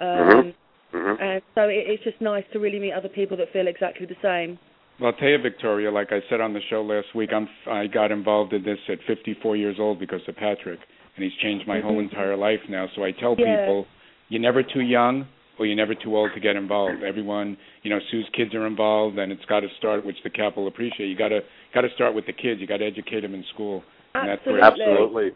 [0.00, 0.54] Um,
[0.94, 1.20] Mhm.
[1.20, 4.16] And so it, it's just nice to really meet other people that feel exactly the
[4.22, 4.58] same.
[5.00, 5.90] Well, I'll tell you, Victoria.
[5.90, 8.98] Like I said on the show last week, I'm I got involved in this at
[9.06, 10.80] 54 years old because of Patrick,
[11.14, 12.10] and he's changed my whole Mhm.
[12.10, 12.88] entire life now.
[12.94, 13.58] So I tell Yeah.
[13.58, 13.86] people,
[14.28, 15.26] you're never too young
[15.58, 17.02] or you're never too old to get involved.
[17.02, 20.56] Everyone, you know, Sue's kids are involved, and it's got to start, which the cap
[20.56, 21.06] will appreciate.
[21.08, 21.42] You got to
[21.72, 22.60] got to start with the kids.
[22.60, 23.84] You got to educate them in school,
[24.14, 25.32] and that's where Absolutely.
[25.32, 25.34] Absolutely.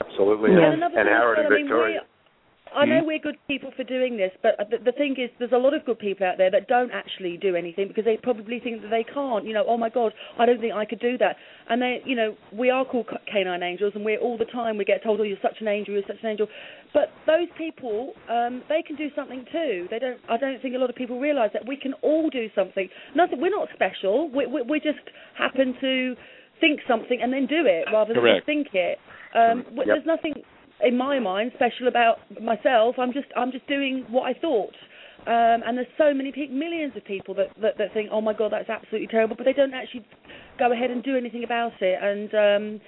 [0.00, 0.50] Absolutely.
[0.52, 0.72] Yeah.
[0.72, 2.00] And, And and thing Howard well, and I mean, Victoria.
[2.74, 3.06] I know Hmm?
[3.06, 5.84] we're good people for doing this, but the, the thing is, there's a lot of
[5.84, 9.04] good people out there that don't actually do anything because they probably think that they
[9.04, 9.44] can't.
[9.46, 11.36] You know, oh my God, I don't think I could do that.
[11.68, 14.84] And they, you know, we are called K9 Angels, and we're all the time we
[14.84, 16.46] get told, oh, you're such an angel, you're such an angel.
[16.92, 19.86] But those people, um, they can do something too.
[19.90, 20.18] They don't.
[20.28, 22.88] I don't think a lot of people realise that we can all do something.
[23.14, 23.40] Nothing.
[23.40, 24.30] We're not special.
[24.30, 24.98] We we, we just
[25.36, 26.14] happen to
[26.60, 28.98] think something and then do it rather than think it.
[29.34, 29.86] Um, Yep.
[29.86, 30.34] There's nothing
[30.84, 32.96] in my mind special about myself.
[32.98, 34.74] I'm just I'm just doing what I thought.
[35.26, 38.34] Um, and there's so many people, millions of people that, that that think, oh my
[38.34, 40.04] god, that's absolutely terrible, but they don't actually
[40.58, 41.98] go ahead and do anything about it.
[42.02, 42.80] And um,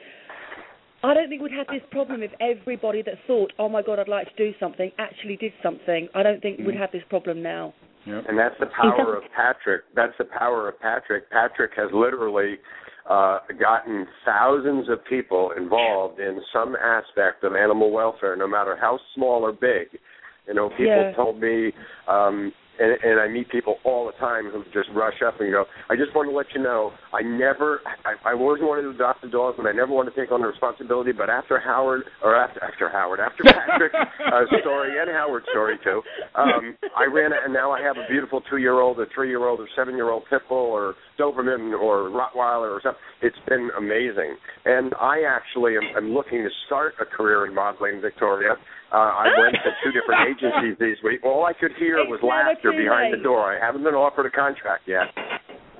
[1.02, 4.08] I don't think we'd have this problem if everybody that thought, "Oh my God, I'd
[4.08, 6.08] like to do something," actually did something.
[6.14, 6.80] I don't think we'd Mhm.
[6.80, 7.72] have this problem now.
[8.04, 8.24] Yep.
[8.28, 9.82] And that's the power of Patrick.
[9.94, 11.28] That's the power of Patrick.
[11.30, 12.58] Patrick has literally
[13.08, 18.98] uh, gotten thousands of people involved in some aspect of animal welfare, no matter how
[19.14, 19.98] small or big.
[20.46, 21.12] You know, people Yeah.
[21.12, 21.72] told me,
[22.08, 25.64] um, and, and I meet people all the time who just rush up and go,
[25.88, 29.24] "I just want to let you know, I never, I, I wasn't wanted to adopt
[29.24, 31.12] a dog, and I never wanted to take on the responsibility.
[31.12, 36.02] But after Howard, or after after Howard, after Patrick's uh, story and Howard's story too,
[36.34, 40.24] um, I ran it, and now I have a beautiful two-year-old, a three-year-old, or seven-year-old
[40.28, 43.00] pit bull, or Doberman, or Rottweiler, or something.
[43.22, 48.00] It's been amazing, and I actually am, am looking to start a career in modeling,
[48.00, 48.56] Victoria.
[48.92, 51.24] Uh, I went to two different agencies this week.
[51.24, 53.50] All I could hear was laughter behind the door.
[53.54, 55.10] I haven't been offered a contract yet,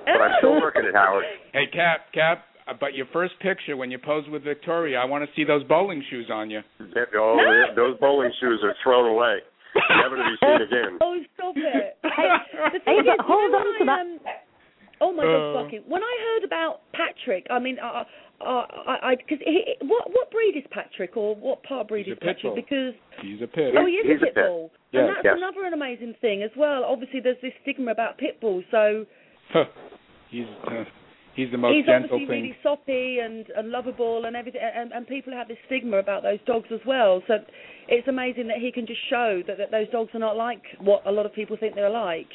[0.05, 1.23] but I'm still working at Howard.
[1.53, 2.43] Hey, Cap, Cap.
[2.67, 5.63] uh, But your first picture when you pose with Victoria, I want to see those
[5.63, 6.59] bowling shoes on you.
[7.15, 9.39] Oh, yeah, those bowling shoes are thrown away,
[10.03, 10.99] never to be seen again.
[11.01, 11.97] Oh, stop it!
[12.03, 12.09] Hey,
[12.73, 13.99] the hey, thing but is, hold on to that.
[14.01, 14.19] Um,
[15.01, 15.27] oh my Uh.
[15.53, 15.83] God, fucking!
[15.87, 18.03] When I heard about Patrick, I mean, uh,
[18.39, 19.39] uh, I, because
[19.81, 22.43] what what breed is Patrick, or what part breed He's is a Patrick?
[22.43, 22.55] bull.
[22.55, 23.73] Because He's a pit.
[23.77, 24.45] oh, he is He's a a pit pit.
[24.47, 25.33] bull, Yes, and that's yes.
[25.37, 26.83] another an amazing thing as well.
[26.85, 29.05] Obviously, there's this stigma about pit bulls, so
[30.29, 30.83] he's uh,
[31.35, 32.43] he's the most he's gentle obviously thing.
[32.43, 36.39] really soppy and, and lovable and everything, and, and people have this stigma about those
[36.45, 37.21] dogs as well.
[37.27, 37.35] So
[37.87, 41.01] it's amazing that he can just show that, that those dogs are not like what
[41.07, 42.29] a lot of people think they're like.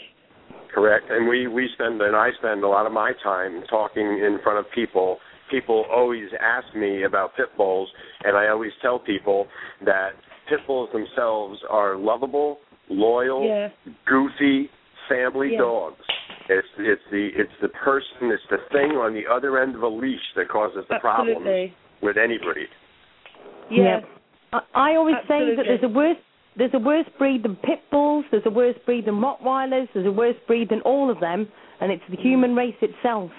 [0.74, 1.06] Correct.
[1.10, 4.58] And we we spend and I spend a lot of my time talking in front
[4.58, 5.18] of people.
[5.50, 7.88] People always ask me about pit bulls,
[8.24, 9.46] and I always tell people
[9.84, 10.10] that
[10.48, 12.58] pit bulls themselves are lovable,
[12.88, 13.68] loyal, Yeah.
[14.06, 14.70] goofy
[15.08, 15.58] family Yeah.
[15.58, 16.04] dogs.
[16.48, 19.88] It's it's the it's the person, it's the thing on the other end of a
[19.88, 22.68] leash that causes the problems with any breed.
[23.70, 24.00] Yeah.
[24.52, 26.16] I, I always say that there's a worse
[26.56, 28.24] there's a worse breed than pit bulls.
[28.30, 29.88] There's a worse breed than Rottweilers.
[29.94, 31.48] There's a worse breed than all of them,
[31.80, 33.30] and it's the human race itself.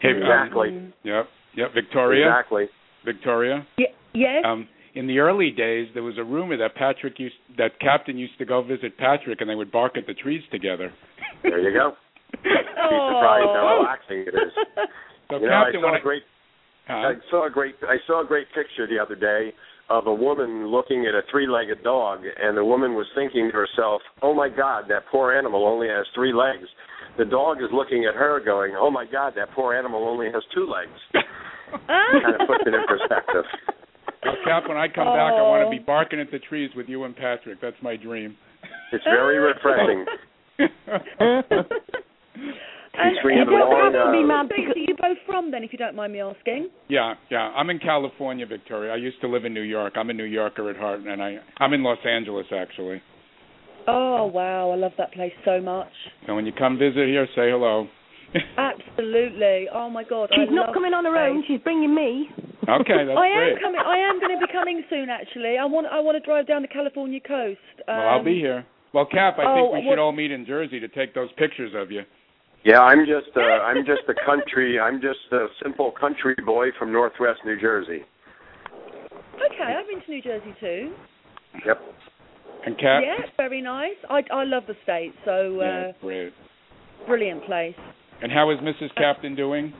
[0.00, 0.92] Hey, um, Exactly.
[1.02, 1.26] Yep.
[1.56, 1.74] Yep.
[1.74, 2.26] Victoria.
[2.28, 2.66] Exactly.
[3.04, 3.66] Victoria.
[3.78, 4.44] Ye- yes.
[4.46, 8.38] Um, in the early days, there was a rumor that Patrick used that Captain used
[8.38, 10.92] to go visit Patrick, and they would bark at the trees together.
[11.42, 11.92] There you go.
[12.42, 14.52] Be surprised how relaxing it is.
[15.30, 16.22] So You know, I Captain, saw a great
[16.86, 16.94] Huh?
[16.94, 19.52] I saw a great I saw a great picture the other day
[19.90, 24.00] of a woman looking at a three-legged dog, and the woman was thinking to herself,
[24.22, 26.66] "Oh my God, that poor animal only has three legs."
[27.18, 30.42] The dog is looking at her, going, "Oh my God, that poor animal only has
[30.54, 30.98] two legs."
[31.86, 33.44] kind of puts it in perspective.
[34.24, 35.70] Well, Cap, when I come back, I want to Oh.
[35.70, 37.60] be barking at the trees with you and Patrick.
[37.60, 38.36] That's my dream.
[38.92, 40.06] It's very refreshing.
[42.96, 44.50] and Between you the don't have to be uh, mad.
[44.52, 46.70] Are you both from then, if you don't mind me asking?
[46.88, 47.50] yeah, yeah.
[47.56, 48.92] I'm in California, Victoria.
[48.92, 49.94] I used to live in New York.
[49.96, 53.02] I'm a New Yorker at heart, and I I'm in Los Angeles actually.
[53.86, 55.92] Oh wow, I love that place so much.
[56.26, 57.88] So when you come visit here, say hello.
[58.58, 59.68] Absolutely.
[59.72, 60.30] Oh my God.
[60.32, 61.44] I She's not coming on her own.
[61.46, 62.28] She's bringing me.
[62.68, 63.80] okay, that's I am coming.
[63.84, 65.08] I am going to be coming soon.
[65.10, 65.86] Actually, I want.
[65.86, 67.60] I want to drive down the California coast.
[67.86, 68.66] Um, well, I'll be here.
[68.92, 71.28] Well, Cap, I oh, think we should well- all meet in Jersey to take those
[71.36, 72.02] pictures of you.
[72.64, 76.92] Yeah, I'm just uh, I'm just a country I'm just a simple country boy from
[76.92, 78.00] Northwest New Jersey.
[79.34, 80.92] Okay, I've been to New Jersey too.
[81.66, 81.80] Yep.
[82.66, 83.02] And Cap.
[83.04, 83.96] Yeah, it's very nice.
[84.08, 85.12] I I love the state.
[85.24, 86.32] So Yeah, uh, great.
[87.06, 87.74] brilliant place.
[88.22, 88.94] And how is Mrs.
[88.96, 89.72] Captain doing?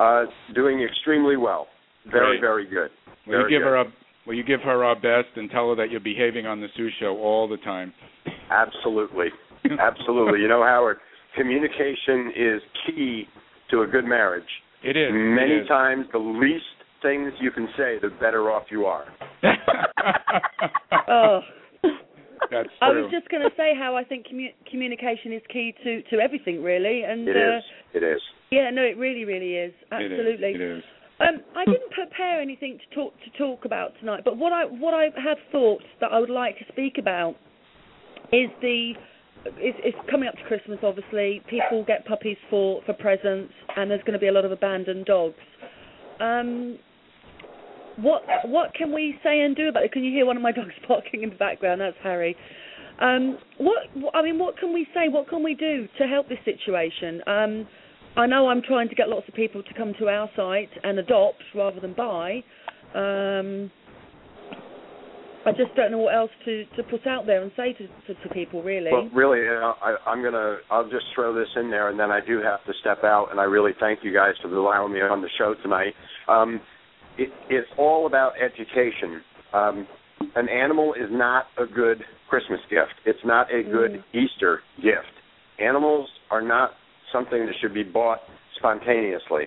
[0.00, 0.24] Uh,
[0.54, 1.66] doing extremely well.
[2.10, 2.40] Very Great.
[2.40, 2.90] very good.
[3.26, 3.68] Will Very you give good.
[3.68, 3.84] her a
[4.26, 6.88] Will you give her our best and tell her that you're behaving on the Sue
[7.00, 7.92] Show all the time?
[8.50, 9.28] Absolutely.
[9.80, 10.40] Absolutely.
[10.40, 10.98] You know, Howard,
[11.38, 13.24] communication is key
[13.70, 14.48] to a good marriage.
[14.82, 15.10] It is.
[15.12, 15.68] Many it is.
[15.68, 16.64] times, the least
[17.02, 19.04] things you can say, the better off you are.
[21.10, 21.40] Oh.
[22.50, 22.82] That's true.
[22.82, 26.16] I was just going to say how I think commu- communication is key to, to
[26.20, 27.02] everything, really.
[27.02, 27.64] And It uh, is.
[27.94, 28.20] It is.
[28.50, 29.72] yeah, no, it really, really is.
[29.92, 30.12] It is.
[30.12, 30.48] Absolutely.
[30.54, 30.82] It is.
[31.20, 34.94] Um, I didn't prepare anything to talk to talk about tonight, but what I what
[34.94, 37.34] I have thought that I would like to speak about
[38.32, 38.92] is the
[39.44, 40.78] it's, it's coming up to Christmas.
[40.82, 44.52] Obviously, people get puppies for for presents, and there's going to be a lot of
[44.52, 45.36] abandoned dogs.
[46.20, 46.78] Um,
[47.96, 49.92] what what can we say and do about it?
[49.92, 51.80] Can you hear one of my dogs barking in the background?
[51.80, 52.36] That's Harry.
[53.00, 53.84] Um, what
[54.14, 55.08] I mean, what can we say?
[55.08, 57.22] What can we do to help this situation?
[57.26, 57.68] Um,
[58.16, 60.98] I know I'm trying to get lots of people to come to our site and
[60.98, 62.42] adopt rather than buy.
[62.94, 63.70] Um,
[65.46, 68.20] I just don't know what else to, to put out there and say to, to,
[68.22, 68.90] to people, really.
[68.92, 70.58] Well, really, uh, I, I'm gonna.
[70.70, 73.28] I'll just throw this in there, and then I do have to step out.
[73.30, 75.94] And I really thank you guys for allowing me on the show tonight.
[76.28, 76.60] Um,
[77.16, 79.22] it, it's all about education.
[79.52, 79.86] Um,
[80.34, 82.92] an animal is not a good Christmas gift.
[83.06, 85.14] It's not a good Easter gift.
[85.60, 86.72] Animals are not
[87.12, 88.18] something that should be bought
[88.58, 89.44] spontaneously.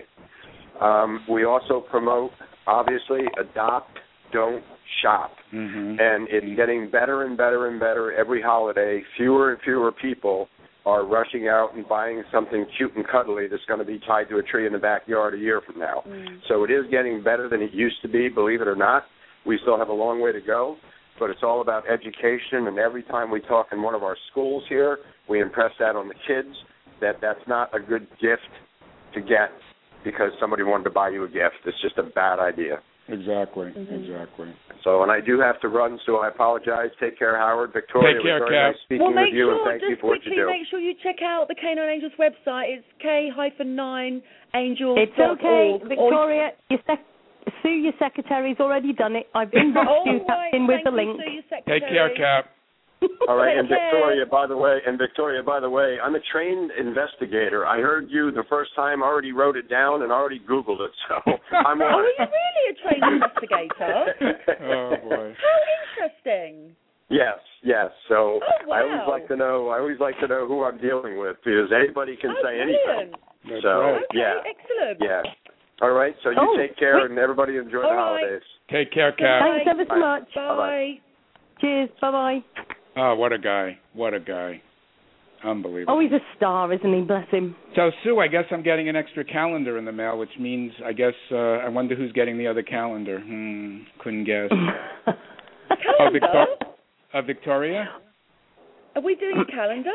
[0.80, 2.30] Um, we also promote,
[2.66, 3.98] obviously, adopt,
[4.32, 4.64] don't
[5.02, 5.32] shop.
[5.50, 9.02] hmm And it's getting better and better and better every holiday.
[9.16, 10.48] Fewer and fewer people
[10.84, 14.38] are rushing out and buying something cute and cuddly that's going to be tied to
[14.38, 16.02] a tree in the backyard a year from now.
[16.48, 19.04] So it is getting better than it used to be, believe it or not.
[19.46, 20.76] We still have a long way to go,
[21.20, 22.66] but it's all about education.
[22.66, 24.98] And every time we talk in one of our schools here,
[25.28, 26.54] we impress that on the kids
[27.00, 28.50] that that's not a good gift
[29.14, 29.50] to get
[30.04, 31.62] because somebody wanted to buy you a gift.
[31.64, 32.80] It's just a bad idea.
[33.08, 33.70] Exactly.
[33.74, 33.94] Mm-hmm.
[33.94, 34.54] Exactly.
[34.84, 36.90] So, and I do have to run, so I apologize.
[37.00, 37.72] Take care, Howard.
[37.72, 38.72] Victoria, Take care, it was very Cap.
[38.74, 40.46] nice speaking well, with you, sure and thank you for what you do.
[40.46, 42.78] make sure you check out the K9 Angels website.
[42.78, 44.22] It's k hyphen nine
[44.54, 44.98] angels.
[45.02, 46.50] It's okay, Victoria.
[46.70, 47.06] Your sec-
[47.62, 49.26] Sue, your secretary's already done it.
[49.34, 50.54] I've inboxed Oh, you right.
[50.54, 51.20] in with Thank the you, link.
[51.20, 52.14] Sue, your Take care.
[52.14, 52.46] Cap.
[53.28, 56.70] All right, and Victoria, by the way, and Victoria, by the way, I'm a trained
[56.78, 57.66] investigator.
[57.66, 60.90] I heard you the first time, already wrote it down, and already Googled it.
[61.08, 61.14] So
[61.66, 64.04] I'm Oh, on are you really a trained investigator?
[64.62, 65.34] Oh boy.
[65.34, 65.58] How
[66.02, 66.74] interesting.
[67.10, 67.90] Yes, yes.
[68.08, 69.68] So Oh, I always like to know.
[69.68, 72.80] I always like to know who I'm dealing with because anybody can oh, say brilliant.
[72.86, 73.18] anything.
[73.50, 74.02] That's So right.
[74.02, 74.98] Okay, yeah, excellent.
[75.00, 75.22] yeah.
[75.82, 76.14] All right.
[76.22, 77.10] So you Oh, take care, wait.
[77.10, 78.22] and everybody enjoy All the right.
[78.22, 78.42] holidays.
[78.70, 79.42] Take care, Cap.
[79.42, 80.34] Thanks ever so much.
[80.34, 80.46] Bye.
[80.48, 80.56] much.
[80.56, 80.98] Bye.
[81.60, 81.90] Cheers.
[82.00, 82.72] Bye bye.
[82.96, 83.78] Oh, what a guy.
[83.94, 84.60] What a guy.
[85.44, 85.94] Unbelievable.
[85.96, 87.00] Oh, he's a star, isn't he?
[87.00, 87.56] Bless him.
[87.74, 90.92] So Sue, I guess I'm getting an extra calendar in the mail, which means I
[90.92, 93.20] guess uh I wonder who's getting the other calendar.
[93.20, 94.50] Hmm, couldn't guess.
[95.98, 96.20] Oh, Calendar?
[96.20, 96.66] Victor-
[97.14, 97.88] uh, Victoria?
[98.94, 99.90] Are we doing a calendar?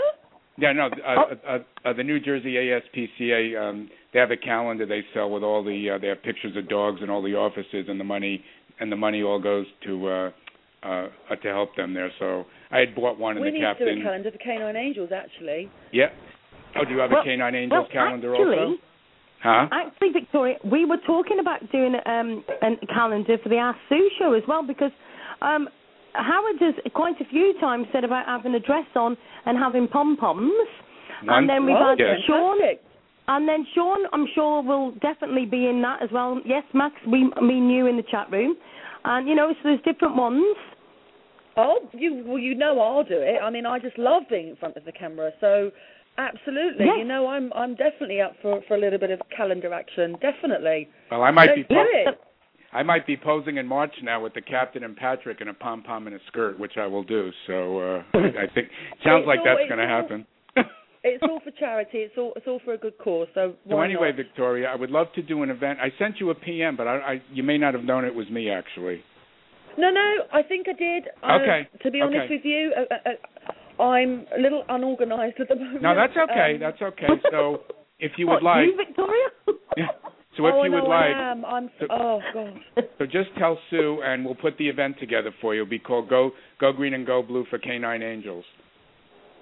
[0.57, 5.03] Yeah, no, uh, uh, uh, the New Jersey ASPCA um they have a calendar they
[5.13, 7.99] sell with all the uh, they have pictures of dogs and all the offices and
[7.99, 8.43] the money
[8.79, 10.31] and the money all goes to uh
[10.83, 12.11] uh, uh to help them there.
[12.19, 14.75] So I had bought one and we the need to do a calendar for K9
[14.75, 15.69] Angels, actually.
[15.91, 16.07] Yeah.
[16.75, 18.77] Oh, do you have Well- a K9 Angels well, calendar actually, also?
[19.41, 19.67] Huh?
[19.71, 24.33] Actually, Victoria, we were talking about doing um, a calendar for the Ask Sue show
[24.33, 24.91] as well because
[25.41, 25.69] um,
[26.13, 29.15] Howard has quite a few times said about having a dress on
[29.45, 30.51] and having pom poms.
[31.27, 32.19] And then we've Oh, had Yes.
[32.27, 32.57] Sean,
[33.27, 36.41] and then Sean, I'm sure will definitely be in that as well.
[36.45, 38.55] Yes, Max, we me and you in the chat room,
[39.05, 40.43] and you know, so there's different ones.
[41.57, 43.39] Oh, you well, you know I'll do it.
[43.41, 45.31] I mean, I just love being in front of the camera.
[45.41, 45.71] So,
[46.17, 46.95] absolutely, Yes.
[46.99, 50.15] you know, I'm I'm definitely up for for a little bit of calendar action.
[50.21, 50.87] Definitely.
[51.11, 52.23] Well, I might be Let's do po-
[52.73, 55.83] I might be posing in March now with the captain and Patrick in a pom
[55.83, 57.31] pom and a skirt, which I will do.
[57.47, 58.67] So uh I I think
[59.03, 60.25] sounds It's like all- that's going to happen.
[61.03, 61.99] It's all for charity.
[61.99, 63.27] It's all it's all for a good cause.
[63.33, 64.17] So so anyway, not?
[64.17, 65.79] Victoria, I would love to do an event.
[65.79, 68.29] I sent you a PM, but I, I you may not have known it was
[68.29, 69.01] me actually.
[69.77, 71.03] No, no, I think I did.
[71.23, 72.35] Uh, Okay, To be honest okay.
[72.35, 75.81] with you, uh, uh, uh, I'm a little unorganised at the moment.
[75.83, 76.55] No, that's okay.
[76.55, 77.07] Um, that's okay.
[77.31, 77.61] So
[77.99, 79.27] if you would What, like, you, Victoria?
[79.77, 79.87] Yeah.
[80.35, 81.45] so if oh, you no, would like, I am.
[81.45, 81.69] I'm.
[81.79, 82.59] So- oh God.
[82.97, 85.61] So just tell Sue, and we'll put the event together for you.
[85.61, 88.45] It'll be called Go Go Green and Go Blue for K9 Angels.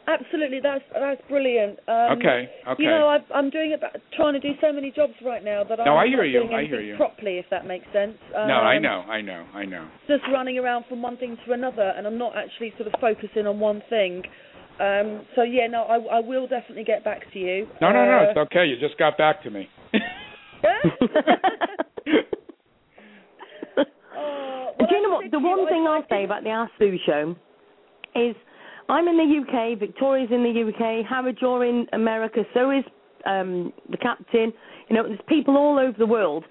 [0.08, 1.80] Absolutely, that's that's brilliant.
[1.88, 2.84] Um, okay, okay.
[2.84, 5.80] You know, I've, I'm doing about, trying to do so many jobs right now that
[5.80, 6.96] No, I'm I hear not you, doing I anything hear you.
[6.96, 8.14] properly, if that makes sense.
[8.38, 9.88] Um, no, I know, I know, I know.
[10.08, 13.48] Just running around from one thing to another, and I'm not actually sort of focusing
[13.48, 14.22] on one thing.
[14.80, 17.68] Um, so yeah, no, I, I will definitely get back to you.
[17.82, 18.66] No, no, no, Uh, it's okay.
[18.66, 19.68] You just got back to me.
[24.18, 25.32] Oh, Do you know what?
[25.32, 27.36] The one thing I'll say about the Ask Sue show
[28.16, 28.36] is
[28.90, 32.84] I'm in the UK, Victoria's in the UK, Howard, you're in America, so is
[33.26, 34.54] um, the captain.
[34.90, 36.44] You know, there's people all over the world,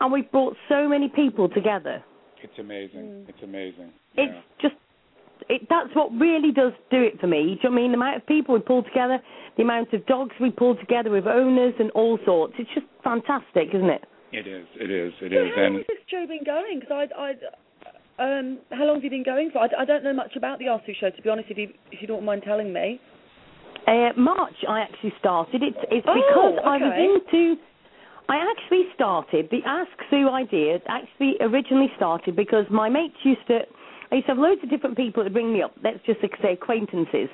[0.00, 2.02] and we've brought so many people together.
[2.42, 3.00] it's amazing.
[3.00, 3.28] Mm.
[3.28, 3.90] It's amazing.
[4.16, 4.74] It's just,
[5.48, 7.58] it, that's what really does do it for me.
[7.60, 7.90] Do you know what I mean?
[7.92, 9.18] The amount of people we pull together,
[9.56, 12.54] the amount of dogs we pull together with owners and all sorts.
[12.58, 14.04] It's just fantastic, isn't it?
[14.32, 14.66] It is.
[14.76, 15.12] It is.
[15.20, 15.50] It So is.
[15.56, 16.78] how long And has this show been going?
[16.78, 17.32] Because I, I,
[18.20, 19.60] um, how long have you been going for?
[19.60, 21.50] I, I don't know much about the Ask Sue show, to be honest.
[21.50, 23.00] If you, if you don't mind telling me.
[23.86, 25.62] Uh, March, I actually started.
[25.62, 27.56] It's it's Oh, because I was into.
[28.28, 30.78] I actually started the Ask Sue idea.
[30.86, 33.60] Actually, originally started because my mates used to.
[34.12, 35.72] I used to have loads of different people that bring me up.
[35.82, 37.28] Let's just say acquaintances,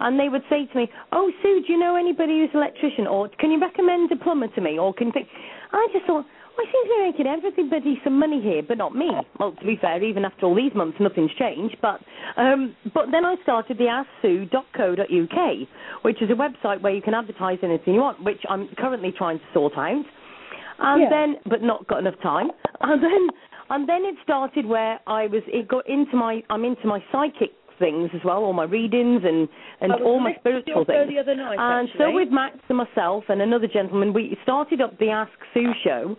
[0.00, 3.06] and they would say to me, "Oh, Sue, do you know anybody who's an electrician,
[3.06, 5.28] or can you recommend a plumber to me, or can you think?"
[5.72, 6.26] I just thought.
[6.56, 9.10] Well, I seem to be making everybody some money here, but not me.
[9.38, 11.76] Well, to be fair, even after all these months, nothing's changed.
[11.80, 12.00] But
[12.36, 13.88] um, but then I started the
[14.22, 15.68] AskSue.co.uk,
[16.02, 19.38] which is a website where you can advertise anything you want, which I'm currently trying
[19.38, 20.04] to sort out.
[20.78, 21.08] and Yeah.
[21.10, 22.50] then but not got enough time,
[22.80, 23.28] and then
[23.70, 27.52] and then it started where I was it got into my I'm into my psychic
[27.78, 29.48] things as well, all my readings and
[29.80, 31.08] and all my spiritual things.
[31.36, 35.32] night, and so with Max and myself and another gentleman, we started up the Ask
[35.54, 36.16] Sue show,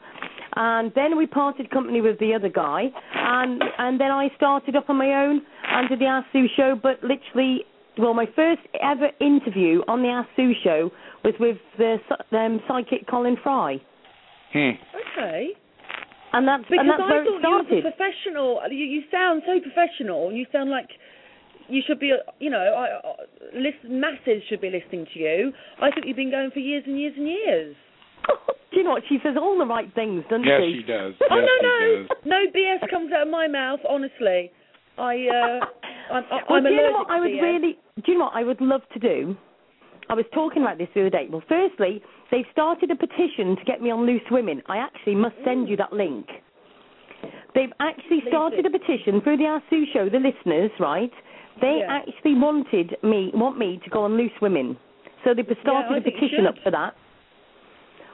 [0.56, 2.84] and then we parted company with the other guy,
[3.16, 6.76] and and then I started up on my own and did the Ask Sue show.
[6.82, 7.66] But literally,
[7.98, 10.92] well, my first ever interview on the Ask Sue show
[11.24, 11.98] was with the
[12.38, 13.78] um, psychic Colin Fry,
[14.52, 14.78] Hmm.
[15.18, 15.50] Okay.
[16.34, 18.62] and that's Because and that's I where thought it you were a professional.
[18.70, 20.32] You, you sound so professional.
[20.32, 20.90] You sound like
[21.70, 22.12] you should be.
[22.40, 23.14] You know, I, I,
[23.56, 25.52] listen, masses should be listening to you.
[25.82, 27.76] I think you've been going for years and years and years.
[28.72, 29.04] Do you know what?
[29.08, 30.82] She says all the right things, doesn't Yes, she?
[30.82, 31.14] she does.
[31.30, 32.18] oh yes, no, no, does.
[32.26, 33.80] no BS comes out of my mouth.
[33.88, 34.52] Honestly,
[34.98, 35.28] I.
[35.28, 35.66] Uh,
[36.14, 37.42] I'm, I- well, I'm do you know what I would BS.
[37.42, 37.78] really?
[38.04, 39.36] Do you know what I would love to do?
[40.10, 41.28] I was talking about this the other day.
[41.32, 42.02] Well, firstly,
[42.32, 44.62] they've started a petition to get me on Loose Women.
[44.68, 46.28] I actually must send you that link.
[47.56, 48.70] They've actually Please started do.
[48.70, 50.10] a petition through the Ask Sue show.
[50.10, 51.12] The listeners, right?
[51.62, 52.02] They Yeah.
[52.02, 54.76] actually wanted me, want me to go on Loose Women.
[55.24, 56.96] So they've started I a think you petition up for that.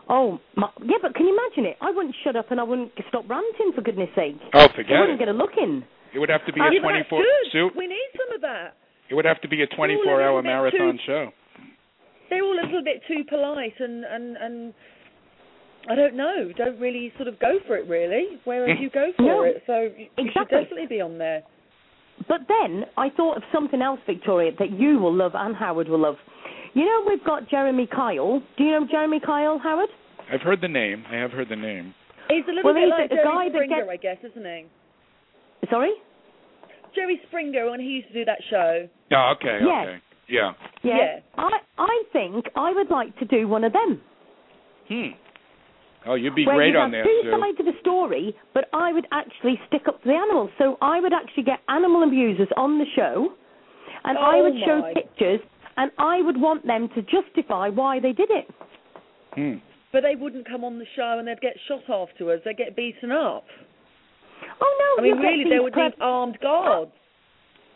[0.10, 1.78] Oh, my, yeah, but can you imagine it?
[1.82, 4.42] I wouldn't shut up and I wouldn't stop ranting for goodness sake.
[4.54, 4.96] Oh, forget it!
[4.98, 5.26] I wouldn't it.
[5.26, 5.86] get a look in.
[6.14, 7.52] It would have to be a Yeah, but that's 24 good.
[7.52, 7.70] Sue.
[7.78, 8.74] We need some of that.
[9.10, 11.30] It would have to be a 24-hour little marathon too- show.
[12.30, 14.74] They're all a little bit too polite and and and.
[15.90, 16.52] I don't know.
[16.56, 18.38] Don't really sort of go for it, really.
[18.44, 18.84] Whereas hmm.
[18.84, 20.62] you go for No, it, so you should exactly.
[20.62, 21.42] definitely be on there.
[22.28, 26.02] But then I thought of something else, Victoria, that you will love and Howard will
[26.02, 26.18] love.
[26.74, 28.42] You know, we've got Jeremy Kyle.
[28.58, 29.90] Do you know Jeremy Kyle, Howard?
[30.32, 31.04] I've heard the name.
[31.12, 31.94] I have heard the name.
[32.30, 34.18] He's a little Well, bit he's like the Jerry guy that Springer, gets- I guess,
[34.24, 34.66] isn't he?
[35.70, 35.94] Sorry?
[36.96, 38.88] Jerry Springer when he used to do that show.
[39.12, 39.88] Oh, okay, Yes.
[39.88, 39.98] okay.
[40.28, 40.54] Yeah.
[40.84, 40.96] Yeah.
[40.98, 41.20] Yeah.
[41.38, 44.00] I I think I would like to do one of them.
[44.88, 45.08] Hmm.
[46.06, 47.32] Oh, you'd be where great you on have there, two Sue.
[47.32, 50.52] sides of a story, but I would actually stick up to the animals.
[50.58, 53.34] So I would actually get animal abusers on the show,
[54.06, 54.94] and I Oh, would show my.
[54.94, 55.42] pictures,
[55.80, 58.48] and I would want them to justify why they did it.
[59.34, 59.54] Hmm.
[59.94, 62.44] But they wouldn't come on the show and they'd get shot afterwards.
[62.46, 63.46] They'd get beaten up.
[64.62, 65.02] Oh no!
[65.02, 66.92] I mean, really, these they would prep- need armed guards.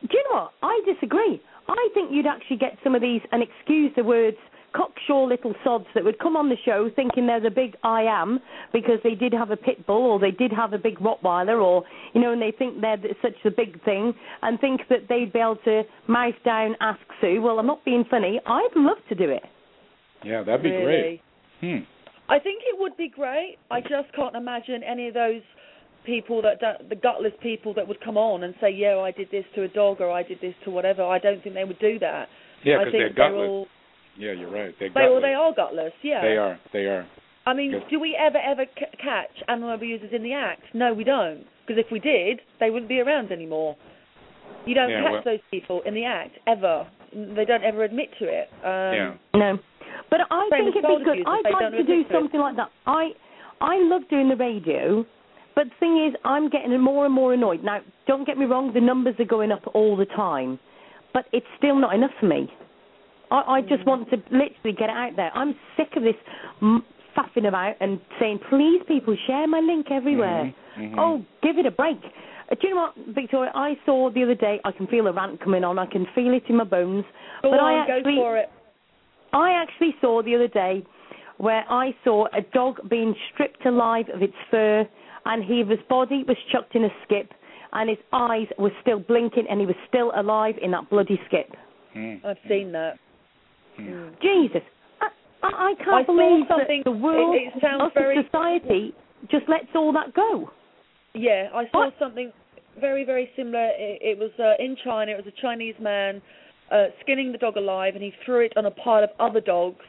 [0.02, 0.52] Do you know what?
[0.62, 1.42] I disagree.
[1.68, 4.38] I think you'd actually get some of these, and excuse the words,
[4.74, 8.40] cocksure little sods that would come on the show thinking they're the big I am
[8.72, 11.84] because they did have a pit bull or they did have a big Rottweiler or,
[12.14, 15.40] you know, and they think they're such a big thing and think that they'd be
[15.40, 17.42] able to mouth down Ask Sue.
[17.42, 18.40] Well, I'm not being funny.
[18.46, 19.44] I'd love to do it.
[20.24, 20.84] Yeah, that'd be really.
[20.84, 21.22] great.
[21.62, 21.84] Hmm.
[22.30, 23.58] I think it would be great.
[23.70, 25.42] I just can't imagine any of those
[26.06, 29.30] people that don't, the gutless people that would come on and say, "Yeah, I did
[29.32, 31.80] this to a dog or I did this to whatever." I don't think they would
[31.80, 32.30] do that.
[32.64, 33.50] Yeah, I because think they're they're gutless.
[33.50, 33.68] all
[34.18, 34.74] Yeah, you're right.
[34.80, 35.10] They're they gutless.
[35.12, 35.94] well, they are gutless.
[36.04, 36.22] Yeah.
[36.22, 36.60] They are.
[36.72, 37.08] They are.
[37.46, 40.62] I mean, do we ever ever c- catch animal abusers in the act?
[40.74, 41.46] No, we don't.
[41.66, 43.76] Because if we did, they wouldn't be around anymore.
[44.66, 46.88] You don't Yeah, catch well- those people in the act ever.
[47.12, 48.50] They don't ever admit to it.
[48.64, 49.14] Um, yeah.
[49.36, 49.60] No.
[50.10, 51.28] But I think it'd be good.
[51.28, 52.20] I'd like to do admit to it.
[52.20, 52.70] something like that.
[52.88, 53.12] I
[53.62, 55.06] I love doing the radio,
[55.56, 57.64] but the thing is, I'm getting more and more annoyed.
[57.64, 60.60] Now, don't get me wrong, the numbers are going up all the time,
[61.14, 62.52] but it's still not enough for me.
[63.32, 65.32] I, I just want to literally get it out there.
[65.34, 66.16] I'm sick of this
[66.62, 66.84] m-
[67.18, 70.54] faffing about and saying, please, people, share my link everywhere.
[70.78, 70.96] Mhm, mhm.
[70.98, 72.00] Oh, give it a break.
[72.52, 73.52] Uh, do you know what, Victoria?
[73.56, 74.60] I saw the other day.
[74.66, 75.80] I can feel a rant coming on.
[75.80, 77.06] I can feel it in my bones.
[77.42, 78.50] Go but on, I actually, go for it.
[79.32, 80.84] I actually saw the other day
[81.38, 84.88] where I saw a dog being stripped alive of its fur,
[85.26, 87.32] and he, his body was chucked in a skip,
[87.72, 91.52] and his eyes were still blinking, and he was still alive in that bloody skip.
[91.94, 92.16] Hmm.
[92.26, 93.00] I've seen that.
[93.80, 94.22] Mm.
[94.22, 94.62] Jesus,
[95.02, 95.08] I,
[95.42, 98.24] I, I can't I saw believe something- that the world, it- it sounds us very-
[98.24, 98.94] society,
[99.30, 100.52] just lets all that go.
[101.14, 101.94] Yeah, I saw What?
[102.00, 102.32] something
[102.80, 103.70] very, very similar.
[103.78, 105.12] It, it was uh, in China.
[105.12, 106.22] It was a Chinese man
[106.72, 109.86] uh, skinning the dog alive, and he threw it on a pile of other dogs.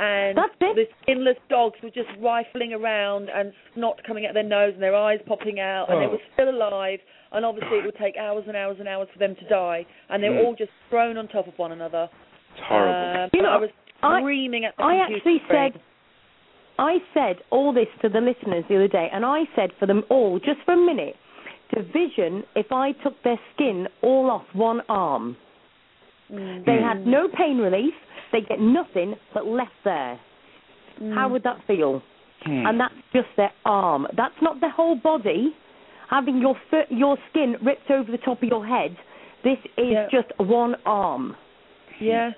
[0.00, 4.80] And the skinless dogs were just rifling around and snot coming out their nose and
[4.82, 6.10] their eyes popping out, and they Oh.
[6.10, 7.00] were still alive.
[7.32, 10.22] And obviously, it would take hours and hours and hours for them to die, and
[10.22, 10.44] they were Mm.
[10.46, 12.08] all just thrown on top of one another.
[12.58, 13.22] It's horrible.
[13.24, 13.70] Uh, You know, I was
[14.02, 15.72] I- screaming at the I actually screen.
[15.72, 15.80] said,
[16.78, 20.04] I said all this to the listeners the other day, and I said for them
[20.08, 21.16] all, just for a minute,
[21.74, 25.36] to vision if I took their skin all off one arm.
[26.32, 26.64] Mm.
[26.64, 26.84] They Hmm.
[26.84, 27.94] had no pain relief.
[28.32, 30.18] They get nothing but left there.
[31.00, 31.14] Mm.
[31.14, 32.02] How would that feel?
[32.42, 32.66] Hmm.
[32.66, 34.06] And that's just their arm.
[34.12, 35.54] That's not the whole body.
[36.08, 38.96] Having your fir- your skin ripped over the top of your head.
[39.42, 40.06] This is Yeah.
[40.08, 41.36] just one arm.
[41.98, 42.32] Yeah.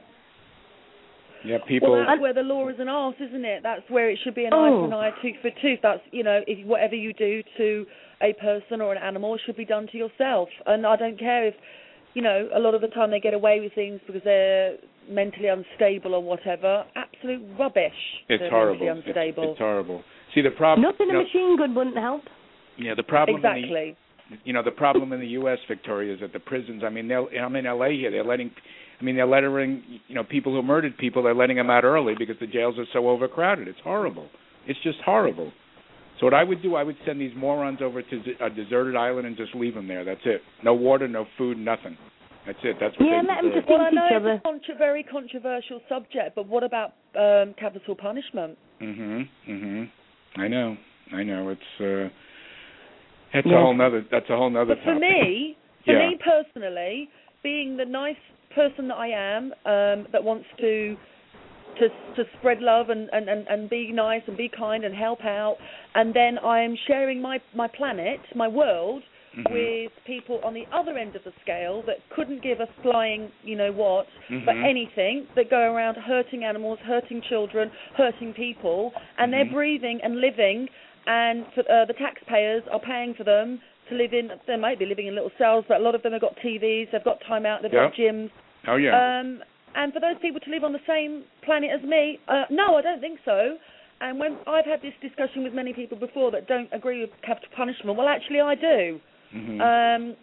[1.45, 1.93] Yeah, people.
[1.93, 3.63] Well, that's where the law is an art, isn't it?
[3.63, 4.81] That's where it should be an eye Oh.
[4.81, 5.79] for an eye, tooth for tooth.
[5.83, 7.87] That's you know, if whatever you do to
[8.23, 10.49] a person or an animal should be done to yourself.
[10.67, 11.55] And I don't care if,
[12.13, 14.77] you know, a lot of the time they get away with things because they're
[15.09, 16.85] mentally unstable or whatever.
[16.95, 17.93] Absolute rubbish.
[18.29, 18.85] it's they're horrible.
[18.87, 19.51] Mentally It's, unstable.
[19.53, 20.05] it's horrible.
[20.35, 20.83] See the problem.
[20.83, 22.23] Nothing you a machine gun wouldn't help.
[22.77, 23.37] yeah, the problem.
[23.37, 23.97] In the, exactly.
[24.45, 25.59] you know the problem in the U.S.
[25.67, 26.83] Victoria is that the prisons.
[26.85, 27.91] I mean, they'll, I'm in L.A.
[27.97, 28.11] here.
[28.11, 28.51] They're letting.
[29.01, 31.23] I mean, they're letting you know people who murdered people.
[31.23, 33.67] They're letting them out early because the jails are so overcrowded.
[33.69, 34.29] It's horrible.
[34.67, 35.53] It's just horrible.
[36.19, 39.27] So what I would do, I would send these morons over to a deserted island
[39.27, 40.05] and just leave them there.
[40.05, 40.43] That's it.
[40.63, 41.97] No water, no food, nothing.
[42.47, 42.77] That's it.
[42.79, 43.55] That's what Yeah, they let 'em deserve.
[43.55, 44.33] just Well, I Think know each it's other.
[44.35, 48.57] a contra- very controversial subject, but what about um, capital punishment?
[48.81, 49.29] Mhm.
[49.49, 49.89] Mhm.
[50.37, 50.77] I know.
[51.13, 51.49] I know.
[51.49, 52.09] It's uh
[53.33, 53.55] that's Yeah.
[53.57, 56.09] a whole nother that's a whole nother But for me, for Yeah.
[56.11, 57.09] me personally,
[57.43, 58.17] being the nice
[58.55, 60.97] person that I am, um, that wants to
[61.79, 65.21] to to spread love and, and, and, and be nice and be kind and help
[65.25, 65.57] out,
[65.95, 69.03] and then I am sharing my my planet, my world,
[69.37, 69.53] Mhm.
[69.53, 73.55] with people on the other end of the scale that couldn't give a flying, you
[73.55, 74.09] know what,
[74.45, 74.65] for Mhm.
[74.65, 79.53] anything, that go around hurting animals, hurting children, hurting people, and they're Mhm.
[79.53, 80.69] breathing and living,
[81.07, 83.61] and for, uh, the taxpayers are paying for them
[83.91, 84.31] to live in.
[84.47, 86.91] They might be living in little cells, but a lot of them have got TVs,
[86.93, 88.31] they've got time out, they've got gyms.
[88.67, 88.95] Oh yeah.
[89.21, 89.43] Um,
[89.75, 92.83] and for those people to live on the same planet as me, uh, no, I
[92.83, 93.57] don't think so.
[94.01, 97.51] And when I've had this discussion with many people before that don't agree with capital
[97.55, 99.01] punishment, well, actually, I do.
[99.35, 99.61] mhm.
[99.61, 100.17] Um,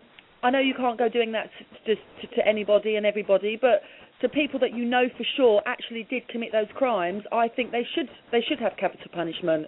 [0.44, 1.49] I know you can't go doing that
[1.85, 3.81] to, to, to anybody and everybody, but
[4.22, 7.85] to people that you know for sure actually did commit those crimes, I think they
[7.95, 9.68] should they should have capital punishment.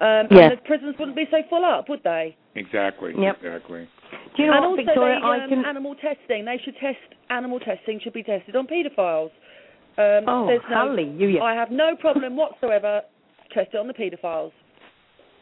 [0.00, 0.50] Um, Yeah.
[0.50, 2.36] And the prisons wouldn't be so full up, would they?
[2.54, 3.12] exactly.
[3.18, 3.36] Yep.
[3.36, 3.88] Exactly.
[4.36, 5.20] Do you know and what, also, Victoria?
[5.20, 5.64] they, I um, can.
[5.64, 6.44] animal testing.
[6.44, 6.98] They should test
[7.30, 9.30] animal testing should be tested on paedophiles.
[9.98, 11.40] Um, Oh, there's no, hallelujah.
[11.42, 13.02] I have no problem whatsoever
[13.52, 14.52] test it on the paedophiles.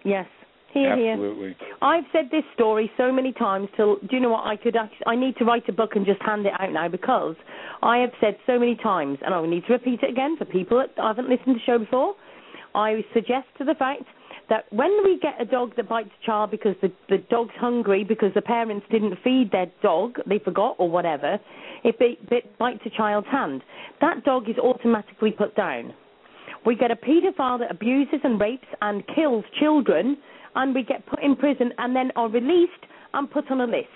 [0.05, 0.27] Yes.
[0.73, 1.13] Here, here.
[1.13, 1.57] Absolutely.
[1.83, 5.07] I've said this story so many times till do you know what I could actually,
[5.07, 7.37] I need to write a book and just hand it out now because
[7.83, 10.79] I have said so many times and I need to repeat it again for people
[10.79, 12.15] that haven't listened to the show before.
[12.75, 14.03] I suggest to the fact
[14.49, 18.05] that when we get a dog that bites a child because the the dog's hungry
[18.05, 21.39] because the parents didn't feed their dog, they forgot or whatever,
[21.83, 23.63] if it, it bites a child's hand,
[24.01, 25.95] that dog is automatically put down.
[26.67, 30.17] We get a paedophile that abuses and rapes and kills children,
[30.55, 32.73] and we get put in prison and then are released
[33.13, 33.89] and put on a list.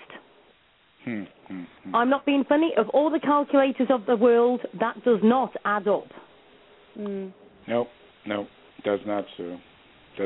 [1.05, 1.23] Hmm.
[1.47, 1.95] hmm, hmm.
[1.95, 2.73] I'm not being funny.
[2.77, 6.07] Of all the calculators of the world, that does not add up.
[6.97, 7.33] Mm.
[7.67, 7.87] Nope.
[8.25, 8.47] Nope.
[8.83, 9.57] Does not, Sue.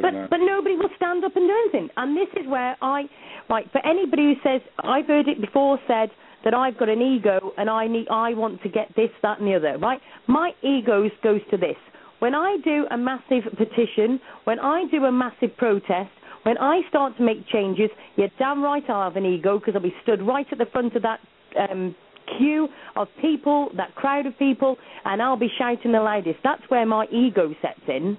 [0.01, 1.89] But but nobody will stand up and do anything.
[1.97, 3.03] And this is where I
[3.49, 6.09] right for anybody who says I've heard it before said
[6.43, 9.47] that I've got an ego and I need I want to get this that and
[9.47, 9.77] the other.
[9.77, 11.77] Right, my ego goes to this.
[12.19, 16.11] When I do a massive petition, when I do a massive protest,
[16.43, 19.81] when I start to make changes, you're damn right I'll have an ego because I'll
[19.81, 21.19] be stood right at the front of that
[21.59, 21.95] um,
[22.37, 26.39] queue of people, that crowd of people, and I'll be shouting the loudest.
[26.43, 28.17] That's where my ego sets in.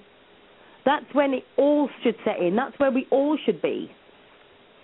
[0.85, 2.57] That's when it all should set in.
[2.57, 3.91] That's where we all should be.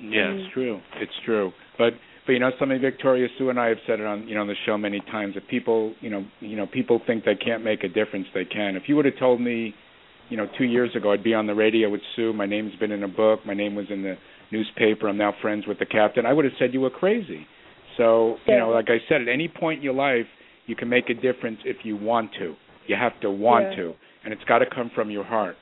[0.00, 0.44] Yeah, mm.
[0.44, 0.80] it's true.
[0.96, 1.52] It's true.
[1.78, 1.92] But
[2.26, 4.46] but you know something, Victoria Sue and I have said it on you know on
[4.46, 5.34] the show many times.
[5.36, 8.76] If people you know you know people think they can't make a difference, they can.
[8.76, 9.74] If you would have told me,
[10.28, 12.32] you know, two years ago I'd be on the radio with Sue.
[12.32, 13.40] My name's been in a book.
[13.44, 14.16] My name was in the
[14.52, 15.08] newspaper.
[15.08, 16.24] I'm now friends with the captain.
[16.24, 17.46] I would have said you were crazy.
[17.96, 20.26] So you know, like I said, at any point in your life,
[20.66, 22.54] you can make a difference if you want to.
[22.86, 23.76] You have to want Yeah.
[23.76, 23.94] to,
[24.24, 25.56] and it's got to come from your heart.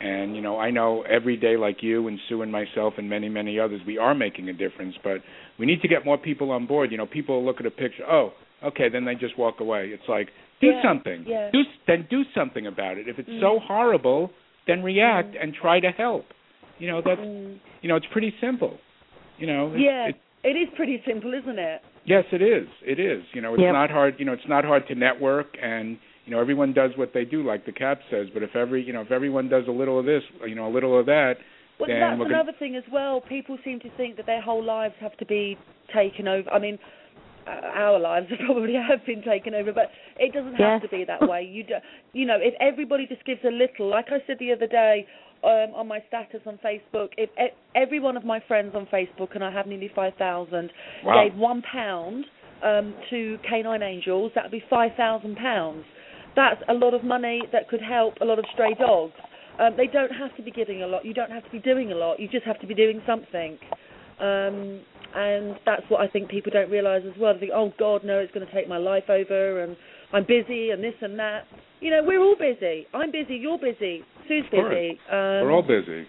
[0.00, 3.28] And you know, I know every day, like you and Sue and myself and many,
[3.28, 4.94] many others, we are making a difference.
[5.02, 5.18] But
[5.58, 6.92] we need to get more people on board.
[6.92, 8.32] You know, people look at a picture, oh,
[8.64, 9.88] okay, then they just walk away.
[9.94, 10.28] It's like
[10.60, 11.24] do Yeah, something.
[11.26, 11.50] yeah.
[11.50, 13.08] Do then do something about it.
[13.08, 13.40] If it's Mm.
[13.40, 14.32] so horrible,
[14.66, 16.26] then react and try to help.
[16.78, 17.58] You know, that's Mm.
[17.80, 18.78] you know, it's pretty simple.
[19.38, 21.82] You know, it's, Yeah, it, it is pretty simple, isn't it?
[22.04, 22.68] Yes, it is.
[22.84, 23.22] It is.
[23.32, 23.72] You know, it's Yep.
[23.72, 24.18] not hard.
[24.18, 27.42] You know, it's not hard to network, and you know, everyone does what they do,
[27.46, 28.26] like the cap says.
[28.34, 30.72] But if every, you know, if everyone does a little of this, you know, a
[30.74, 31.34] little of that,
[31.78, 33.20] Well, then that's we're gonna- another thing as well.
[33.20, 35.56] People seem to think that their whole lives have to be
[35.94, 36.50] taken over.
[36.52, 36.78] I mean,
[37.46, 40.82] uh, our lives probably have been taken over, but it doesn't have Yes.
[40.82, 41.44] to be that way.
[41.44, 41.74] You do,
[42.12, 45.06] you know, if everybody just gives a little, like I said the other day
[45.44, 47.30] um, on my status on Facebook, if
[47.76, 50.72] every one of my friends on Facebook, and I have nearly five thousand,
[51.04, 51.22] Wow.
[51.28, 52.24] gave one pound
[52.64, 55.84] um, to K9 Angels, that would be five thousand pounds.
[56.36, 59.14] That's a lot of money that could help a lot of stray dogs.
[59.58, 61.04] Um, they don't have to be giving a lot.
[61.04, 62.20] You don't have to be doing a lot.
[62.20, 63.58] You just have to be doing something.
[64.20, 64.80] Um,
[65.14, 67.32] and that's what I think people don't realise as well.
[67.34, 69.76] They think, oh God, no, it's going to take my life over, and
[70.12, 71.44] I'm busy, and this and that.
[71.80, 72.86] you know, we're all busy.
[72.92, 73.36] I'm busy.
[73.36, 74.02] You're busy.
[74.28, 74.98] Sue's busy.
[75.10, 76.06] Um, We're all busy,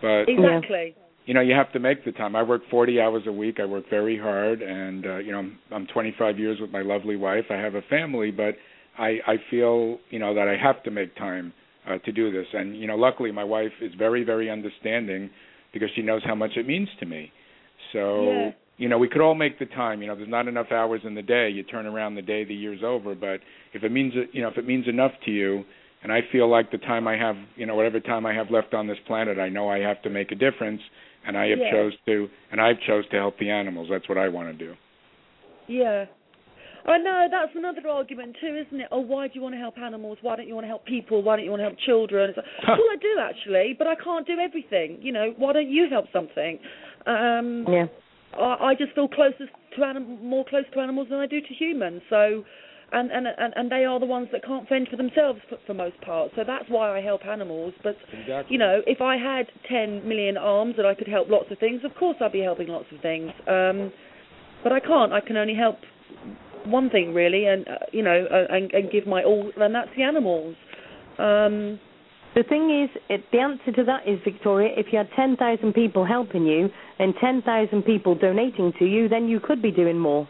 [0.00, 0.96] but Exactly.
[1.26, 2.34] you know you have to make the time.
[2.34, 3.58] I work 40 hours a week.
[3.60, 7.16] I work very hard, and uh, you know I'm, I'm 25 years with my lovely
[7.16, 7.44] wife.
[7.50, 8.54] I have a family, but
[8.98, 11.52] I I feel you know that I have to make time
[11.88, 12.46] uh, to do this.
[12.52, 15.30] And you know, luckily my wife is very very understanding
[15.72, 17.32] because she knows how much it means to me.
[17.92, 18.50] So Yeah.
[18.76, 20.02] you know we could all make the time.
[20.02, 21.48] You know, there's not enough hours in the day.
[21.50, 23.14] You turn around the day, the year's over.
[23.14, 23.40] But
[23.72, 25.64] if it means you know if it means enough to you,
[26.02, 28.72] and I feel like the time I have, you know, whatever time I have left
[28.74, 30.80] on this planet, I know I have to make a difference,
[31.26, 31.72] and I have Yeah.
[31.72, 33.88] chose to, and I've chose to help the animals.
[33.90, 34.74] That's what I want to do.
[35.66, 36.06] Yeah.
[36.86, 38.88] I know that's another argument too, isn't it?
[38.90, 40.18] Oh, why do you want to help animals?
[40.22, 41.22] Why don't you want to help people?
[41.22, 42.30] Why don't you want to help children?
[42.30, 44.98] It's like, well, I do actually, but I can't do everything.
[45.00, 46.58] You know, why don't you help something?
[47.06, 47.86] Um, Yeah.
[48.38, 51.54] I, I just feel closest to anim- more close to animals than I do to
[51.54, 52.02] humans.
[52.10, 52.44] So,
[52.92, 55.74] and and and, and they are the ones that can't fend for themselves for, for
[55.74, 56.30] most part.
[56.36, 57.74] So that's why I help animals.
[57.82, 58.52] But Exactly.
[58.54, 61.80] you know, if I had 10 million arms and I could help lots of things,
[61.84, 63.30] of course I'd be helping lots of things.
[63.46, 63.92] Um,
[64.62, 65.12] but I can't.
[65.12, 65.76] I can only help
[66.70, 69.90] one thing really, and uh, you know, uh, and, and give my all, and that's
[69.96, 70.54] the animals.
[71.18, 71.80] Um,
[72.34, 76.04] The thing is, it, the answer to that is, Victoria, if you had 10,000 people
[76.04, 76.68] helping you
[76.98, 80.28] and 10,000 people donating to you, then you could be doing more.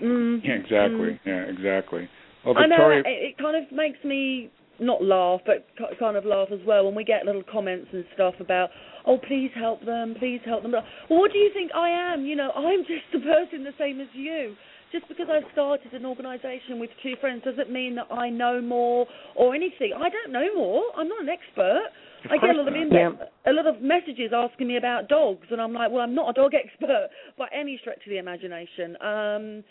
[0.00, 1.10] mm, Yeah, exactly.
[1.10, 1.20] mm.
[1.24, 2.08] Yeah, exactly.
[2.44, 5.66] Well, I know Victoria, it, it kind of makes me not laugh, but
[5.98, 8.70] kind of laugh as well when we get little comments and stuff about,
[9.06, 10.72] oh, please help them, please help them.
[10.72, 12.24] Well, what do you think I am?
[12.24, 14.54] You know, I'm just a person the same as you.
[14.92, 19.06] Just because I've started an organisation with two friends doesn't mean that I know more
[19.34, 19.94] or anything.
[19.96, 20.82] I don't know more.
[20.96, 21.86] I'm not an expert.
[22.26, 22.82] Of I get a lot of not.
[22.82, 23.16] index,
[23.46, 26.32] a lot of messages asking me about dogs, and I'm like, well, I'm not a
[26.34, 27.08] dog expert
[27.38, 28.96] by any stretch of the imagination.
[29.00, 29.64] Um,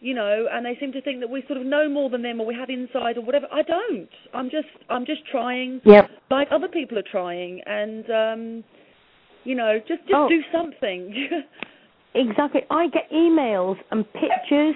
[0.00, 2.40] you know, and they seem to think that we sort of know more than them,
[2.40, 3.48] or we have insight, or whatever.
[3.52, 4.08] I don't.
[4.32, 6.08] I'm just, I'm just trying, Yep.
[6.30, 8.64] like other people are trying, and um,
[9.42, 10.28] you know, just, just Oh.
[10.28, 11.28] do something.
[12.14, 12.62] Exactly.
[12.70, 14.74] I get emails and pictures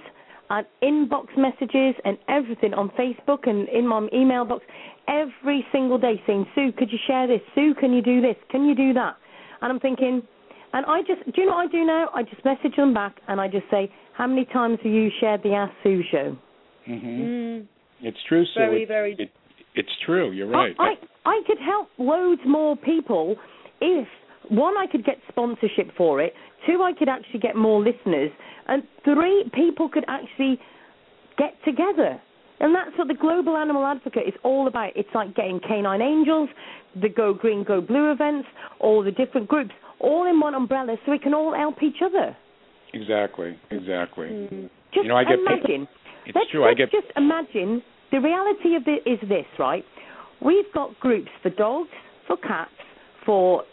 [0.51, 4.65] and inbox messages and everything on Facebook and in my email box
[5.09, 7.41] every single day saying, Sue, could you share this?
[7.55, 8.37] Sue, can you do this?
[8.51, 9.17] Can you do that?
[9.63, 10.23] And I'm thinking,
[10.73, 12.11] and I just, do you know what I do now?
[12.15, 15.43] I just message them back and I just say, how many times have you shared
[15.43, 16.37] the Ask Sue show?
[16.85, 17.67] hmm mm,
[18.03, 18.61] it's true, Sue.
[18.61, 19.17] very, It- very.
[19.19, 19.31] It,
[19.75, 20.33] it's true.
[20.33, 20.75] You're right.
[20.79, 20.95] I,
[21.25, 23.37] I, I could help loads more people
[23.81, 24.07] if
[24.49, 26.35] one, I could get sponsorship for it.
[26.67, 28.31] Two, I could actually get more listeners,
[28.69, 30.61] and three, people could actually
[31.39, 32.21] get together.
[32.61, 34.93] And that's what the Global Animal Advocate is all about.
[34.95, 36.49] It's like getting K9 Angels,
[37.01, 38.47] the Go Green, Go Blue events,
[38.79, 42.37] all the different groups, all in one umbrella, so we can all help each other.
[42.95, 43.59] exactly.
[43.71, 44.27] Exactly.
[44.29, 44.71] Mm.
[44.95, 45.89] Just You know, I get imagine.
[46.27, 46.63] It's let's, true.
[46.65, 47.83] I let's get just imagine
[48.13, 49.85] the reality of it is this, right?
[50.45, 51.89] We've got groups for dogs,
[52.29, 52.71] for cats,
[53.27, 53.65] for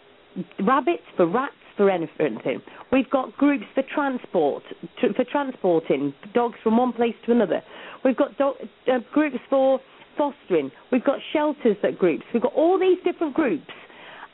[0.66, 1.90] rabbits, for rats, for
[2.26, 2.62] anything.
[2.92, 4.64] We've got groups for transport,
[5.02, 7.62] to, for transporting dogs from one place to another.
[8.04, 8.54] We've got do-
[8.92, 9.80] uh, groups for
[10.18, 10.72] fostering.
[10.92, 12.24] We've got shelters that groups.
[12.34, 13.72] We've got all these different groups.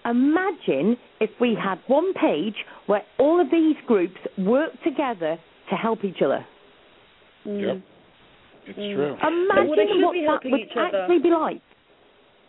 [0.03, 2.55] Imagine if we had one page
[2.87, 5.37] where all of these groups work together
[5.69, 6.45] to help each other.
[7.45, 7.61] Mm.
[7.61, 7.81] Yep.
[8.67, 8.95] It's Mm.
[8.95, 9.05] true.
[9.05, 10.97] Imagine Well, what that would each other.
[11.01, 11.61] actually be like.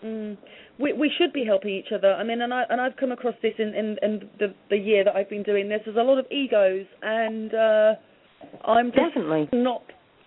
[0.05, 0.36] Mm.
[0.78, 2.12] We we should be helping each other.
[2.12, 5.04] I mean, and I and I've come across this in in, in the the year
[5.04, 5.80] that I've been doing this.
[5.84, 7.94] There's a lot of egos, and uh,
[8.64, 9.48] I'm just Definitely.
[9.52, 9.82] not.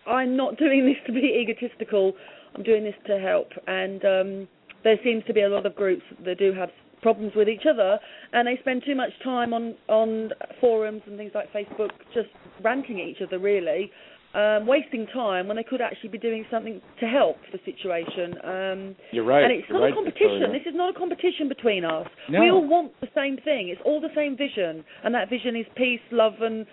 [0.07, 2.13] I'm not doing this to be egotistical.
[2.55, 4.47] I'm doing this to help, and um,
[4.83, 6.69] there seems to be a lot of groups that do have
[7.01, 7.99] problems with each other,
[8.33, 12.29] and they spend too much time on on forums and things like Facebook just
[12.63, 13.91] ranting at each other, really,
[14.33, 18.35] um, wasting time when they could actually be doing something to help the situation.
[18.43, 19.43] Um, You're right.
[19.43, 20.39] and it's You're not right, a competition.
[20.39, 20.59] Victoria.
[20.59, 22.07] This is not a competition between us.
[22.29, 22.39] No.
[22.41, 23.69] We all want the same thing.
[23.69, 26.65] It's all the same vision, and that vision is peace, love, and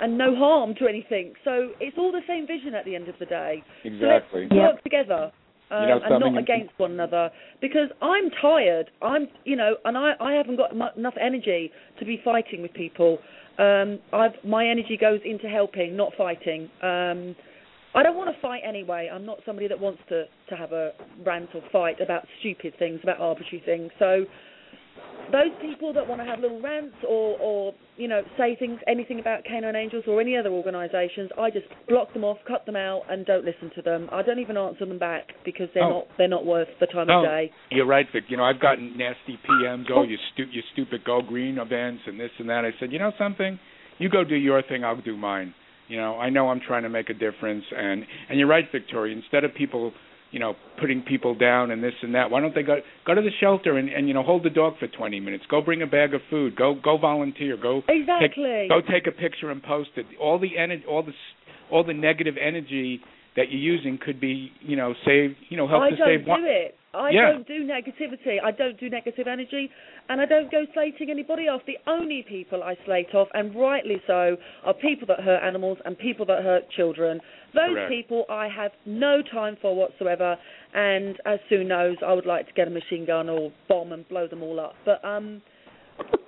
[0.00, 1.34] and no harm to anything.
[1.44, 3.62] So it's all the same vision at the end of the day.
[3.84, 4.48] Exactly.
[4.48, 4.72] So let's Yep.
[4.74, 5.32] work together.
[5.70, 7.30] Um, You know and not against one another
[7.60, 8.90] because I'm tired.
[9.02, 12.72] I'm, you know, and I, I haven't got mu- enough energy to be fighting with
[12.74, 13.18] people.
[13.58, 16.70] Um, I've my energy goes into helping, not fighting.
[16.82, 17.36] Um,
[17.94, 19.10] I don't want to fight anyway.
[19.12, 20.92] I'm not somebody that wants to to have a
[21.24, 23.90] rant or fight about stupid things, about arbitrary things.
[23.98, 24.24] So
[25.32, 29.20] those people that want to have little rants or or you know say things anything
[29.20, 33.02] about K9 Angels or any other organisations, I just block them off, cut them out,
[33.10, 34.08] and don't listen to them.
[34.12, 35.90] I don't even answer them back because they're Oh.
[35.90, 37.52] not they're not worth the time No, of oh, day.
[37.70, 38.24] you're right, Vic.
[38.28, 39.86] You know, I've gotten nasty PMs.
[39.92, 42.64] Oh, you stu- you stupid Go Green events and this and that.
[42.64, 43.58] I said, you know something?
[43.98, 44.84] You go do your thing.
[44.84, 45.54] I'll do mine.
[45.88, 49.14] You know, I know I'm trying to make a difference, and and you're right, Victoria.
[49.16, 49.92] Instead of people
[50.30, 52.76] you know putting people down and this and that why don't they go
[53.06, 55.60] go to the shelter and and you know hold the dog for 20 minutes go
[55.60, 59.50] bring a bag of food go go volunteer go exactly take, go take a picture
[59.50, 61.12] and post it all the energy all the
[61.70, 63.00] all the negative energy
[63.36, 65.92] that you're using could be you know save you know help to save.
[65.92, 66.76] I to don't save do one it.
[66.92, 67.30] I Yeah.
[67.30, 68.42] don't do negativity.
[68.42, 69.70] I don't do negative energy,
[70.08, 71.64] and I don't go slating anybody off.
[71.64, 75.96] The only people I slate off, and rightly so, are people that hurt animals and
[75.96, 77.20] people that hurt children.
[77.54, 77.90] Those Correct.
[77.90, 80.36] people I have no time for whatsoever.
[80.74, 84.08] And as Sue knows, I would like to get a machine gun or bomb and
[84.08, 84.74] blow them all up.
[84.84, 85.42] But um,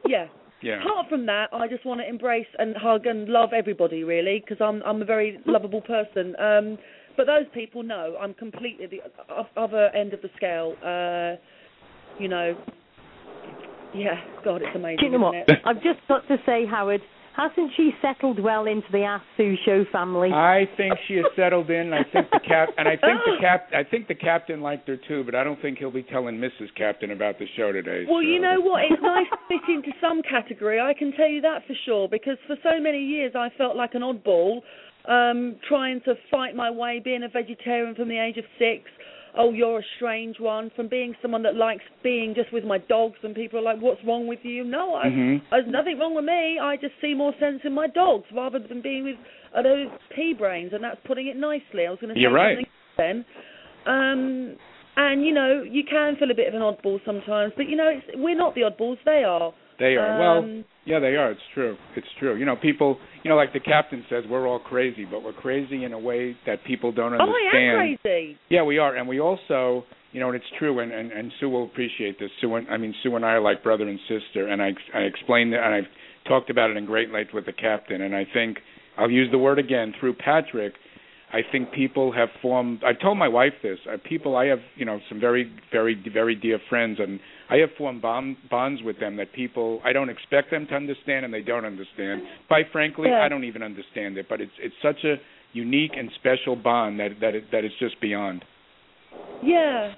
[0.07, 0.27] yeah.
[0.63, 4.43] yeah Apart from that, I just want to embrace and hug and love everybody, really,
[4.45, 6.35] because I'm I'm a very lovable person.
[6.39, 6.79] Um,
[7.17, 9.01] but those people, no, I'm completely the
[9.61, 10.75] other end of the scale.
[10.83, 11.41] Uh,
[12.19, 12.57] you know,
[13.95, 14.99] yeah, God, it's amazing.
[14.99, 15.35] Do you know what?
[15.35, 15.59] isn't it?
[15.65, 17.03] I've just got to say, Howard,
[17.37, 20.31] hasn't she settled well into the Ask Sue show family?
[20.33, 21.93] I think she has settled in.
[21.93, 24.99] I think the cap, and I think the cap, I think the captain liked her
[25.09, 25.25] too.
[25.25, 26.75] But I don't think he'll be telling Mrs.
[26.77, 28.05] Captain about the show today.
[28.09, 28.29] Well, so.
[28.29, 28.85] you know what?
[28.85, 30.81] It's nice to fit into some category.
[30.81, 32.09] I can tell you that for sure.
[32.09, 34.61] Because for so many years, I felt like an oddball,
[35.09, 38.91] um, trying to fight my way, being a vegetarian from the age of six.
[39.37, 40.71] Oh, you're a strange one.
[40.77, 44.03] From being someone that likes being just with my dogs, and people are like, "What's
[44.05, 45.41] wrong with you?" No, I, Mhm.
[45.51, 46.59] there's nothing wrong with me.
[46.59, 49.17] I just see more sense in my dogs rather than being with
[49.55, 51.87] uh, those pea brains, and that's putting it nicely.
[51.87, 52.57] I was going to say You're right.
[52.57, 52.67] something
[52.99, 53.25] then.
[53.87, 54.57] Um,
[54.97, 57.89] and you know, you can feel a bit of an oddball sometimes, but you know,
[57.89, 59.53] it's, we're not the oddballs; they are.
[59.83, 60.19] They are.
[60.19, 61.31] well, Um, yeah, they are.
[61.33, 61.77] It's true.
[61.97, 62.37] It's true.
[62.37, 62.99] You know, people.
[63.25, 66.37] You know, like the captain says, we're all crazy, but we're crazy in a way
[66.47, 67.77] that people don't understand.
[67.77, 68.39] oh, I am crazy.
[68.49, 71.49] Yeah, we are, and we also, you know, and it's true, and and, and Sue
[71.49, 72.31] will appreciate this.
[72.41, 75.01] Sue, and, I mean, Sue and I are like brother and sister, and I I
[75.01, 75.91] explained that, and I've
[76.29, 78.59] talked about it in great length with the captain, and I think
[78.99, 80.75] I'll use the word again through Patrick.
[81.33, 82.83] I think people have formed.
[82.85, 83.79] I told my wife this.
[83.91, 87.71] Uh, people, I have, you know, some very, very, very dear friends, and I have
[87.79, 89.81] formed bond, bonds with them that people.
[89.85, 92.23] I don't expect them to understand, and they don't understand.
[92.49, 93.23] Quite frankly, Yeah.
[93.23, 94.27] I don't even understand it.
[94.29, 95.17] But it's it's such a
[95.55, 98.45] unique and special bond that that it, that it's just beyond.
[99.43, 99.95] Yeah,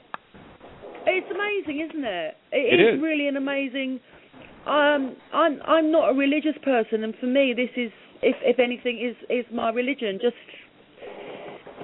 [1.07, 2.37] it's amazing, isn't it?
[2.53, 3.03] It is, is.
[3.03, 4.01] really an amazing.
[4.67, 7.93] Um, I'm I'm not a religious person, and for me, this is,
[8.23, 10.19] if if anything, is is my religion.
[10.23, 10.37] Just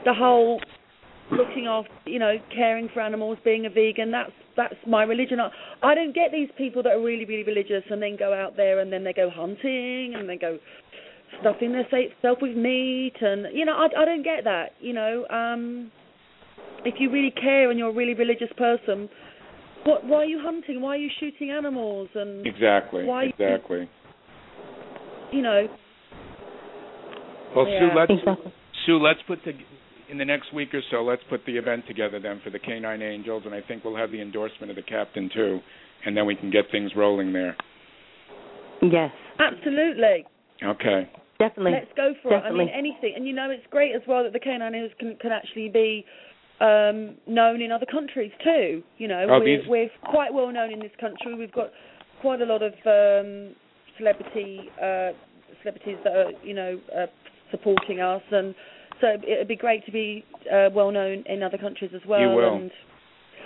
[0.04, 0.60] the whole
[1.30, 4.10] looking after, you know, caring for animals, being a vegan.
[4.10, 5.38] That's that's my religion.
[5.40, 5.50] I,
[5.82, 8.80] I don't get these people that are really really religious and then go out there
[8.80, 10.58] and then they go hunting and they go
[11.40, 14.70] stuffing themselves with meat and you know I I don't get that.
[14.80, 15.90] You know, um,
[16.84, 19.08] if you really care and you're a really religious person,
[19.84, 20.80] what why are you hunting?
[20.80, 22.08] Why are you shooting animals?
[22.14, 23.04] And Exactly.
[23.04, 23.88] Why- Exactly.
[25.32, 25.68] you know,
[27.54, 27.80] Well, Yeah.
[27.80, 28.52] Sue, let's Exactly.
[28.86, 29.52] Sue, let's put the
[30.10, 31.02] in the next week or so.
[31.04, 34.10] Let's put the event together then for the K9 Angels, and I think we'll have
[34.10, 35.60] the endorsement of the captain too,
[36.04, 37.56] and then we can get things rolling there.
[38.82, 40.24] Yes, absolutely.
[40.62, 41.10] Okay.
[41.38, 41.72] definitely.
[41.72, 42.42] Let's go for it.
[42.44, 43.12] I mean, anything.
[43.16, 46.04] And you know, it's great as well that the canine news can can actually be
[46.60, 48.82] um, known in other countries too.
[48.98, 51.34] You know, Oh, we're, these- we're quite well known in this country.
[51.34, 51.70] We've got
[52.20, 53.54] quite a lot of um,
[53.98, 55.12] celebrity uh,
[55.62, 57.06] celebrities that are you know uh,
[57.50, 58.54] supporting us, and
[59.00, 62.20] so it'd be great to be uh, well known in other countries as well.
[62.20, 62.54] You will.
[62.56, 62.70] And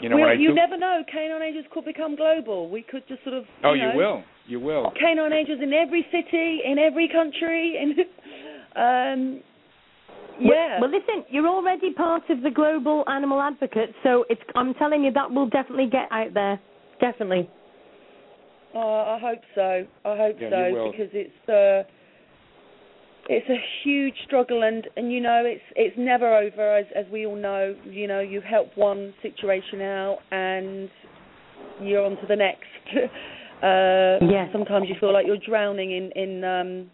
[0.01, 0.55] You know we're- what I you do?
[0.55, 1.03] never know.
[1.13, 2.69] K9 Angels could become global.
[2.69, 3.45] We could just sort of.
[3.63, 4.23] oh, you, know, you will.
[4.47, 4.93] You will.
[5.01, 7.91] K9 Angels in every city, in every country, in
[8.77, 9.41] um,
[10.41, 10.81] yeah.
[10.81, 14.41] Well, listen, you're already part of the global animal advocate, so it's.
[14.57, 16.59] I'm telling you that will definitely get out there.
[17.01, 17.49] Definitely.
[18.75, 19.85] Oh, I hope so.
[20.05, 20.91] I hope Yeah, so you will.
[20.91, 21.89] because it's uh,
[23.29, 27.27] it's a huge struggle, and and you know it's it's never over, as as we
[27.27, 27.75] all know.
[27.85, 30.91] You know, you help one situation out, and
[31.81, 32.65] you're on to the next.
[33.63, 34.49] uh, Yes.
[34.53, 36.91] Sometimes you feel like you're drowning in in um,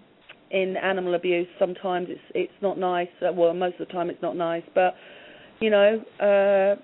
[0.50, 1.48] in animal abuse.
[1.58, 3.08] Sometimes it's it's not nice.
[3.20, 4.94] Uh, Well, most of the time it's not nice, but
[5.60, 6.80] you know, uh,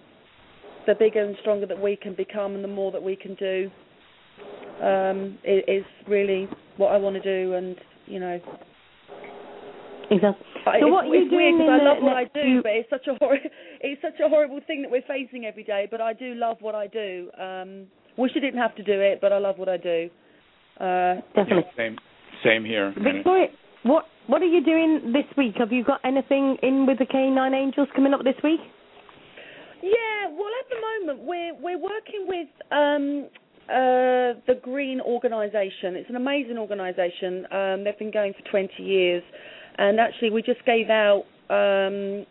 [0.86, 3.70] the bigger and stronger that we can become, and the more that we can do,
[4.82, 7.54] um, is really what I want to do.
[7.54, 8.40] And you know,
[10.10, 10.46] Exactly.
[10.66, 12.42] I- So it's, what are you it's weird doing because I love what I do,
[12.42, 13.38] few- but it's such a hor-
[13.80, 15.86] it's such a horrible thing that we're facing every day.
[15.90, 17.30] But I do love what I do.
[17.38, 20.10] Um, wish I didn't have to do it, but I love what I do.
[20.80, 21.64] Uh, Definitely.
[21.66, 21.96] Yeah, same.
[22.44, 22.86] Same here.
[22.88, 23.48] And Victoria,
[23.84, 25.54] what what are you doing this week?
[25.58, 28.60] Have you got anything in with the K9 Angels coming up this week?
[29.82, 30.80] Yeah, well, at the
[31.14, 33.28] moment we're we're working with um,
[33.68, 35.96] uh, the Green Organisation.
[35.96, 37.46] It's an amazing organisation.
[37.52, 39.22] Um, they've been going for 20 years,
[39.78, 42.26] and actually we just gave out um,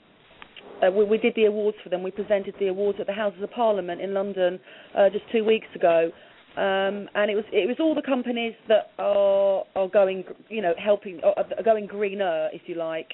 [0.84, 2.04] uh, we, we did the awards for them.
[2.04, 4.60] We presented the awards at the Houses of Parliament in London
[4.98, 6.12] uh, just two weeks ago,
[6.58, 10.74] um, and it was it was all the companies that are are going, you know,
[10.78, 13.14] helping are, going greener, if you like.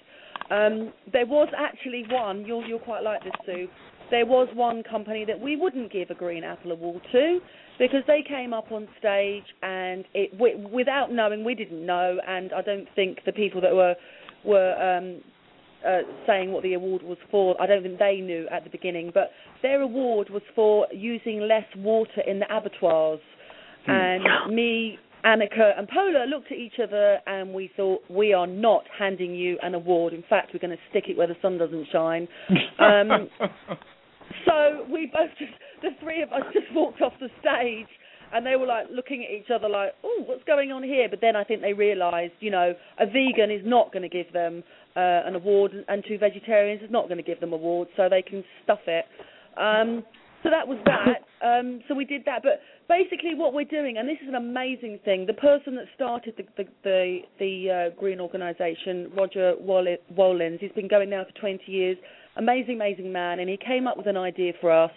[0.49, 2.45] Um, there was actually one.
[2.45, 3.67] You'll you'll quite like this, Sue.
[4.09, 7.39] There was one company that we wouldn't give a Green Apple Award to
[7.79, 10.31] because they came up on stage and it
[10.71, 13.95] without knowing, we didn't know, and I don't think the people that were
[14.45, 15.21] were um,
[15.87, 17.59] uh, saying what the award was for.
[17.61, 19.31] I don't think they knew at the beginning, but
[19.61, 23.19] their award was for using less water in the abattoirs.
[23.85, 23.91] Hmm.
[23.91, 28.83] And me, Annika, and Pola looked at each other and we thought, we are not
[28.97, 30.13] handing you an award.
[30.13, 32.27] In fact, we're going to stick it where the sun doesn't shine.
[32.79, 33.29] Um,
[34.45, 35.51] so we both just,
[35.81, 37.87] the three of us just walked off the stage
[38.33, 41.07] and they were like looking at each other like, oh, what's going on here?
[41.09, 44.31] But then I think they realised, you know, a vegan is not going to give
[44.33, 44.63] them
[44.95, 48.21] uh, an award, and two vegetarians is not going to give them awards, so they
[48.21, 49.05] can stuff it.
[49.57, 50.03] Um,
[50.43, 51.25] so that was that.
[51.41, 52.43] Um, so we did that.
[52.43, 56.35] But basically, what we're doing, and this is an amazing thing, the person that started
[56.37, 61.63] the the the, the uh, green organisation, Roger Wolens, he's been going now for 20
[61.65, 61.97] years.
[62.37, 64.91] Amazing, amazing man, and he came up with an idea for us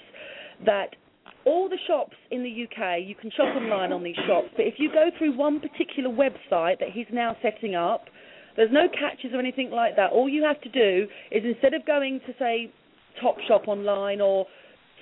[0.67, 0.97] that
[1.47, 4.75] all the shops in the UK, you can shop online on these shops, but if
[4.79, 8.07] you go through one particular website that he's now setting up,
[8.57, 10.13] there's no catches or anything like that.
[10.13, 12.73] All you have to do is instead of going to say
[13.23, 14.47] Topshop online or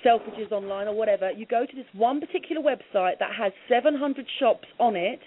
[0.05, 4.67] Selfridges online or whatever, you go to this one particular website that has 700 shops
[4.79, 5.19] on it.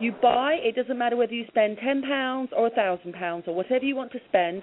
[0.00, 0.56] You buy.
[0.62, 3.94] It doesn't matter whether you spend ten pounds or a thousand pounds or whatever you
[3.94, 4.62] want to spend.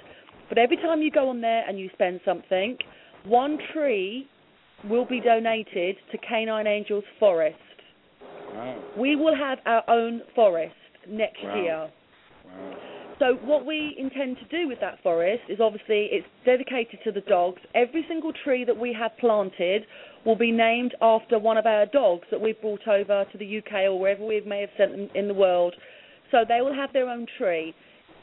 [0.49, 2.77] But every time you go on there and you spend something,
[3.26, 4.27] one tree
[4.90, 7.58] will be donated to K9 Angels Forest.
[8.54, 8.76] wow.
[8.98, 10.76] We will have our own forest
[11.08, 11.62] next Wow.
[11.62, 11.90] year.
[12.45, 12.78] Wow.
[13.20, 17.22] So what we intend to do with that forest is obviously it's dedicated to the
[17.22, 17.60] dogs.
[17.74, 19.86] Every single tree that we have planted
[20.24, 23.86] will be named after one of our dogs that we've brought over to the UK
[23.86, 25.76] or wherever we may have sent them in the world.
[26.30, 27.74] So they will have their own tree.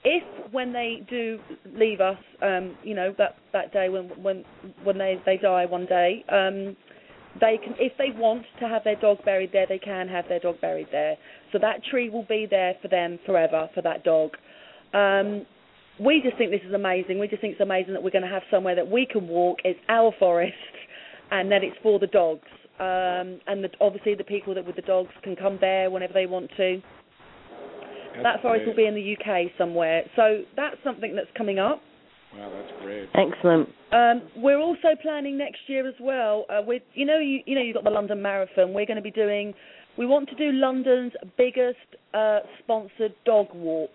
[0.04, 1.38] If when they do
[1.74, 4.44] leave us, um, you know that that day when when
[4.82, 6.76] when they they die one day, um,
[7.40, 10.40] they can if they want to have their dog buried there, they can have their
[10.40, 11.16] dog buried there.
[11.52, 14.32] So that tree will be there for them forever for that dog.
[14.92, 15.46] Um,
[15.98, 17.18] we just think this is amazing.
[17.18, 19.58] We just think it's amazing that we're going to have somewhere that we can walk.
[19.64, 20.54] It's our forest,
[21.30, 22.48] and that it's for the dogs.
[22.80, 26.26] Um, and the, obviously, the people that with the dogs can come there whenever they
[26.26, 26.82] want to.
[28.22, 30.02] That's that forest will be in the UK somewhere.
[30.16, 31.82] So that's something that's coming up.
[32.36, 33.08] Wow, that's great.
[33.14, 33.68] Excellent.
[33.92, 36.46] Um, we're also planning next year as well.
[36.48, 38.72] Uh, with you know you you know you've got the London Marathon.
[38.74, 39.54] We're going to be doing.
[39.96, 41.78] We want to do London's biggest
[42.12, 43.92] uh, sponsored dog walk.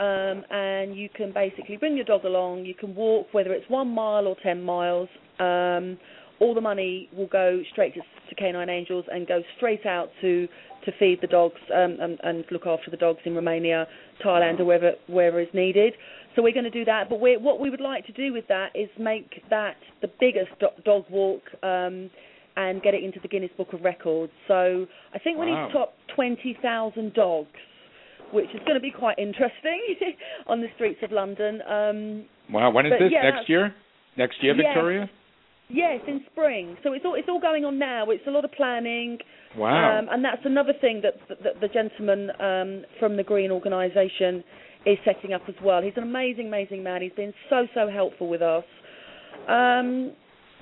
[0.00, 2.64] Um, and you can basically bring your dog along.
[2.64, 5.08] You can walk whether it's one mile or ten miles.
[5.40, 5.98] Um,
[6.40, 10.48] all the money will go straight to, to K9 Angels and go straight out to
[10.88, 13.86] to feed the dogs um, and, and look after the dogs in Romania,
[14.24, 15.92] Thailand, or wherever wherever is needed.
[16.34, 17.08] So we're going to do that.
[17.10, 20.50] But we're, what we would like to do with that is make that the biggest
[20.60, 22.10] do- dog walk um,
[22.56, 24.32] and get it into the Guinness Book of Records.
[24.46, 27.48] So I think we need to top twenty thousand dogs.
[28.30, 29.80] Which is going to be quite interesting
[30.46, 31.62] on the streets of London.
[31.62, 33.10] Um, Wow, when is this?
[33.10, 33.74] yeah, Next year?
[34.18, 35.00] Next year, Victoria?
[35.00, 35.08] Yes,
[35.70, 36.76] in spring.
[36.82, 38.10] So it's all it's all going on now.
[38.10, 39.18] It's a lot of planning,
[39.56, 39.98] Wow.
[39.98, 44.42] um, and that's another thing that, that the gentleman um, from the Green Organisation
[44.86, 45.82] is setting up as well.
[45.82, 47.02] He's an amazing, amazing man.
[47.02, 48.64] He's been so so helpful with us.
[49.48, 50.12] Um,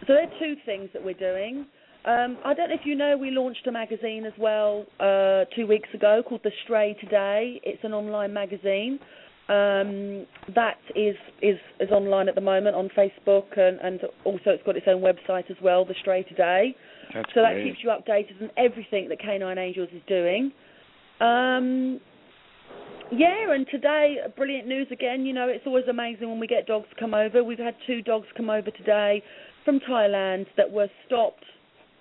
[0.06, 1.66] so there are two things that we're doing.
[2.04, 5.66] Um, I don't know if you know, we launched a magazine as well uh, two
[5.66, 7.60] weeks ago called The Stray Today.
[7.64, 9.00] It's an online magazine
[9.48, 14.62] um, that is, is is online at the moment on Facebook, and, and also it's
[14.64, 16.74] got its own website as well, The Stray Today.
[17.14, 20.50] that's so that keeps you updated on everything that K9 Angels is doing.
[21.20, 22.00] Um,
[23.12, 25.24] yeah, and today, brilliant news again.
[25.24, 27.44] You know, it's always amazing when we get dogs to come over.
[27.44, 29.22] We've had two dogs come over today
[29.64, 31.44] from Thailand that were stopped.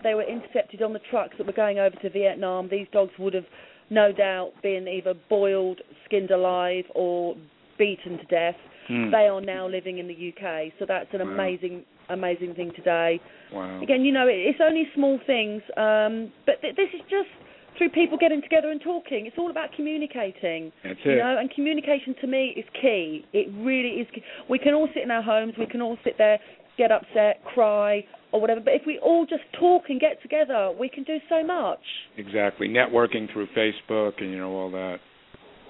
[0.02, 2.70] They were intercepted on the trucks that were going over to Vietnam.
[2.70, 3.46] These dogs would have
[3.90, 7.36] no doubt been either boiled, skinned alive, or
[7.78, 8.56] beaten to death.
[8.88, 9.12] Hmm.
[9.12, 11.34] They are now living in the UK, so that's an Wow.
[11.34, 13.20] amazing, amazing thing today.
[13.52, 13.82] Wow.
[13.82, 17.30] Again, you know, it's only small things, um, but th- this is just
[17.78, 19.26] through people getting together and talking.
[19.26, 20.72] It's all about communicating.
[20.84, 21.10] That's it.
[21.10, 23.26] You know, and communication to me is key.
[23.34, 24.08] It really is.
[24.14, 24.24] Key.
[24.50, 25.54] We can all sit in our homes.
[25.58, 26.40] We can all sit there,
[26.78, 28.06] get upset, cry,
[28.36, 28.60] or whatever.
[28.62, 31.80] But if we all just talk and get together, we can do so much.
[32.18, 32.68] Exactly.
[32.68, 34.98] Networking through Facebook and you know all that.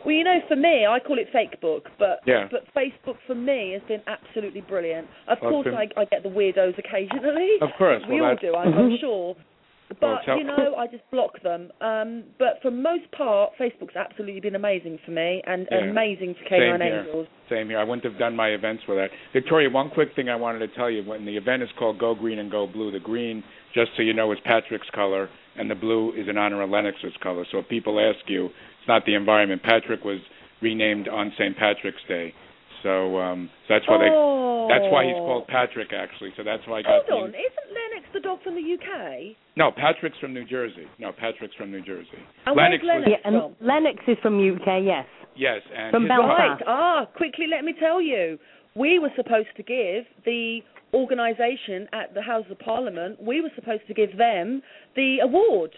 [0.03, 2.47] Well, you know, for me, I call it fake book, but Yeah.
[2.51, 5.07] but Facebook for me has been absolutely brilliant.
[5.27, 7.57] Of Well, course, it's I, I get the weirdos occasionally.
[7.61, 9.35] Of course, we well, all that's- do, I'm, I'm sure.
[9.99, 11.71] But you know, I just block them.
[11.81, 15.79] Um, but for most part, Facebook's absolutely been amazing for me and Yeah.
[15.79, 16.81] amazing for K9.
[16.81, 17.27] Angels.
[17.49, 17.79] Same here.
[17.79, 19.09] I wouldn't have done my events without.
[19.33, 21.03] Victoria, one quick thing I wanted to tell you.
[21.03, 23.43] When the event is called Go Green and Go Blue, the green,
[23.73, 27.15] just so you know, is Patrick's color, and the blue is in honor of Lennox's
[27.21, 27.45] color.
[27.51, 29.63] So if people ask you, it's not the environment.
[29.63, 30.19] Patrick was
[30.61, 31.55] renamed on St.
[31.57, 32.33] Patrick's Day.
[32.83, 34.67] So um that's why they oh.
[34.69, 36.31] that's why he's called Patrick actually.
[36.37, 39.35] So that's why I got Hold the on, isn't Lennox the dog from the UK?
[39.55, 40.87] No, Patrick's from New Jersey.
[40.99, 42.19] No, Patrick's from New Jersey.
[42.45, 43.67] And Lennox where's was Lennox Yeah, and from?
[43.67, 45.07] Lennox is from UK, yes.
[45.35, 46.61] yes, and From his Belfast.
[46.61, 46.61] Right.
[46.67, 48.37] Ah, quickly, let me tell you.
[48.75, 50.59] We were supposed to give the
[50.93, 53.21] organisation at the House of Parliament.
[53.21, 54.61] We were supposed to give them
[54.97, 55.71] the award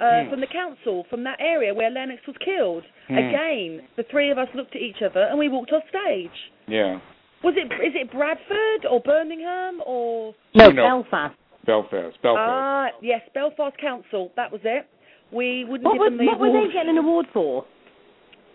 [0.00, 0.30] uh, Hmm.
[0.30, 2.84] from the council from that area where Lennox was killed.
[3.08, 3.18] Hmm.
[3.18, 6.30] Again, the three of us looked at each other and we walked off stage.
[6.66, 6.98] Yeah,
[7.42, 7.66] Was it?
[7.84, 10.34] Is it Bradford or Birmingham or?
[10.54, 10.82] No, No.
[10.82, 11.34] Belfast.
[11.66, 12.16] Belfast.
[12.22, 12.38] Belfast.
[12.38, 14.30] Ah, yes, Belfast Council.
[14.36, 14.86] That was it.
[15.32, 17.62] We wouldn't What, give was, them the what were they getting an award for?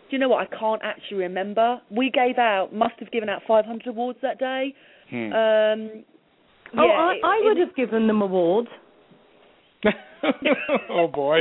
[0.09, 0.41] Do you know what?
[0.51, 1.79] I can't actually remember.
[1.91, 4.73] We gave out, must have given out 500 awards that day.
[5.09, 5.33] Hmm.
[5.33, 6.03] Um,
[6.77, 8.69] oh, yeah, I, it- I it- would have given them awards.
[10.89, 11.39] oh boy.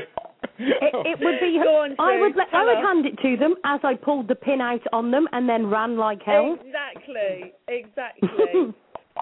[0.59, 1.59] It, it would be.
[1.59, 2.37] On, I Sue, would.
[2.37, 2.85] Let, I would us.
[2.85, 5.97] hand it to them as I pulled the pin out on them and then ran
[5.97, 6.57] like hell.
[6.65, 8.29] Exactly, exactly.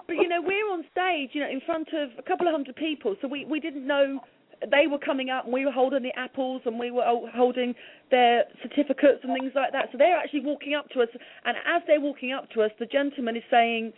[0.07, 2.75] but you know, we're on stage, you know, in front of a couple of hundred
[2.75, 4.19] people, so we we didn't know
[4.61, 7.03] they were coming up and we were holding the apples and we were
[7.35, 7.75] holding
[8.09, 9.89] their certificates and things like that.
[9.91, 11.09] So they're actually walking up to us,
[11.45, 13.93] and as they're walking up to us, the gentleman is saying,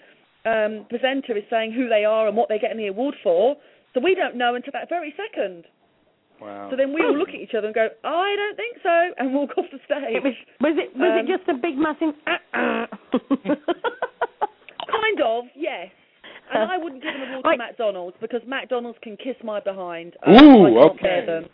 [0.45, 3.55] um, presenter is saying who they are and what they're getting the award for.
[3.93, 5.65] So we don't know until that very second.
[6.39, 6.69] wow.
[6.69, 9.33] So then we all look at each other and go, I don't think so, and
[9.33, 10.15] walk off the stage.
[10.15, 10.33] It was.
[10.61, 10.95] Was it?
[10.97, 12.13] Was Um, it just a big massive?
[12.27, 12.85] Uh, uh?
[14.89, 15.87] Kind of, yes.
[16.53, 17.57] And I wouldn't give an award Right.
[17.57, 20.15] to McDonald's because McDonald's can kiss my behind.
[20.25, 21.01] Um, Ooh, I can't okay.
[21.03, 21.49] bear them.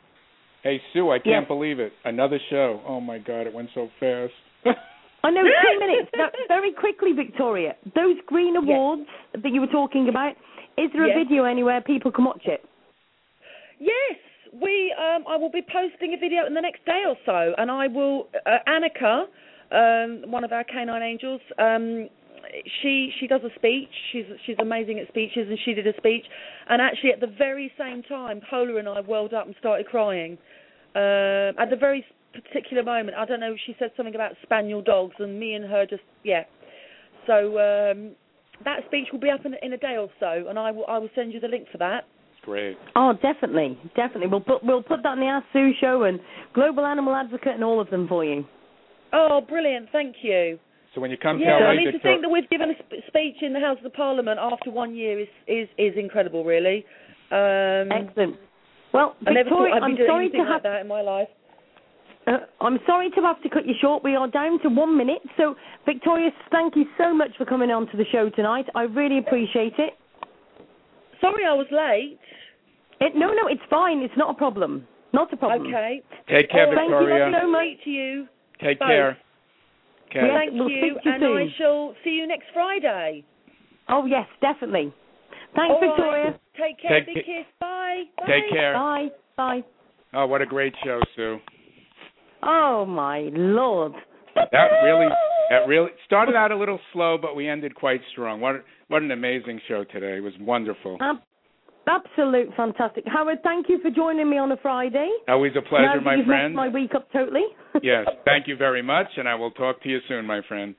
[0.63, 1.47] Hey Sue, I can't Yes.
[1.47, 1.91] believe it.
[2.05, 2.81] Another show.
[2.87, 4.33] Oh my god, it went so fast.
[5.23, 6.09] I know, two minutes.
[6.15, 7.75] No, very quickly, Victoria.
[7.95, 8.63] Those green Yes.
[8.63, 10.33] awards that you were talking about.
[10.77, 11.18] Is there a Yes.
[11.18, 12.64] video anywhere people can watch it?
[13.80, 14.18] Yes,
[14.53, 14.93] we.
[14.93, 17.88] Um, I will be posting a video in the next day or so, and I
[17.88, 18.27] will.
[18.45, 19.27] Uh, Annika,
[19.72, 22.10] um, one of our canine angels, um,
[22.81, 23.89] she she does a speech.
[24.11, 26.26] She's she's amazing at speeches, and she did a speech.
[26.69, 30.38] And actually, at the very same time, Pola and I welled up and started crying.
[30.95, 33.56] Um, at the very particular moment, I don't know.
[33.65, 36.43] She said something about spaniel dogs, and me and her just yeah.
[37.27, 38.11] So um,
[38.64, 40.98] that speech will be up in, in a day or so, and I will I
[40.98, 42.06] will send you the link for that.
[42.44, 42.77] Great.
[42.95, 44.27] Oh, definitely, definitely.
[44.27, 46.19] We'll put we'll put that in the Ask Sue show and
[46.53, 48.45] Global Animal Advocate and all of them for you.
[49.14, 49.90] Oh, brilliant!
[49.91, 50.60] Thank you.
[50.94, 52.76] So when you come Yeah, to LA, I mean to think that we've given a
[52.80, 56.86] sp- speech in the House of Parliament after one year is is is incredible, really.
[57.32, 58.38] Um, Excellent.
[58.94, 60.88] Well, I never thought I'd be I'm doing sorry anything to like have that in
[60.88, 61.27] my life.
[62.27, 64.03] Uh, I'm sorry to have to cut you short.
[64.03, 65.22] We are down to one minute.
[65.38, 68.65] So, Victoria, thank you so much for coming on to the show tonight.
[68.73, 69.93] I really appreciate it.
[71.22, 72.19] Sorry, I was late.
[72.99, 73.99] it no, no, it's fine.
[73.99, 74.88] It's not a problem.
[75.14, 75.68] Not a problem.
[75.73, 76.02] Okay.
[76.27, 77.31] Take care, All right, Thank you Victoria.
[77.41, 77.61] so much.
[77.65, 78.27] Speak to you.
[78.61, 78.88] Take both.
[78.88, 79.18] care.
[80.10, 80.27] Okay.
[80.27, 80.38] Yeah.
[80.38, 83.23] Thank we'll you, speak to you and I shall see you next Friday.
[83.88, 84.93] Oh yes, definitely.
[85.56, 85.89] Thanks, All right.
[85.95, 86.39] Victoria.
[86.57, 86.99] Take care.
[86.99, 87.45] Take Big ca- kiss.
[87.60, 88.03] Bye.
[88.18, 88.26] Bye.
[88.27, 88.73] Take care.
[88.73, 89.07] Bye.
[89.38, 89.64] Bye.
[90.14, 91.39] Oh, what a great show, Sue.
[92.45, 93.93] Oh my lord.
[94.35, 95.07] That really,
[95.49, 98.41] that really started out a little slow, but we ended quite strong.
[98.41, 100.17] What, what an amazing show today.
[100.17, 100.97] It was wonderful.
[101.01, 101.23] Ab-
[101.88, 103.03] absolute fantastic.
[103.07, 105.09] Howard, thank you for joining me on a Friday.
[105.27, 106.55] Always a pleasure, now my you've friend.
[106.55, 107.45] my week up totally.
[107.81, 110.76] yes, thank you very much, and I will talk to you soon, my friend.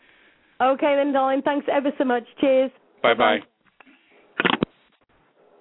[0.61, 1.43] Okay then, darling.
[1.43, 2.25] Thanks ever so much.
[2.41, 2.71] Cheers.
[3.03, 3.39] Bye bye.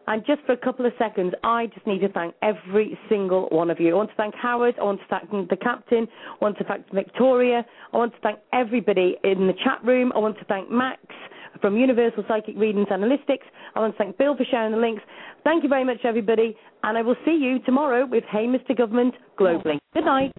[0.08, 3.70] And just for a couple of seconds, I just need to thank every single one
[3.70, 3.92] of you.
[3.92, 4.76] I want to thank Howard.
[4.80, 6.08] I want to thank the captain.
[6.30, 7.66] I want to thank Victoria.
[7.94, 10.12] I want to thank everybody in the chat room.
[10.16, 11.00] I want to thank Max
[11.62, 13.46] from Universal Psychic Readings Analytics.
[13.76, 15.02] I want to thank Bill for sharing the links.
[15.44, 16.56] Thank you very much, everybody.
[16.84, 18.78] And I will see you tomorrow with Hey Mr.
[18.78, 19.80] Government globally.
[19.94, 20.32] Good night.